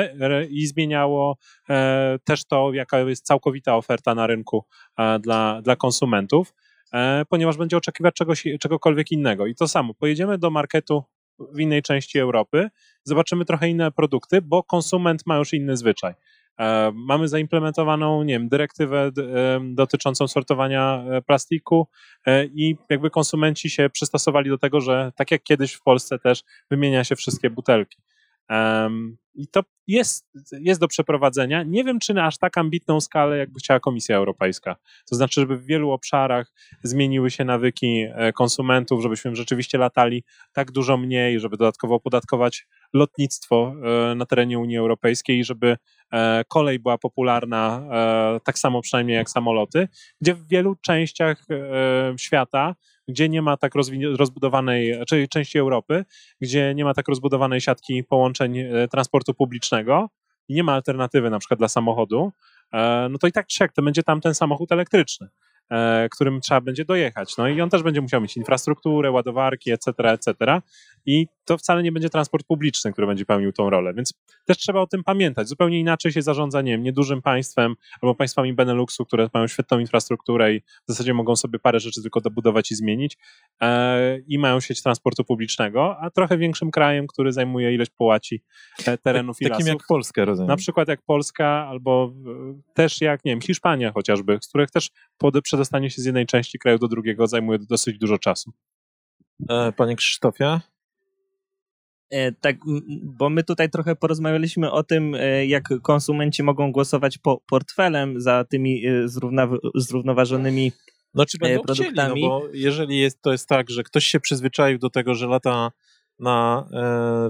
i 0.50 0.66
zmieniało 0.66 1.38
e, 1.70 2.18
też 2.24 2.44
to, 2.44 2.72
jaka 2.72 2.98
jest 2.98 3.26
całkowita 3.26 3.76
oferta 3.76 4.14
na 4.14 4.26
rynku 4.26 4.64
e, 4.98 5.18
dla, 5.18 5.62
dla 5.62 5.76
konsumentów, 5.76 6.54
e, 6.92 7.24
ponieważ 7.28 7.56
będzie 7.56 7.76
oczekiwać 7.76 8.14
czegoś, 8.14 8.44
czegokolwiek 8.60 9.12
innego. 9.12 9.46
I 9.46 9.54
to 9.54 9.68
samo, 9.68 9.94
pojedziemy 9.94 10.38
do 10.38 10.50
marketu 10.50 11.04
w 11.38 11.60
innej 11.60 11.82
części 11.82 12.18
Europy, 12.18 12.70
zobaczymy 13.04 13.44
trochę 13.44 13.68
inne 13.68 13.92
produkty, 13.92 14.42
bo 14.42 14.62
konsument 14.62 15.26
ma 15.26 15.36
już 15.36 15.52
inny 15.52 15.76
zwyczaj. 15.76 16.14
E, 16.60 16.92
mamy 16.94 17.28
zaimplementowaną, 17.28 18.22
nie 18.22 18.34
wiem, 18.34 18.48
dyrektywę 18.48 19.10
e, 19.18 19.60
dotyczącą 19.74 20.28
sortowania 20.28 21.04
e, 21.10 21.22
plastiku 21.22 21.88
i 22.54 22.76
jakby 22.90 23.10
konsumenci 23.10 23.70
się 23.70 23.90
przystosowali 23.90 24.50
do 24.50 24.58
tego, 24.58 24.80
że 24.80 25.12
tak 25.16 25.30
jak 25.30 25.42
kiedyś 25.42 25.72
w 25.72 25.82
Polsce 25.82 26.18
też 26.18 26.42
wymienia 26.70 27.04
się 27.04 27.16
wszystkie 27.16 27.50
butelki. 27.50 28.02
I 29.34 29.48
to 29.48 29.62
jest, 29.86 30.26
jest 30.52 30.80
do 30.80 30.88
przeprowadzenia. 30.88 31.62
Nie 31.62 31.84
wiem, 31.84 31.98
czy 31.98 32.14
na 32.14 32.26
aż 32.26 32.38
tak 32.38 32.58
ambitną 32.58 33.00
skalę, 33.00 33.38
jakby 33.38 33.58
chciała 33.58 33.80
Komisja 33.80 34.16
Europejska. 34.16 34.76
To 35.10 35.16
znaczy, 35.16 35.40
żeby 35.40 35.56
w 35.56 35.64
wielu 35.64 35.90
obszarach 35.90 36.52
zmieniły 36.82 37.30
się 37.30 37.44
nawyki 37.44 38.06
e, 38.14 38.32
konsumentów, 38.32 39.02
żebyśmy 39.02 39.36
rzeczywiście 39.36 39.78
latali 39.78 40.24
tak 40.52 40.72
dużo 40.72 40.96
mniej, 40.96 41.40
żeby 41.40 41.56
dodatkowo 41.56 41.94
opodatkować 41.94 42.66
lotnictwo 42.94 43.74
e, 44.12 44.14
na 44.14 44.26
terenie 44.26 44.58
Unii 44.58 44.76
Europejskiej 44.76 45.44
żeby 45.44 45.76
e, 46.12 46.44
kolej 46.48 46.78
była 46.78 46.98
popularna 46.98 47.88
tak 48.44 48.58
samo 48.58 48.82
przynajmniej 48.82 49.16
jak 49.16 49.30
samoloty, 49.30 49.88
gdzie 50.20 50.34
w 50.34 50.48
wielu 50.48 50.74
częściach 50.74 51.44
świata 52.16 52.74
gdzie 53.08 53.28
nie 53.28 53.42
ma 53.42 53.56
tak 53.56 53.72
rozbudowanej, 54.18 54.94
czyli 55.08 55.28
części 55.28 55.58
Europy, 55.58 56.04
gdzie 56.40 56.74
nie 56.74 56.84
ma 56.84 56.94
tak 56.94 57.08
rozbudowanej 57.08 57.60
siatki 57.60 58.04
połączeń 58.04 58.58
transportu 58.90 59.34
publicznego 59.34 60.08
i 60.48 60.54
nie 60.54 60.62
ma 60.62 60.74
alternatywy 60.74 61.30
na 61.30 61.38
przykład 61.38 61.58
dla 61.58 61.68
samochodu, 61.68 62.32
no 63.10 63.18
to 63.20 63.26
i 63.26 63.32
tak 63.32 63.46
czy 63.46 63.56
siak 63.56 63.72
to 63.72 63.82
będzie 63.82 64.02
tam 64.02 64.20
ten 64.20 64.34
samochód 64.34 64.72
elektryczny. 64.72 65.28
E, 65.70 66.08
którym 66.08 66.40
trzeba 66.40 66.60
będzie 66.60 66.84
dojechać. 66.84 67.36
No 67.36 67.48
i 67.48 67.60
on 67.60 67.70
też 67.70 67.82
będzie 67.82 68.00
musiał 68.00 68.20
mieć 68.20 68.36
infrastrukturę, 68.36 69.10
ładowarki, 69.10 69.72
etc., 69.72 69.92
etc. 69.98 70.60
I 71.06 71.26
to 71.44 71.58
wcale 71.58 71.82
nie 71.82 71.92
będzie 71.92 72.10
transport 72.10 72.46
publiczny, 72.46 72.92
który 72.92 73.06
będzie 73.06 73.24
pełnił 73.24 73.52
tą 73.52 73.70
rolę, 73.70 73.94
więc 73.94 74.14
też 74.46 74.58
trzeba 74.58 74.80
o 74.80 74.86
tym 74.86 75.04
pamiętać. 75.04 75.48
Zupełnie 75.48 75.80
inaczej 75.80 76.12
się 76.12 76.22
zarządza, 76.22 76.62
nie 76.62 76.72
wiem, 76.72 76.82
niedużym 76.82 77.22
państwem 77.22 77.74
albo 78.02 78.14
państwami 78.14 78.52
Beneluxu, 78.52 79.04
które 79.04 79.28
mają 79.34 79.46
świetną 79.46 79.78
infrastrukturę 79.78 80.54
i 80.54 80.60
w 80.60 80.64
zasadzie 80.88 81.14
mogą 81.14 81.36
sobie 81.36 81.58
parę 81.58 81.80
rzeczy 81.80 82.02
tylko 82.02 82.20
dobudować 82.20 82.72
i 82.72 82.74
zmienić 82.74 83.18
e, 83.60 84.18
i 84.18 84.38
mają 84.38 84.60
sieć 84.60 84.82
transportu 84.82 85.24
publicznego, 85.24 85.96
a 86.00 86.10
trochę 86.10 86.38
większym 86.38 86.70
krajem, 86.70 87.06
który 87.06 87.32
zajmuje 87.32 87.74
ileś 87.74 87.90
połaci 87.90 88.42
e, 88.86 88.98
terenów 88.98 89.38
tak, 89.38 89.48
i 89.48 89.50
Takim 89.50 89.66
jak 89.66 89.78
Polska, 89.88 90.24
rozumiem. 90.24 90.48
Na 90.48 90.56
przykład 90.56 90.88
jak 90.88 91.02
Polska 91.02 91.46
albo 91.46 92.12
też 92.74 93.00
jak, 93.00 93.24
nie 93.24 93.32
wiem, 93.32 93.40
Hiszpania 93.40 93.92
chociażby, 93.92 94.38
z 94.42 94.48
których 94.48 94.70
też 94.70 94.90
pod, 95.18 95.36
przedostanie 95.54 95.90
się 95.90 96.02
z 96.02 96.04
jednej 96.04 96.26
części 96.26 96.58
kraju 96.58 96.78
do 96.78 96.88
drugiego 96.88 97.26
zajmuje 97.26 97.58
dosyć 97.58 97.98
dużo 97.98 98.18
czasu. 98.18 98.52
E, 99.48 99.72
panie 99.72 99.96
Krzysztofie? 99.96 100.60
E, 102.10 102.32
tak, 102.32 102.56
bo 103.02 103.30
my 103.30 103.44
tutaj 103.44 103.70
trochę 103.70 103.96
porozmawialiśmy 103.96 104.70
o 104.70 104.82
tym, 104.82 105.14
e, 105.14 105.46
jak 105.46 105.68
konsumenci 105.82 106.42
mogą 106.42 106.72
głosować 106.72 107.18
po 107.18 107.42
portfelem 107.46 108.20
za 108.20 108.44
tymi 108.44 108.82
zrównoważonymi 109.74 110.72
no, 111.14 111.26
czy 111.26 111.38
będą 111.38 111.62
produktami. 111.62 111.94
Chcieli, 111.94 112.22
no 112.22 112.28
bo 112.28 112.42
jeżeli 112.52 112.98
jest, 112.98 113.22
to 113.22 113.32
jest 113.32 113.48
tak, 113.48 113.70
że 113.70 113.82
ktoś 113.82 114.04
się 114.04 114.20
przyzwyczaił 114.20 114.78
do 114.78 114.90
tego, 114.90 115.14
że 115.14 115.26
lata 115.26 115.72
na 116.18 116.68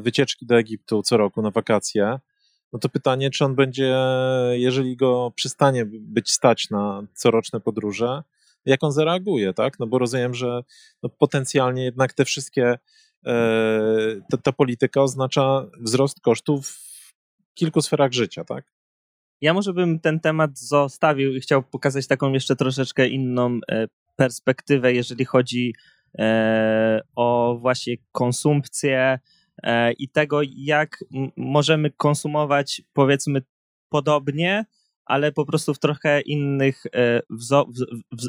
wycieczki 0.01 0.47
do 0.47 0.59
Egiptu 0.59 1.03
co 1.03 1.17
roku 1.17 1.43
na 1.43 1.51
wakacje, 1.51 2.19
no 2.75 2.81
to 2.81 2.89
pytanie, 2.89 3.31
czy 3.31 3.45
on 3.45 3.55
będzie, 3.55 3.97
jeżeli 4.53 4.97
go 4.97 5.33
przestanie 5.37 5.85
być 5.87 6.31
stać 6.31 6.71
na 6.71 7.07
coroczne 7.15 7.61
podróże, 7.61 8.23
jak 8.65 8.85
on 8.85 8.93
zareaguje, 8.93 9.53
tak? 9.53 9.79
No 9.79 9.87
bo 9.87 9.99
rozumiem, 9.99 10.35
że 10.35 10.63
no 11.03 11.09
potencjalnie 11.09 11.85
jednak 11.85 12.13
te 12.13 12.25
wszystkie, 12.25 12.79
e, 13.27 14.21
ta, 14.31 14.37
ta 14.37 14.53
polityka 14.53 15.03
oznacza 15.03 15.67
wzrost 15.81 16.21
kosztów 16.21 16.69
w 16.69 17.55
kilku 17.55 17.83
sferach 17.83 18.13
życia, 18.13 18.45
tak? 18.45 18.65
Ja 19.41 19.55
może 19.55 19.73
bym 19.73 20.01
ten 20.01 20.21
temat 20.21 20.59
zostawił 20.59 21.35
i 21.35 21.41
chciał 21.41 21.63
pokazać 21.63 22.07
taką 22.07 22.33
jeszcze 22.33 22.57
troszeczkę 22.57 23.09
inną 23.09 23.59
e, 23.71 23.87
perspektywę, 24.17 24.93
jeżeli 24.93 25.25
chodzi 25.25 25.75
e, 26.19 27.01
o 27.17 27.59
właśnie 27.61 27.97
konsumpcję 28.13 29.19
i 29.99 30.09
tego, 30.09 30.41
jak 30.57 31.05
możemy 31.37 31.91
konsumować, 31.91 32.83
powiedzmy, 32.93 33.43
podobnie, 33.89 34.65
ale 35.05 35.33
po 35.33 35.47
prostu 35.47 35.75
w 35.75 35.79
trochę 35.79 36.21
innych 36.21 36.83
e, 36.87 37.21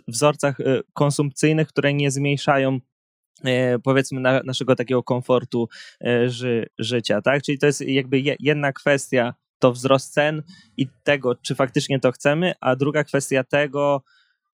wzorcach 0.07 0.59
e, 0.59 0.81
konsumpcyjnych, 0.93 1.67
które 1.67 1.93
nie 1.93 2.11
zmniejszają 2.11 2.79
e, 3.43 3.79
powiedzmy 3.79 4.19
na, 4.19 4.41
naszego 4.43 4.75
takiego 4.75 5.03
komfortu 5.03 5.69
ży, 6.27 6.65
życia, 6.79 7.21
tak? 7.21 7.43
Czyli 7.43 7.59
to 7.59 7.65
jest 7.65 7.81
jakby 7.81 8.21
jedna 8.39 8.73
kwestia 8.73 9.33
to 9.59 9.71
wzrost 9.71 10.13
cen 10.13 10.43
i 10.77 10.87
tego, 11.03 11.35
czy 11.35 11.55
faktycznie 11.55 11.99
to 11.99 12.11
chcemy, 12.11 12.53
a 12.61 12.75
druga 12.75 13.03
kwestia 13.03 13.43
tego, 13.43 14.03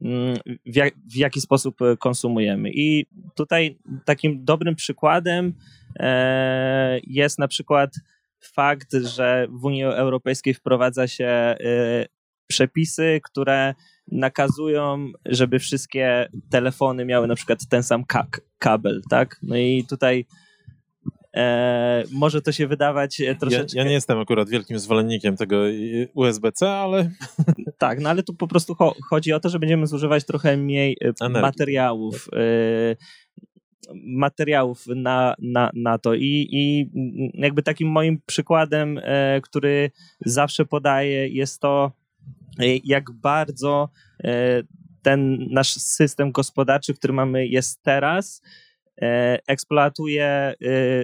mm, 0.02 0.38
w, 0.66 0.76
jak, 0.76 0.94
w 0.96 1.16
jaki 1.16 1.42
sposób 1.42 1.78
konsumujemy. 2.00 2.70
I 2.74 3.06
tutaj 3.36 3.78
takim 4.06 4.46
dobrym 4.46 4.76
przykładem 4.76 5.54
jest 7.08 7.40
na 7.40 7.48
przykład 7.48 7.94
fakt, 8.42 8.94
że 8.94 9.48
w 9.50 9.66
Unii 9.66 9.84
Europejskiej 9.84 10.54
wprowadza 10.54 11.08
się 11.08 11.56
y, 11.62 12.06
przepisy, 12.48 13.20
które 13.24 13.74
nakazują, 14.08 15.12
żeby 15.26 15.60
wszystkie 15.60 16.30
telefony 16.50 17.06
miały 17.06 17.28
na 17.28 17.36
przykład 17.36 17.68
ten 17.70 17.84
sam 17.84 18.04
kabel, 18.58 19.02
tak? 19.10 19.40
No 19.44 19.58
i 19.58 19.86
tutaj 19.90 20.26
e, 21.36 22.04
może 22.12 22.42
to 22.42 22.52
się 22.52 22.68
wydawać 22.68 23.22
troszeczkę... 23.40 23.78
Ja, 23.78 23.84
ja, 23.84 23.90
nie 23.90 23.94
jestem 23.94 24.20
akurat 24.20 24.50
wielkim 24.50 24.80
zwolennikiem 24.80 25.38
tego 25.38 25.58
USB-C, 26.14 26.70
ale... 26.70 27.12
tak, 27.78 28.00
no 28.00 28.10
ale 28.10 28.24
tu 28.24 28.34
po 28.34 28.48
prostu 28.48 28.76
cho 28.76 28.96
chodzi 29.10 29.34
o 29.34 29.40
to, 29.40 29.50
że 29.50 29.60
będziemy 29.60 29.88
zużywać 29.88 30.26
trochę 30.26 30.58
mniej 30.58 30.98
e, 31.04 31.26
Energii. 31.26 31.42
materiałów. 31.42 32.28
E, 32.34 32.96
materiałów 33.96 34.88
na, 34.88 35.36
na, 35.40 35.72
na 35.74 35.98
to. 35.98 36.14
I, 36.14 36.48
I 36.52 36.92
jakby 37.34 37.64
takim 37.64 37.90
moim 37.90 38.22
przykładem, 38.26 39.00
e, 39.04 39.42
który 39.42 39.92
zawsze 40.26 40.66
podaję, 40.66 41.28
jest 41.28 41.62
to, 41.62 41.92
e, 42.60 42.78
jak 42.84 43.12
bardzo 43.12 43.90
e, 44.24 44.64
ten 45.02 45.48
nasz 45.52 45.74
system 45.74 46.32
gospodarczy, 46.32 46.94
który 46.94 47.14
mamy 47.14 47.48
jest 47.48 47.84
teraz, 47.84 48.42
eksploatuje 49.48 50.54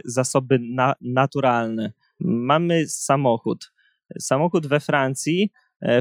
zasoby 0.05 0.59
na, 0.61 0.93
naturalne. 1.01 1.91
Mamy 2.19 2.87
samochód. 2.87 3.71
Samochód 4.19 4.67
we 4.67 4.79
Francji 4.79 5.51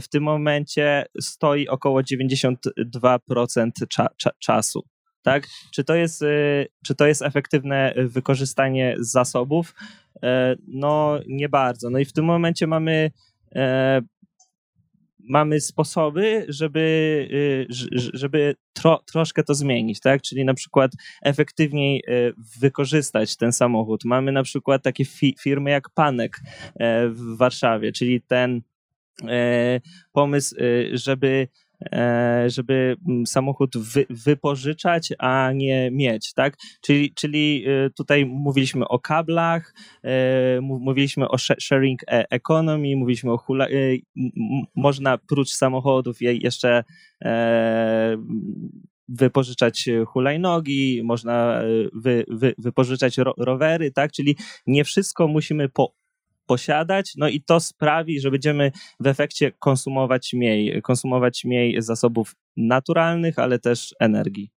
w 0.02 0.08
tym 0.08 0.22
momencie 0.22 1.04
stoi 1.20 1.68
około 1.68 2.00
92% 2.00 3.70
cza, 3.88 4.06
cza, 4.16 4.30
czasu 4.38 4.86
tak? 5.26 5.46
Czy 5.74 5.84
to 5.84 5.94
jest, 5.94 6.22
y, 6.22 6.66
czy 6.84 6.94
to 6.94 7.06
jest 7.06 7.22
efektywne 7.22 7.94
wykorzystanie 7.96 8.96
zasobów? 8.98 9.74
E, 10.22 10.56
no 10.68 11.20
nie 11.28 11.48
bardzo. 11.48 11.90
No 11.90 11.98
i 11.98 12.04
w 12.04 12.12
tym 12.12 12.24
momencie 12.24 12.66
mamy 12.66 13.10
e, 13.54 14.02
mamy 15.28 15.60
sposoby, 15.60 16.46
żeby, 16.48 16.80
y, 17.32 17.66
żeby 18.14 18.54
tro, 18.72 19.02
troszkę 19.12 19.42
to 19.42 19.54
zmienić, 19.54 20.00
tak? 20.00 20.22
Czyli 20.22 20.44
na 20.44 20.54
przykład 20.54 20.92
efektywniej 21.22 22.02
e, 22.08 22.32
wykorzystać 22.60 23.36
ten 23.36 23.52
samochód. 23.52 24.04
Mamy 24.04 24.32
na 24.32 24.42
przykład 24.42 24.82
takie 24.82 25.04
fi 25.04 25.34
firmy 25.40 25.70
jak 25.70 25.90
Panek 25.90 26.40
w 27.10 27.36
Warszawie, 27.36 27.92
czyli 27.92 28.22
ten 28.22 28.62
pomysł, 30.12 30.56
żeby 30.92 31.48
żeby 32.46 32.96
mm, 33.08 33.26
samochód 33.26 33.76
wy, 33.76 34.06
wypożyczać, 34.10 35.12
a 35.18 35.52
nie 35.54 35.90
mieć, 35.90 36.32
tak? 36.32 36.56
Czyli, 36.80 37.14
czyli 37.14 37.64
e, 37.66 37.90
tutaj 37.90 38.26
mówiliśmy 38.26 38.88
o 38.88 38.98
kablach, 38.98 39.74
e, 40.02 40.60
mówiliśmy 40.60 41.28
o 41.28 41.38
sharing 41.38 42.00
economy, 42.08 42.96
mówiliśmy 42.96 43.32
o 43.32 43.38
hula... 43.38 43.66
Można 44.76 45.18
prócz 45.18 45.50
samochodów 45.50 46.16
jeszcze 46.20 46.84
wypożyczać 49.08 49.88
hulajnogi, 50.06 51.02
można 51.04 51.62
wy, 51.92 52.24
wy, 52.28 52.54
wypożyczać 52.58 53.18
ro, 53.18 53.34
rowery, 53.38 53.90
tak? 53.90 54.12
Czyli 54.12 54.36
nie 54.66 54.84
wszystko 54.84 55.28
musimy 55.28 55.68
po, 55.68 55.94
posiadać, 56.46 57.12
no 57.16 57.28
i 57.28 57.40
to 57.40 57.60
sprawi, 57.60 58.20
że 58.20 58.30
będziemy 58.30 58.72
w 59.00 59.06
efekcie 59.06 59.52
konsumować 59.52 60.32
mniej, 60.32 60.82
konsumować 60.82 61.44
mniej 61.44 61.82
zasobów 61.82 62.34
naturalnych, 62.56 63.38
ale 63.38 63.58
też 63.58 63.94
energii. 64.00 64.50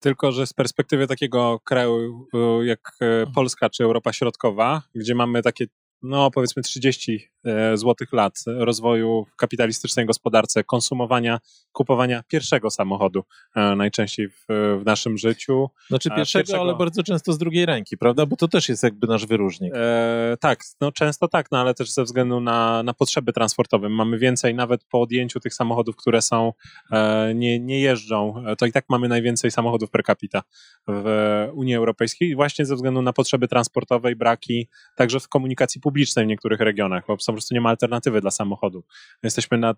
Tylko, 0.00 0.32
że 0.32 0.46
z 0.46 0.52
perspektywy 0.52 1.06
takiego 1.06 1.60
kraju 1.64 2.26
jak 2.62 2.96
e, 3.00 3.26
Polska 3.34 3.70
czy 3.70 3.84
Europa 3.84 4.12
Środkowa, 4.12 4.82
gdzie 4.94 5.14
mamy 5.14 5.42
takie 5.42 5.66
no 6.02 6.30
powiedzmy 6.30 6.62
30 6.62 7.12
e, 7.12 7.33
złotych 7.74 8.12
lat 8.12 8.34
rozwoju 8.46 9.26
w 9.32 9.36
kapitalistycznej 9.36 10.06
gospodarce, 10.06 10.64
konsumowania, 10.64 11.40
kupowania 11.72 12.22
pierwszego 12.28 12.70
samochodu 12.70 13.24
e, 13.56 13.76
najczęściej 13.76 14.28
w, 14.28 14.44
w 14.80 14.82
naszym 14.86 15.18
życiu. 15.18 15.70
Znaczy 15.88 16.08
pierwszego, 16.08 16.40
pierwszego, 16.40 16.62
ale 16.62 16.74
bardzo 16.74 17.02
często 17.02 17.32
z 17.32 17.38
drugiej 17.38 17.66
ręki, 17.66 17.98
prawda? 17.98 18.26
Bo 18.26 18.36
to 18.36 18.48
też 18.48 18.68
jest 18.68 18.82
jakby 18.82 19.06
nasz 19.06 19.26
wyróżnik. 19.26 19.72
E, 19.76 20.36
tak, 20.40 20.60
no 20.80 20.92
często 20.92 21.28
tak, 21.28 21.50
no 21.50 21.58
ale 21.58 21.74
też 21.74 21.90
ze 21.90 22.04
względu 22.04 22.40
na, 22.40 22.82
na 22.82 22.94
potrzeby 22.94 23.32
transportowe. 23.32 23.88
Mamy 23.88 24.18
więcej, 24.18 24.54
nawet 24.54 24.84
po 24.84 25.00
odjęciu 25.00 25.40
tych 25.40 25.54
samochodów, 25.54 25.96
które 25.96 26.22
są, 26.22 26.52
e, 26.92 27.32
nie, 27.34 27.60
nie 27.60 27.80
jeżdżą, 27.80 28.44
to 28.58 28.66
i 28.66 28.72
tak 28.72 28.84
mamy 28.88 29.08
najwięcej 29.08 29.50
samochodów 29.50 29.90
per 29.90 30.04
capita 30.04 30.42
w 30.88 31.48
Unii 31.54 31.74
Europejskiej 31.74 32.34
właśnie 32.34 32.66
ze 32.66 32.74
względu 32.74 33.02
na 33.02 33.12
potrzeby 33.12 33.48
transportowe 33.48 34.12
i 34.12 34.16
braki 34.16 34.68
także 34.96 35.20
w 35.20 35.28
komunikacji 35.28 35.80
publicznej 35.80 36.24
w 36.24 36.28
niektórych 36.28 36.60
regionach, 36.60 37.04
bo 37.08 37.16
prostu 37.34 37.54
nie 37.54 37.60
ma 37.60 37.70
alternatywy 37.70 38.20
dla 38.20 38.30
samochodu. 38.30 38.84
Jesteśmy 39.22 39.58
nad, 39.58 39.76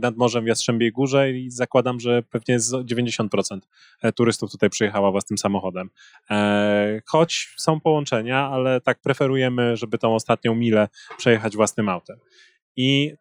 nad 0.00 0.16
Morzem 0.16 0.44
w 0.44 0.46
Jastrzębiej 0.46 0.92
Górze 0.92 1.32
i 1.32 1.50
zakładam, 1.50 2.00
że 2.00 2.22
pewnie 2.22 2.58
90% 2.58 3.58
e, 4.02 4.12
turystów 4.12 4.50
tutaj 4.50 4.70
przyjechało 4.70 5.12
własnym 5.12 5.38
samochodem. 5.38 5.90
E, 6.30 7.02
choć 7.06 7.54
są 7.56 7.80
połączenia, 7.80 8.48
ale 8.48 8.80
tak 8.80 9.00
preferujemy, 9.00 9.76
żeby 9.76 9.98
tą 9.98 10.14
ostatnią 10.14 10.54
milę 10.54 10.88
przejechać 11.18 11.56
własnym 11.56 11.88
autem. 11.88 12.18
I 12.76 13.14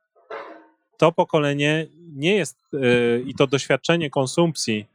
to 0.97 1.11
pokolenie 1.11 1.87
nie 2.13 2.35
jest 2.35 2.59
e, 2.73 3.19
i 3.19 3.35
to 3.35 3.47
doświadczenie 3.47 4.09
konsumpcji 4.09 4.87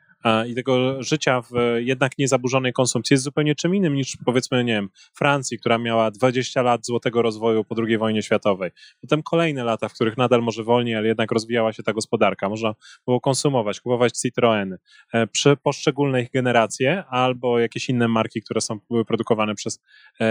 i 0.49 0.55
tego 0.55 1.03
życia 1.03 1.43
w 1.43 1.51
jednak 1.79 2.19
niezaburzonej 2.19 2.73
konsumpcji 2.73 3.15
jest 3.15 3.25
zupełnie 3.25 3.55
czym 3.55 3.75
innym 3.75 3.95
niż 3.95 4.17
powiedzmy, 4.25 4.65
nie 4.65 4.73
wiem, 4.73 4.89
Francji, 5.15 5.59
która 5.59 5.79
miała 5.79 6.11
20 6.11 6.63
lat 6.63 6.87
złotego 6.87 7.23
rozwoju 7.23 7.65
po 7.65 7.75
II 7.87 7.99
wojnie 7.99 8.23
światowej. 8.23 8.71
Potem 9.01 9.23
kolejne 9.23 9.65
lata, 9.65 9.89
w 9.89 9.95
których 9.95 10.17
nadal 10.17 10.43
może 10.43 10.65
wolniej, 10.65 10.97
ale 10.97 11.09
jednak 11.09 11.33
rozwijała 11.33 11.73
się 11.73 11.83
ta 11.83 11.93
gospodarka. 11.93 12.49
Można 12.49 12.75
było 13.07 13.21
konsumować, 13.21 13.81
kupować 13.81 14.13
Citroeny 14.19 14.79
e, 15.13 15.27
przy 15.27 15.57
poszczególnych 15.57 16.31
generacje 16.31 17.05
albo 17.05 17.59
jakieś 17.59 17.89
inne 17.89 18.09
marki, 18.09 18.43
które 18.43 18.61
są 18.61 18.79
były 18.91 19.05
produkowane 19.05 19.55
przez 19.55 19.81
e, 20.21 20.27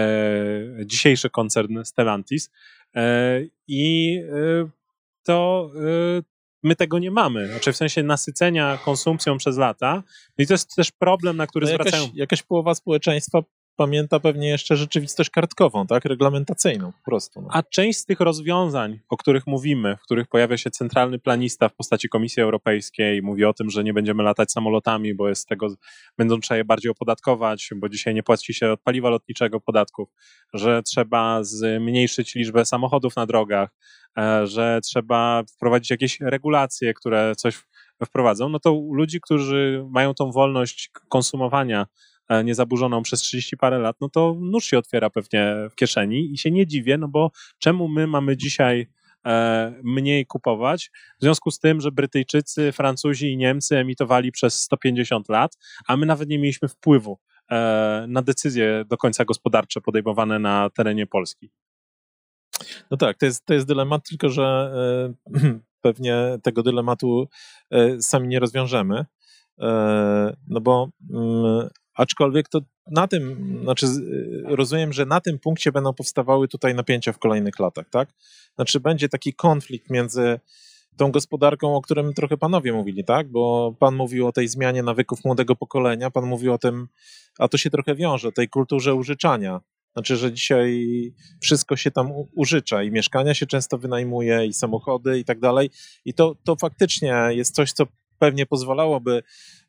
dzisiejszy 0.85 1.29
koncern 1.29 1.83
Stellantis. 1.83 2.51
E, 2.95 3.41
I 3.67 4.17
e, 4.17 4.69
to, 5.23 5.69
e, 5.75 6.21
my 6.63 6.75
tego 6.75 6.99
nie 6.99 7.11
mamy. 7.11 7.47
Znaczy 7.47 7.73
w 7.73 7.77
sensie 7.77 8.03
nasycenia 8.03 8.79
konsumpcją 8.85 9.37
przez 9.37 9.57
lata. 9.57 10.03
I 10.37 10.47
to 10.47 10.53
jest 10.53 10.75
też 10.75 10.91
problem, 10.91 11.37
na 11.37 11.47
który 11.47 11.65
no 11.65 11.71
jakaś, 11.71 11.87
zwracają... 11.87 12.11
Jakaś 12.15 12.43
połowa 12.43 12.75
społeczeństwa 12.75 13.41
pamięta 13.81 14.19
pewnie 14.19 14.49
jeszcze 14.49 14.75
rzeczywistość 14.75 15.29
kartkową, 15.29 15.87
tak? 15.87 16.05
Reglamentacyjną 16.05 16.91
po 16.91 17.05
prostu. 17.05 17.41
No. 17.41 17.47
A 17.51 17.63
część 17.63 17.99
z 17.99 18.05
tych 18.05 18.19
rozwiązań, 18.19 18.99
o 19.09 19.17
których 19.17 19.47
mówimy, 19.47 19.97
w 19.97 20.01
których 20.01 20.27
pojawia 20.27 20.57
się 20.57 20.71
centralny 20.71 21.19
planista 21.19 21.69
w 21.69 21.75
postaci 21.75 22.09
Komisji 22.09 22.43
Europejskiej, 22.43 23.21
mówi 23.21 23.45
o 23.45 23.53
tym, 23.53 23.69
że 23.69 23.83
nie 23.83 23.93
będziemy 23.93 24.23
latać 24.23 24.51
samolotami, 24.51 25.13
bo 25.15 25.29
jest 25.29 25.47
tego, 25.47 25.67
będą 26.17 26.39
trzeba 26.39 26.57
je 26.57 26.65
bardziej 26.65 26.91
opodatkować, 26.91 27.69
bo 27.75 27.89
dzisiaj 27.89 28.13
nie 28.13 28.23
płaci 28.23 28.53
się 28.53 28.71
od 28.71 28.81
paliwa 28.81 29.09
lotniczego 29.09 29.59
podatków, 29.59 30.09
że 30.53 30.83
trzeba 30.83 31.43
zmniejszyć 31.43 32.35
liczbę 32.35 32.65
samochodów 32.65 33.15
na 33.15 33.25
drogach, 33.25 33.69
e, 34.17 34.47
że 34.47 34.79
trzeba 34.83 35.43
wprowadzić 35.55 35.89
jakieś 35.89 36.19
regulacje, 36.19 36.93
które 36.93 37.35
coś 37.35 37.59
wprowadzą, 38.05 38.49
no 38.49 38.59
to 38.59 38.81
ludzi, 38.91 39.21
którzy 39.21 39.85
mają 39.89 40.13
tą 40.13 40.31
wolność 40.31 40.91
konsumowania 41.09 41.85
niezaburzoną 42.43 43.03
przez 43.03 43.21
30 43.21 43.57
parę 43.57 43.79
lat, 43.79 43.95
no 44.01 44.09
to 44.09 44.35
nóż 44.39 44.65
się 44.65 44.77
otwiera 44.77 45.09
pewnie 45.09 45.55
w 45.71 45.75
kieszeni 45.75 46.31
i 46.33 46.37
się 46.37 46.51
nie 46.51 46.67
dziwię, 46.67 46.97
no 46.97 47.07
bo 47.07 47.31
czemu 47.59 47.87
my 47.87 48.07
mamy 48.07 48.37
dzisiaj 48.37 48.87
e, 49.25 49.73
mniej 49.83 50.25
kupować, 50.25 50.91
w 51.19 51.23
związku 51.23 51.51
z 51.51 51.59
tym, 51.59 51.81
że 51.81 51.91
Brytyjczycy, 51.91 52.71
Francuzi 52.71 53.31
i 53.31 53.37
Niemcy 53.37 53.77
emitowali 53.77 54.31
przez 54.31 54.61
150 54.61 55.29
lat, 55.29 55.57
a 55.87 55.97
my 55.97 56.05
nawet 56.05 56.29
nie 56.29 56.39
mieliśmy 56.39 56.67
wpływu 56.67 57.19
e, 57.51 58.05
na 58.07 58.21
decyzje 58.21 58.85
do 58.87 58.97
końca 58.97 59.25
gospodarcze 59.25 59.81
podejmowane 59.81 60.39
na 60.39 60.69
terenie 60.69 61.07
Polski. 61.07 61.51
No 62.91 62.97
tak, 62.97 63.17
to 63.17 63.25
jest, 63.25 63.45
to 63.45 63.53
jest 63.53 63.67
dylemat, 63.67 64.09
tylko 64.09 64.29
że 64.29 64.73
pewnie 65.81 66.37
tego 66.43 66.63
dylematu 66.63 67.27
sami 67.99 68.27
nie 68.27 68.39
rozwiążemy. 68.39 69.05
No 70.47 70.61
bo 70.61 70.89
mm, 71.09 71.69
Aczkolwiek 71.93 72.49
to 72.49 72.61
na 72.91 73.07
tym, 73.07 73.57
znaczy 73.63 73.85
rozumiem, 74.45 74.93
że 74.93 75.05
na 75.05 75.21
tym 75.21 75.39
punkcie 75.39 75.71
będą 75.71 75.93
powstawały 75.93 76.47
tutaj 76.47 76.75
napięcia 76.75 77.13
w 77.13 77.19
kolejnych 77.19 77.59
latach, 77.59 77.89
tak? 77.89 78.09
Znaczy 78.55 78.79
będzie 78.79 79.09
taki 79.09 79.33
konflikt 79.33 79.89
między 79.89 80.39
tą 80.97 81.11
gospodarką, 81.11 81.75
o 81.75 81.81
którym 81.81 82.13
trochę 82.13 82.37
panowie 82.37 82.73
mówili, 82.73 83.03
tak? 83.03 83.27
Bo 83.27 83.73
pan 83.79 83.95
mówił 83.95 84.27
o 84.27 84.31
tej 84.31 84.47
zmianie 84.47 84.83
nawyków 84.83 85.25
młodego 85.25 85.55
pokolenia, 85.55 86.11
pan 86.11 86.25
mówił 86.25 86.53
o 86.53 86.57
tym, 86.57 86.87
a 87.39 87.47
to 87.47 87.57
się 87.57 87.69
trochę 87.69 87.95
wiąże, 87.95 88.31
tej 88.31 88.49
kulturze 88.49 88.95
użyczania. 88.95 89.61
Znaczy, 89.93 90.17
że 90.17 90.33
dzisiaj 90.33 90.87
wszystko 91.41 91.75
się 91.75 91.91
tam 91.91 92.11
użycza 92.35 92.83
i 92.83 92.91
mieszkania 92.91 93.33
się 93.33 93.45
często 93.45 93.77
wynajmuje, 93.77 94.45
i 94.45 94.53
samochody, 94.53 95.19
i 95.19 95.25
tak 95.25 95.39
dalej. 95.39 95.69
I 96.05 96.13
to, 96.13 96.35
to 96.43 96.55
faktycznie 96.55 97.15
jest 97.29 97.55
coś, 97.55 97.71
co 97.71 97.87
pewnie 98.21 98.45
pozwalałoby 98.45 99.23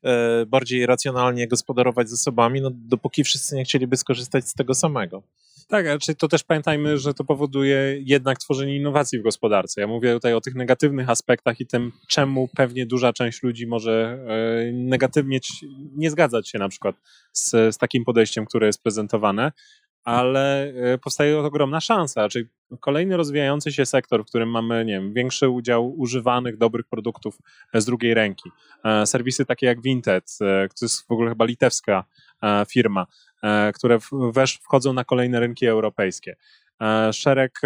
e, 0.05 0.47
bardziej 0.47 0.87
racjonalnie 0.87 1.49
gospodarować 1.49 2.11
zasobami, 2.11 2.61
no 2.61 2.71
dopóki 2.75 3.25
wszyscy 3.25 3.57
nie 3.57 3.65
chcieliby 3.65 3.97
skorzystać 3.97 4.49
z 4.49 4.55
tego 4.55 4.75
samego. 4.75 5.23
Tak, 5.69 5.87
ale 5.87 5.99
to 6.19 6.29
też 6.29 6.45
pamiętajmy, 6.45 6.99
że 6.99 7.15
to 7.15 7.25
powoduje 7.25 7.99
jednak 8.01 8.39
tworzenie 8.39 8.77
innowacji 8.77 9.19
w 9.19 9.23
gospodarce. 9.23 9.81
Ja 9.81 9.87
mówię 9.87 10.13
tutaj 10.15 10.35
o 10.35 10.41
tych 10.41 10.55
negatywnych 10.55 11.11
aspektach 11.11 11.61
i 11.61 11.67
tym, 11.67 11.93
czemu 12.09 12.49
pewnie 12.57 12.87
duża 12.87 13.13
część 13.13 13.43
ludzi 13.43 13.67
może 13.67 14.19
e, 14.29 14.73
negatywnie 14.73 15.41
nie 15.97 16.11
zgadzać 16.11 16.51
się 16.51 16.59
na 16.59 16.69
przykład 16.69 16.97
z, 17.33 17.51
z 17.51 17.79
takim 17.79 18.05
podejściem, 18.05 18.47
które 18.47 18.67
jest 18.67 18.83
prezentowane, 18.83 19.53
ale 20.05 20.65
e, 20.65 20.99
powstaje 20.99 21.39
ogromna 21.39 21.81
szansa. 21.81 22.29
Czyli 22.29 22.45
kolejny 22.81 23.17
rozwijający 23.17 23.73
się 23.73 23.87
sektor, 23.87 24.23
w 24.23 24.27
którym 24.27 24.51
mamy 24.51 24.85
nie 24.85 24.93
wiem, 24.93 25.13
większy 25.13 25.49
udział 25.49 25.95
używanych, 25.99 26.57
dobrych 26.57 26.87
produktów 26.87 27.39
z 27.75 27.85
drugiej 27.85 28.15
ręki. 28.15 28.51
E, 28.85 29.07
serwisy 29.07 29.47
takie 29.47 29.67
jak 29.67 29.83
Vinted, 29.83 30.37
e, 30.41 30.69
to 30.69 30.85
jest 30.85 31.09
w 31.09 31.11
ogóle 31.11 31.29
chyba 31.29 31.45
litewska 31.45 32.05
firma, 32.69 33.07
które 33.75 33.99
wesz, 34.33 34.59
wchodzą 34.63 34.93
na 34.93 35.05
kolejne 35.05 35.41
rynki 35.41 35.67
europejskie. 35.67 36.37
Szereg 37.13 37.61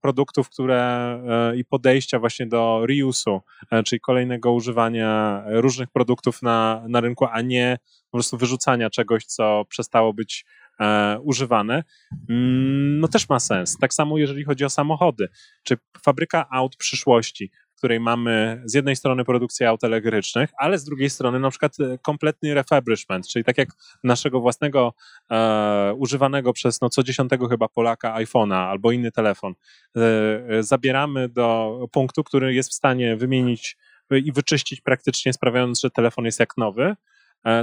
produktów, 0.00 0.50
które 0.50 1.20
i 1.56 1.64
podejścia 1.64 2.18
właśnie 2.18 2.46
do 2.46 2.82
reuse'u, 2.88 3.40
czyli 3.84 4.00
kolejnego 4.00 4.52
używania 4.52 5.42
różnych 5.46 5.90
produktów 5.90 6.42
na, 6.42 6.84
na 6.88 7.00
rynku, 7.00 7.26
a 7.32 7.40
nie 7.40 7.78
po 8.10 8.16
prostu 8.16 8.36
wyrzucania 8.36 8.90
czegoś, 8.90 9.24
co 9.24 9.64
przestało 9.68 10.12
być 10.12 10.44
e, 10.80 11.18
używane, 11.20 11.84
mm, 12.28 13.00
no 13.00 13.08
też 13.08 13.28
ma 13.28 13.40
sens. 13.40 13.76
Tak 13.78 13.94
samo 13.94 14.18
jeżeli 14.18 14.44
chodzi 14.44 14.64
o 14.64 14.70
samochody. 14.70 15.28
Czy 15.62 15.76
fabryka 16.02 16.46
aut 16.50 16.76
przyszłości, 16.76 17.50
w 17.74 17.78
której 17.78 18.00
mamy 18.00 18.62
z 18.64 18.74
jednej 18.74 18.96
strony 18.96 19.24
produkcję 19.24 19.68
aut 19.68 19.84
elektrycznych, 19.84 20.50
ale 20.58 20.78
z 20.78 20.84
drugiej 20.84 21.10
strony 21.10 21.40
na 21.40 21.50
przykład 21.50 21.80
e, 21.80 21.98
kompletny 21.98 22.54
refurbishment, 22.54 23.28
czyli 23.28 23.44
tak 23.44 23.58
jak 23.58 23.68
naszego 24.04 24.40
własnego 24.40 24.94
e, 25.30 25.94
używanego 25.98 26.52
przez 26.52 26.80
no, 26.80 26.88
co 26.88 27.02
dziesiątego 27.02 27.48
chyba 27.48 27.68
Polaka 27.68 28.14
iPhone'a 28.14 28.68
albo 28.70 28.92
inny 28.92 29.12
telefon, 29.12 29.54
e, 29.96 30.00
e 30.48 30.62
zabieramy 30.62 31.28
do 31.28 31.78
punktu, 31.92 32.24
który 32.24 32.54
jest 32.54 32.70
w 32.70 32.74
stanie 32.74 33.16
wymienić 33.16 33.76
i 34.10 34.32
wyczyścić 34.32 34.80
praktycznie, 34.80 35.32
sprawiając, 35.32 35.80
że 35.80 35.90
telefon 35.90 36.24
jest 36.24 36.40
jak 36.40 36.56
nowy, 36.56 36.94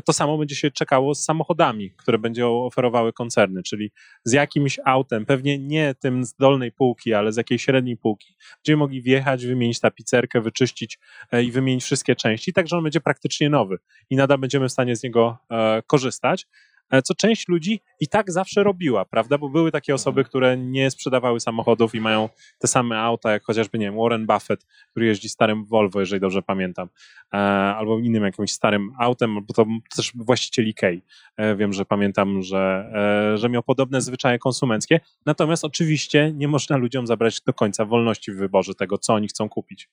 to 0.06 0.14
samo 0.14 0.38
będzie 0.38 0.56
się 0.56 0.72
czekało 0.72 1.16
z 1.16 1.24
samochodami, 1.24 1.92
które 1.98 2.18
będą 2.18 2.64
oferowały 2.64 3.14
koncerny, 3.14 3.64
czyli 3.64 3.92
z 4.24 4.34
jakimś 4.34 4.80
autem, 4.86 5.26
pewnie 5.26 5.60
nie 5.60 5.96
tym 6.00 6.26
z 6.26 6.36
dolnej 6.36 6.72
półki, 6.72 7.14
ale 7.14 7.34
z 7.34 7.38
jakiejś 7.38 7.64
średniej 7.64 7.98
półki. 7.98 8.36
Będziemy 8.58 8.78
mogli 8.78 9.02
wjechać, 9.02 9.46
wymienić 9.46 9.80
tapicerkę, 9.80 10.42
wyczyścić 10.42 11.00
e, 11.32 11.44
i 11.44 11.52
wymienić 11.52 11.84
wszystkie 11.84 12.16
części, 12.16 12.54
tak 12.54 12.68
że 12.68 12.78
on 12.78 12.84
będzie 12.84 13.02
praktycznie 13.02 13.50
nowy 13.50 13.78
i 14.10 14.16
nadal 14.16 14.38
będziemy 14.38 14.68
w 14.68 14.72
stanie 14.72 14.96
z 14.96 15.04
niego 15.04 15.38
e, 15.52 15.82
korzystać. 15.88 16.48
E, 16.92 17.02
co 17.02 17.16
część 17.16 17.48
ludzi 17.48 17.82
i 18.00 18.08
tak 18.08 18.32
zawsze 18.32 18.64
robiła, 18.64 19.06
prawda? 19.06 19.38
Bo 19.38 19.50
były 19.50 19.72
takie 19.72 19.94
osoby, 19.94 20.24
które 20.24 20.58
nie 20.58 20.92
sprzedawały 20.92 21.40
samochodów 21.40 21.96
i 21.96 22.02
mają 22.02 22.30
te 22.60 22.68
same 22.68 23.00
auta, 23.00 23.32
jak 23.32 23.44
chociażby, 23.44 23.80
nie 23.80 23.86
wiem, 23.86 23.96
Warren 23.98 24.26
Buffett, 24.26 24.66
który 24.92 25.06
jeździ 25.06 25.30
starym 25.30 25.66
Volvo, 25.66 26.00
jeżeli 26.00 26.22
dobrze 26.22 26.42
pamiętam, 26.42 26.90
e, 27.34 27.38
albo 27.38 28.00
innym 28.00 28.24
jakimś 28.24 28.52
starym 28.52 28.92
autem, 29.00 29.46
bo 29.46 29.54
to 29.54 29.66
też 29.96 30.12
właściciel 30.16 30.68
Ikei. 30.68 31.02
E, 31.38 31.56
wiem, 31.56 31.74
że 31.74 31.86
pamiętam, 31.86 32.42
że, 32.42 32.92
że 33.36 33.50
miał 33.50 33.64
podobne 33.64 34.02
zwyczaje 34.02 34.40
konsumenckie, 34.40 35.00
natomiast 35.26 35.66
oczywiście 35.66 36.34
nie 36.36 36.48
można 36.48 36.78
ludziom 36.78 37.08
zabrać 37.08 37.42
do 37.42 37.54
końca 37.54 37.86
wolności 37.86 38.32
w 38.32 38.38
wyborze 38.38 38.76
tego, 38.76 38.98
co 38.98 39.14
oni 39.14 39.28
chcą 39.28 39.50
kupić. 39.50 39.90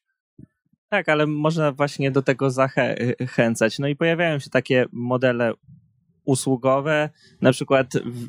Tak, 0.88 1.09
ale 1.09 1.26
można 1.26 1.72
właśnie 1.72 2.11
do 2.11 2.22
tego 2.22 2.51
zachęcać. 2.51 3.78
No 3.78 3.88
i 3.88 3.97
pojawiają 3.97 4.38
się 4.38 4.51
takie 4.51 4.86
modele 4.92 5.53
usługowe, 6.26 7.10
na 7.40 7.52
przykład 7.52 7.92
w, 8.04 8.28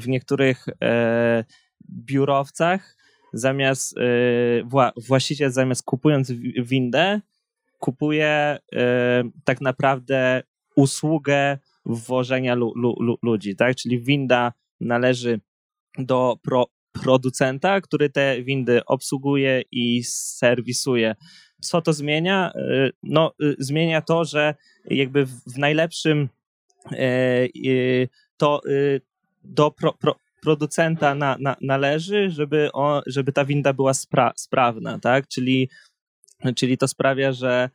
w 0.00 0.08
niektórych 0.08 0.66
e, 0.82 1.44
biurowcach 1.90 2.96
zamiast 3.32 3.98
e, 3.98 4.02
wła, 4.64 4.92
właściciel 4.96 5.50
zamiast 5.50 5.82
kupując 5.82 6.32
windę, 6.58 7.20
kupuje 7.78 8.26
e, 8.26 8.58
tak 9.44 9.60
naprawdę 9.60 10.42
usługę 10.76 11.58
wwożenia 11.86 12.54
lu, 12.54 12.72
lu, 12.76 13.18
ludzi, 13.22 13.56
tak? 13.56 13.76
Czyli 13.76 14.00
winda 14.00 14.52
należy 14.80 15.40
do 15.98 16.36
pro, 16.42 16.66
producenta, 16.92 17.80
który 17.80 18.10
te 18.10 18.42
windy 18.42 18.84
obsługuje 18.84 19.62
i 19.70 20.04
serwisuje. 20.04 21.14
Co 21.60 21.82
to 21.82 21.92
zmienia? 21.92 22.52
E, 22.54 22.90
no, 23.02 23.32
zmienia 23.58 24.02
to, 24.02 24.24
że 24.24 24.54
jakby 24.84 25.26
w 25.26 25.58
najlepszym 25.58 26.28
to 28.36 28.60
y, 28.66 29.00
do 29.44 29.70
pro, 29.70 29.92
pro, 29.92 30.16
producenta 30.42 31.14
na, 31.14 31.36
na, 31.40 31.56
należy, 31.60 32.30
żeby, 32.30 32.70
żeby 33.06 33.32
ta 33.32 33.44
winda 33.44 33.72
była 33.72 33.94
spra, 33.94 34.32
sprawna, 34.36 34.98
tak? 34.98 35.28
Czyli, 35.28 35.68
czyli 36.56 36.78
to 36.78 36.88
sprawia, 36.88 37.32
że 37.32 37.52
e, 37.52 37.70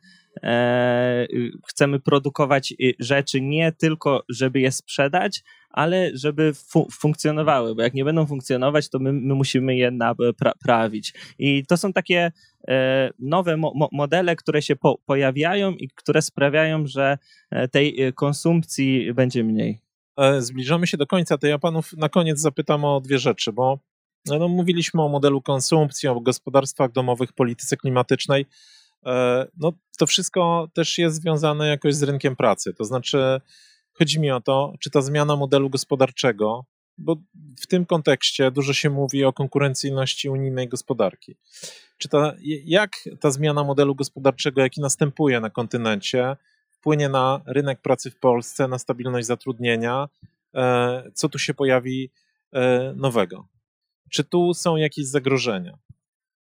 chcemy 1.68 2.00
produkować 2.00 2.72
y, 2.72 2.92
rzeczy 2.98 3.40
nie 3.40 3.72
tylko, 3.72 4.24
żeby 4.28 4.60
je 4.60 4.72
sprzedać, 4.72 5.42
ale 5.70 6.10
żeby 6.14 6.54
fu 6.54 6.88
funkcjonowały, 6.92 7.74
bo 7.74 7.82
jak 7.82 7.94
nie 7.94 8.04
będą 8.04 8.26
funkcjonować, 8.26 8.88
to 8.88 8.98
my, 8.98 9.12
my 9.12 9.34
musimy 9.34 9.76
je 9.76 9.90
naprawić. 9.90 11.14
I 11.38 11.66
to 11.66 11.76
są 11.76 11.92
takie 11.92 12.32
e, 12.68 13.10
nowe 13.18 13.56
mo 13.56 13.88
modele, 13.92 14.36
które 14.36 14.62
się 14.62 14.76
po 14.76 14.98
pojawiają 15.06 15.72
i 15.72 15.88
które 15.88 16.22
sprawiają, 16.22 16.86
że 16.86 17.18
e, 17.50 17.68
tej 17.68 18.02
e, 18.02 18.12
konsumpcji 18.12 19.14
będzie 19.14 19.44
mniej. 19.44 19.80
E, 20.16 20.42
zbliżamy 20.42 20.86
się 20.86 20.96
do 20.96 21.06
końca, 21.06 21.38
to 21.38 21.46
ja 21.46 21.58
panów 21.58 21.92
na 21.92 22.08
koniec 22.08 22.40
zapytam 22.40 22.84
o 22.84 23.00
dwie 23.00 23.18
rzeczy, 23.18 23.52
bo 23.52 23.78
no, 24.26 24.38
no 24.38 24.48
mówiliśmy 24.48 25.02
o 25.02 25.08
modelu 25.08 25.42
konsumpcji, 25.42 26.08
o 26.08 26.20
gospodarstwach 26.20 26.92
domowych, 26.92 27.32
polityce 27.32 27.76
klimatycznej. 27.76 28.46
No, 29.56 29.72
to 29.98 30.06
wszystko 30.06 30.68
też 30.74 30.98
jest 30.98 31.16
związane 31.16 31.68
jakoś 31.68 31.94
z 31.94 32.02
rynkiem 32.02 32.36
pracy. 32.36 32.74
To 32.74 32.84
znaczy, 32.84 33.40
Chodzi 33.92 34.20
mi 34.20 34.30
o 34.30 34.40
to, 34.40 34.74
czy 34.80 34.90
ta 34.90 35.02
zmiana 35.02 35.36
modelu 35.36 35.70
gospodarczego, 35.70 36.64
bo 36.98 37.16
w 37.60 37.66
tym 37.66 37.86
kontekście 37.86 38.50
dużo 38.50 38.72
się 38.72 38.90
mówi 38.90 39.24
o 39.24 39.32
konkurencyjności 39.32 40.28
unijnej 40.28 40.68
gospodarki. 40.68 41.36
Czy 41.98 42.08
ta, 42.08 42.34
jak 42.64 42.90
ta 43.20 43.30
zmiana 43.30 43.64
modelu 43.64 43.94
gospodarczego, 43.94 44.60
jaki 44.60 44.80
następuje 44.80 45.40
na 45.40 45.50
kontynencie, 45.50 46.36
wpłynie 46.70 47.08
na 47.08 47.40
rynek 47.46 47.80
pracy 47.80 48.10
w 48.10 48.16
Polsce, 48.16 48.68
na 48.68 48.78
stabilność 48.78 49.26
zatrudnienia? 49.26 50.08
E, 50.54 51.10
co 51.14 51.28
tu 51.28 51.38
się 51.38 51.54
pojawi 51.54 52.10
e, 52.52 52.92
nowego? 52.96 53.48
Czy 54.10 54.24
tu 54.24 54.54
są 54.54 54.76
jakieś 54.76 55.06
zagrożenia? 55.06 55.78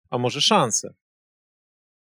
A 0.10 0.18
może 0.18 0.42
szanse? 0.42 0.94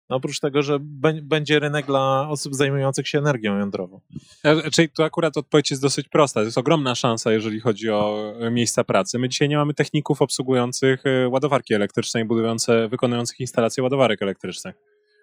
Oprócz 0.09 0.39
tego, 0.39 0.61
że 0.61 0.77
będzie 1.23 1.59
rynek 1.59 1.85
dla 1.85 2.29
osób 2.29 2.55
zajmujących 2.55 3.07
się 3.07 3.17
energią 3.17 3.57
jądrową. 3.57 4.01
E, 4.43 4.71
czyli 4.71 4.89
tu 4.89 5.03
akurat 5.03 5.37
odpowiedź 5.37 5.71
jest 5.71 5.81
dosyć 5.81 6.07
prosta. 6.07 6.39
To 6.39 6.45
jest 6.45 6.57
ogromna 6.57 6.95
szansa, 6.95 7.31
jeżeli 7.31 7.59
chodzi 7.59 7.89
o 7.89 8.33
e, 8.39 8.51
miejsca 8.51 8.83
pracy. 8.83 9.19
My 9.19 9.29
dzisiaj 9.29 9.49
nie 9.49 9.57
mamy 9.57 9.73
techników 9.73 10.21
obsługujących 10.21 11.05
e, 11.05 11.29
ładowarki 11.29 11.73
elektryczne 11.73 12.21
i 12.21 12.25
budujące, 12.25 12.87
wykonujących 12.87 13.39
instalacje 13.39 13.83
ładowarek 13.83 14.21
elektrycznych. 14.21 14.75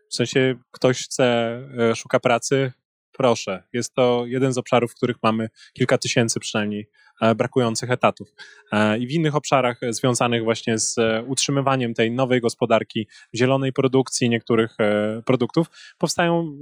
W 0.09 0.15
sensie 0.15 0.55
ktoś 0.71 1.05
chce, 1.05 1.59
szuka 1.95 2.21
pracy, 2.21 2.73
proszę. 3.21 3.63
Jest 3.73 3.95
to 3.95 4.25
jeden 4.27 4.53
z 4.53 4.59
obszarów, 4.59 4.93
w 4.93 4.95
których 4.95 5.17
mamy 5.23 5.49
kilka 5.73 5.99
tysięcy 5.99 6.41
przynajmniej 6.41 6.89
E, 7.21 7.35
brakujących 7.35 7.91
etatów. 7.91 8.35
E, 8.73 8.99
I 8.99 9.07
w 9.07 9.11
innych 9.11 9.37
obszarach 9.37 9.81
związanych 9.91 10.45
właśnie 10.45 10.79
z 10.79 10.99
e, 10.99 11.23
utrzymywaniem 11.27 11.95
tej 11.95 12.11
nowej 12.11 12.41
gospodarki, 12.41 13.07
zielonej 13.35 13.73
produkcji 13.73 14.29
niektórych 14.29 14.77
produktów, 15.25 15.67
powstają, 15.99 16.59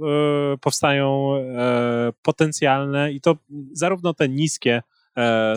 powstają 0.61 1.31
potencjalne 2.21 3.11
i 3.11 3.21
to 3.21 3.37
zarówno 3.73 4.13
te 4.13 4.29
niskie 4.29 4.81
E, 4.81 4.98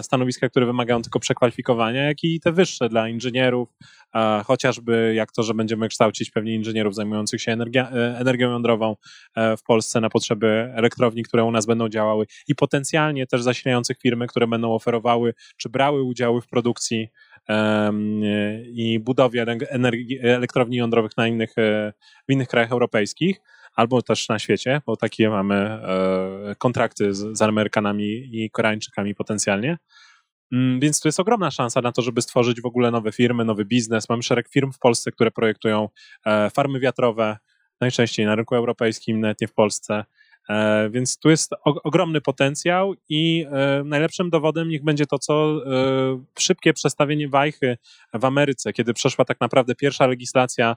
stanowiska, 0.02 0.48
które 0.48 0.66
wymagają 0.66 1.02
tylko 1.02 1.20
przekwalifikowania, 1.20 2.02
jak 2.02 2.24
i 2.24 2.40
te 2.40 2.52
wyższe 2.52 2.88
dla 2.88 3.08
inżynierów, 3.08 3.68
chociażby 4.44 5.12
jak 5.16 5.32
to, 5.32 5.42
że 5.42 5.54
będziemy 5.54 5.88
kształcić 5.88 6.30
pewnie 6.30 6.54
inżynierów 6.54 6.94
zajmujących 6.94 7.42
się 7.42 7.52
energia, 7.52 7.90
e, 7.90 8.18
energią 8.18 8.50
jądrową 8.50 8.96
e, 9.34 9.56
w 9.56 9.62
Polsce 9.62 10.00
na 10.00 10.10
potrzeby 10.10 10.72
elektrowni, 10.74 11.22
które 11.22 11.44
u 11.44 11.50
nas 11.50 11.66
będą 11.66 11.88
działały 11.88 12.26
i 12.48 12.54
potencjalnie 12.54 13.26
też 13.26 13.42
zasilających 13.42 13.98
firmy, 13.98 14.26
które 14.26 14.46
będą 14.46 14.74
oferowały 14.74 15.34
czy 15.56 15.68
brały 15.68 16.02
udziały 16.02 16.40
w 16.40 16.46
produkcji 16.46 17.08
i 18.72 19.00
budowie 19.00 19.46
energii, 19.68 20.18
elektrowni 20.22 20.76
jądrowych 20.76 21.16
na 21.16 21.28
innych, 21.28 21.52
w 22.28 22.32
innych 22.32 22.48
krajach 22.48 22.72
europejskich 22.72 23.40
albo 23.74 24.02
też 24.02 24.28
na 24.28 24.38
świecie, 24.38 24.80
bo 24.86 24.96
takie 24.96 25.28
mamy 25.28 25.54
e, 25.54 26.54
kontrakty 26.58 27.14
z, 27.14 27.38
z 27.38 27.42
Amerykanami 27.42 28.04
i 28.32 28.50
Koreańczykami 28.50 29.14
potencjalnie. 29.14 29.78
Mm, 30.52 30.80
więc 30.80 31.00
tu 31.00 31.08
jest 31.08 31.20
ogromna 31.20 31.50
szansa 31.50 31.80
na 31.80 31.92
to, 31.92 32.02
żeby 32.02 32.22
stworzyć 32.22 32.60
w 32.60 32.66
ogóle 32.66 32.90
nowe 32.90 33.12
firmy, 33.12 33.44
nowy 33.44 33.64
biznes. 33.64 34.08
Mamy 34.08 34.22
szereg 34.22 34.48
firm 34.48 34.72
w 34.72 34.78
Polsce, 34.78 35.12
które 35.12 35.30
projektują 35.30 35.88
e, 36.26 36.50
farmy 36.50 36.80
wiatrowe, 36.80 37.36
najczęściej 37.80 38.26
na 38.26 38.34
rynku 38.34 38.54
europejskim, 38.54 39.20
nawet 39.20 39.40
nie 39.40 39.48
w 39.48 39.54
Polsce. 39.54 40.04
E, 40.48 40.90
więc 40.90 41.18
tu 41.18 41.30
jest 41.30 41.50
ogromny 41.62 42.20
potencjał 42.20 42.94
i 43.08 43.46
najlepszym 43.84 44.30
dowodem 44.30 44.68
niech 44.68 44.84
będzie 44.84 45.06
to, 45.06 45.18
co 45.18 45.60
szybkie 46.38 46.72
przestawienie 46.72 47.28
wajchy 47.28 47.78
w 48.14 48.24
Ameryce, 48.24 48.72
kiedy 48.72 48.94
przeszła 48.94 49.24
tak 49.24 49.40
naprawdę 49.40 49.74
pierwsza 49.74 50.06
legislacja 50.06 50.76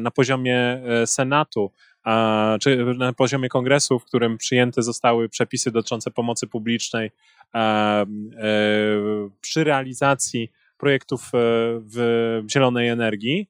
na 0.00 0.10
poziomie 0.10 0.82
Senatu 1.06 1.72
czy 2.60 2.94
na 2.98 3.12
poziomie 3.12 3.48
kongresu, 3.48 3.98
w 3.98 4.04
którym 4.04 4.38
przyjęte 4.38 4.82
zostały 4.82 5.28
przepisy 5.28 5.70
dotyczące 5.70 6.10
pomocy 6.10 6.46
publicznej 6.46 7.10
e, 7.54 8.06
przy 9.40 9.64
realizacji 9.64 10.50
projektów 10.76 11.22
e, 11.22 11.28
w 11.80 12.42
zielonej 12.50 12.88
energii, 12.88 13.48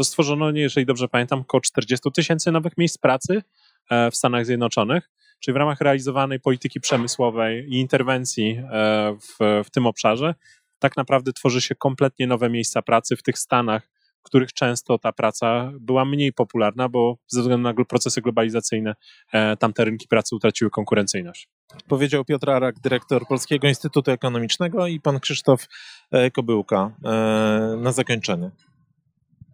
to 0.00 0.04
stworzono, 0.04 0.50
jeżeli 0.50 0.86
dobrze 0.86 1.08
pamiętam, 1.08 1.40
około 1.40 1.60
40 1.60 2.12
tysięcy 2.12 2.52
nowych 2.52 2.78
miejsc 2.78 2.98
pracy 2.98 3.42
e, 3.90 4.10
w 4.10 4.16
Stanach 4.16 4.46
Zjednoczonych. 4.46 5.10
czyli 5.40 5.52
w 5.52 5.56
ramach 5.56 5.80
realizowanej 5.80 6.40
polityki 6.40 6.80
przemysłowej 6.80 7.66
i 7.68 7.80
interwencji 7.80 8.62
w, 9.20 9.62
w 9.64 9.70
tym 9.70 9.86
obszarze, 9.86 10.34
tak 10.78 10.96
naprawdę 10.96 11.32
tworzy 11.32 11.60
się 11.60 11.74
kompletnie 11.74 12.26
nowe 12.26 12.50
miejsca 12.50 12.82
pracy 12.82 13.16
w 13.16 13.22
tych 13.22 13.38
stanach, 13.38 13.88
w 14.20 14.22
których 14.22 14.52
często 14.52 14.98
ta 14.98 15.12
praca 15.12 15.72
była 15.80 16.04
mniej 16.04 16.32
popularna, 16.32 16.88
bo 16.88 17.16
ze 17.26 17.40
względu 17.40 17.62
na 17.62 17.84
procesy 17.84 18.20
globalizacyjne 18.20 18.94
e, 19.32 19.56
tamte 19.56 19.84
rynki 19.84 20.08
pracy 20.08 20.36
utraciły 20.36 20.70
konkurencyjność. 20.70 21.48
Powiedział 21.88 22.24
Piotr 22.24 22.50
Arak, 22.50 22.80
dyrektor 22.80 23.26
Polskiego 23.26 23.68
Instytutu 23.68 24.10
Ekonomicznego 24.10 24.86
i 24.86 25.00
pan 25.00 25.20
Krzysztof 25.20 25.66
e, 26.10 26.30
Kobyłka 26.30 26.92
e, 27.04 27.10
na 27.80 27.92
zakończenie. 27.92 28.50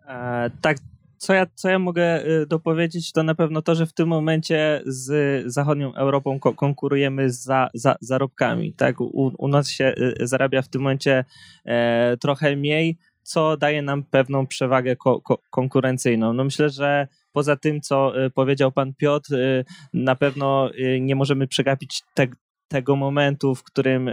E, 0.06 0.50
tak, 0.60 0.76
co 1.18 1.34
ja, 1.34 1.46
co 1.54 1.68
ja 1.68 1.78
mogę 1.78 2.24
dopowiedzieć, 2.46 3.12
to 3.12 3.22
na 3.22 3.34
pewno 3.34 3.62
to, 3.62 3.74
że 3.74 3.86
w 3.86 3.92
tym 3.92 4.08
momencie 4.08 4.82
z 4.86 5.44
zachodnią 5.52 5.94
Europą 5.94 6.40
ko 6.40 6.54
konkurujemy 6.54 7.30
za, 7.30 7.70
za 7.74 7.96
zarobkami. 8.00 8.72
Tak? 8.72 9.00
U, 9.00 9.32
u, 9.38 9.48
nas 9.48 9.70
się 9.70 9.94
zarabia 10.20 10.62
w 10.62 10.68
tym 10.68 10.82
momencie 10.82 11.24
e, 11.64 12.16
trochę 12.16 12.56
mniej, 12.56 12.98
co 13.22 13.56
daje 13.56 13.82
nam 13.82 14.02
pewną 14.02 14.46
przewagę 14.46 14.96
ko 14.96 15.20
ko 15.20 15.38
konkurencyjną. 15.50 16.32
No 16.32 16.44
myślę, 16.44 16.70
że 16.70 17.08
poza 17.32 17.56
tym, 17.56 17.80
co 17.80 18.24
y, 18.24 18.30
powiedział 18.30 18.72
pan 18.72 18.94
Piotr, 18.94 19.34
y, 19.34 19.64
na 19.94 20.14
pewno 20.14 20.70
y, 20.74 21.00
nie 21.00 21.16
możemy 21.16 21.46
przegapić 21.46 22.02
te, 22.14 22.26
tego 22.68 22.96
momentu, 22.96 23.54
w 23.54 23.62
którym, 23.62 24.10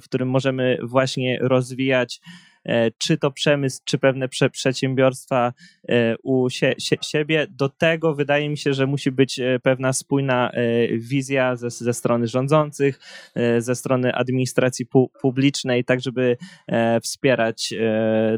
w 0.00 0.04
którym 0.04 0.28
możemy 0.28 0.78
właśnie 0.82 1.38
rozwijać 1.40 2.20
czy 2.98 3.18
to 3.18 3.30
przemysł, 3.30 3.80
czy 3.84 3.98
pewne 3.98 4.28
prze, 4.28 4.50
przedsiębiorstwa 4.50 5.52
e, 5.88 6.16
u 6.22 6.50
sie, 6.50 6.74
sie, 6.78 6.96
siebie. 7.02 7.46
Do 7.50 7.68
tego 7.68 8.14
wydaje 8.14 8.48
mi 8.48 8.58
się, 8.58 8.74
że 8.74 8.86
musi 8.86 9.10
być 9.10 9.38
e, 9.38 9.58
pewna 9.62 9.92
spójna 9.92 10.52
wizja 10.92 11.56
ze, 11.56 11.70
ze 11.70 11.94
strony 11.94 12.26
rządzących, 12.26 13.00
ze 13.58 13.74
strony 13.74 14.14
administracji 14.14 14.86
pu, 14.86 15.10
publicznej, 15.22 15.84
tak 15.84 16.00
żeby 16.00 16.36
wspierać 17.02 17.74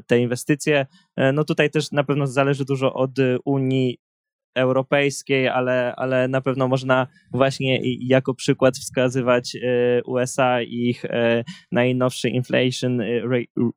te 0.07 0.19
inwestycje. 0.19 0.87
No 1.33 1.45
tutaj 1.45 1.71
też 1.71 1.93
na 1.93 2.05
pewno 2.05 2.27
zależy 2.27 2.65
dużo 2.65 2.95
od 2.95 3.11
Unii 3.45 3.99
europejskiej, 4.55 5.49
ale, 5.49 5.95
ale 5.97 6.29
na 6.29 6.41
pewno 6.41 6.69
można 6.69 7.07
właśnie 7.31 7.81
jako 8.01 8.35
przykład 8.35 8.77
wskazywać 8.77 9.57
e, 9.57 10.03
USA 10.05 10.63
i 10.63 10.89
ich 10.89 11.05
e, 11.05 11.45
najnowszy 11.73 12.29
Inflation 12.29 13.01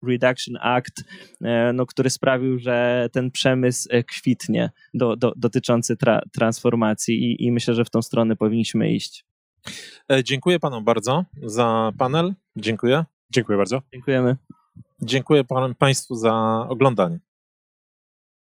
Reduction 0.03 0.57
Act, 0.61 1.03
e, 1.41 1.73
no, 1.73 1.85
który 1.85 2.09
sprawił, 2.09 2.59
że 2.59 3.09
ten 3.11 3.31
przemysł 3.31 3.89
kwitnie 4.07 4.69
do, 4.93 5.15
do, 5.15 5.33
dotyczący 5.35 5.97
tra 5.97 6.21
transformacji 6.33 7.23
i, 7.23 7.45
i 7.45 7.51
myślę, 7.51 7.73
że 7.73 7.85
w 7.85 7.89
tą 7.89 8.01
stronę 8.01 8.35
powinniśmy 8.35 8.91
iść. 8.91 9.25
Dziękuję 10.23 10.59
panom 10.59 10.83
bardzo 10.83 11.25
za 11.43 11.91
panel. 11.97 12.33
Dziękuję. 12.55 13.05
Dziękuję 13.29 13.57
bardzo. 13.57 13.81
Dziękujemy. 13.93 14.37
Dziękuję 15.01 15.43
pan, 15.43 15.75
Państwu 15.75 16.15
za 16.15 16.65
oglądanie. 16.69 17.19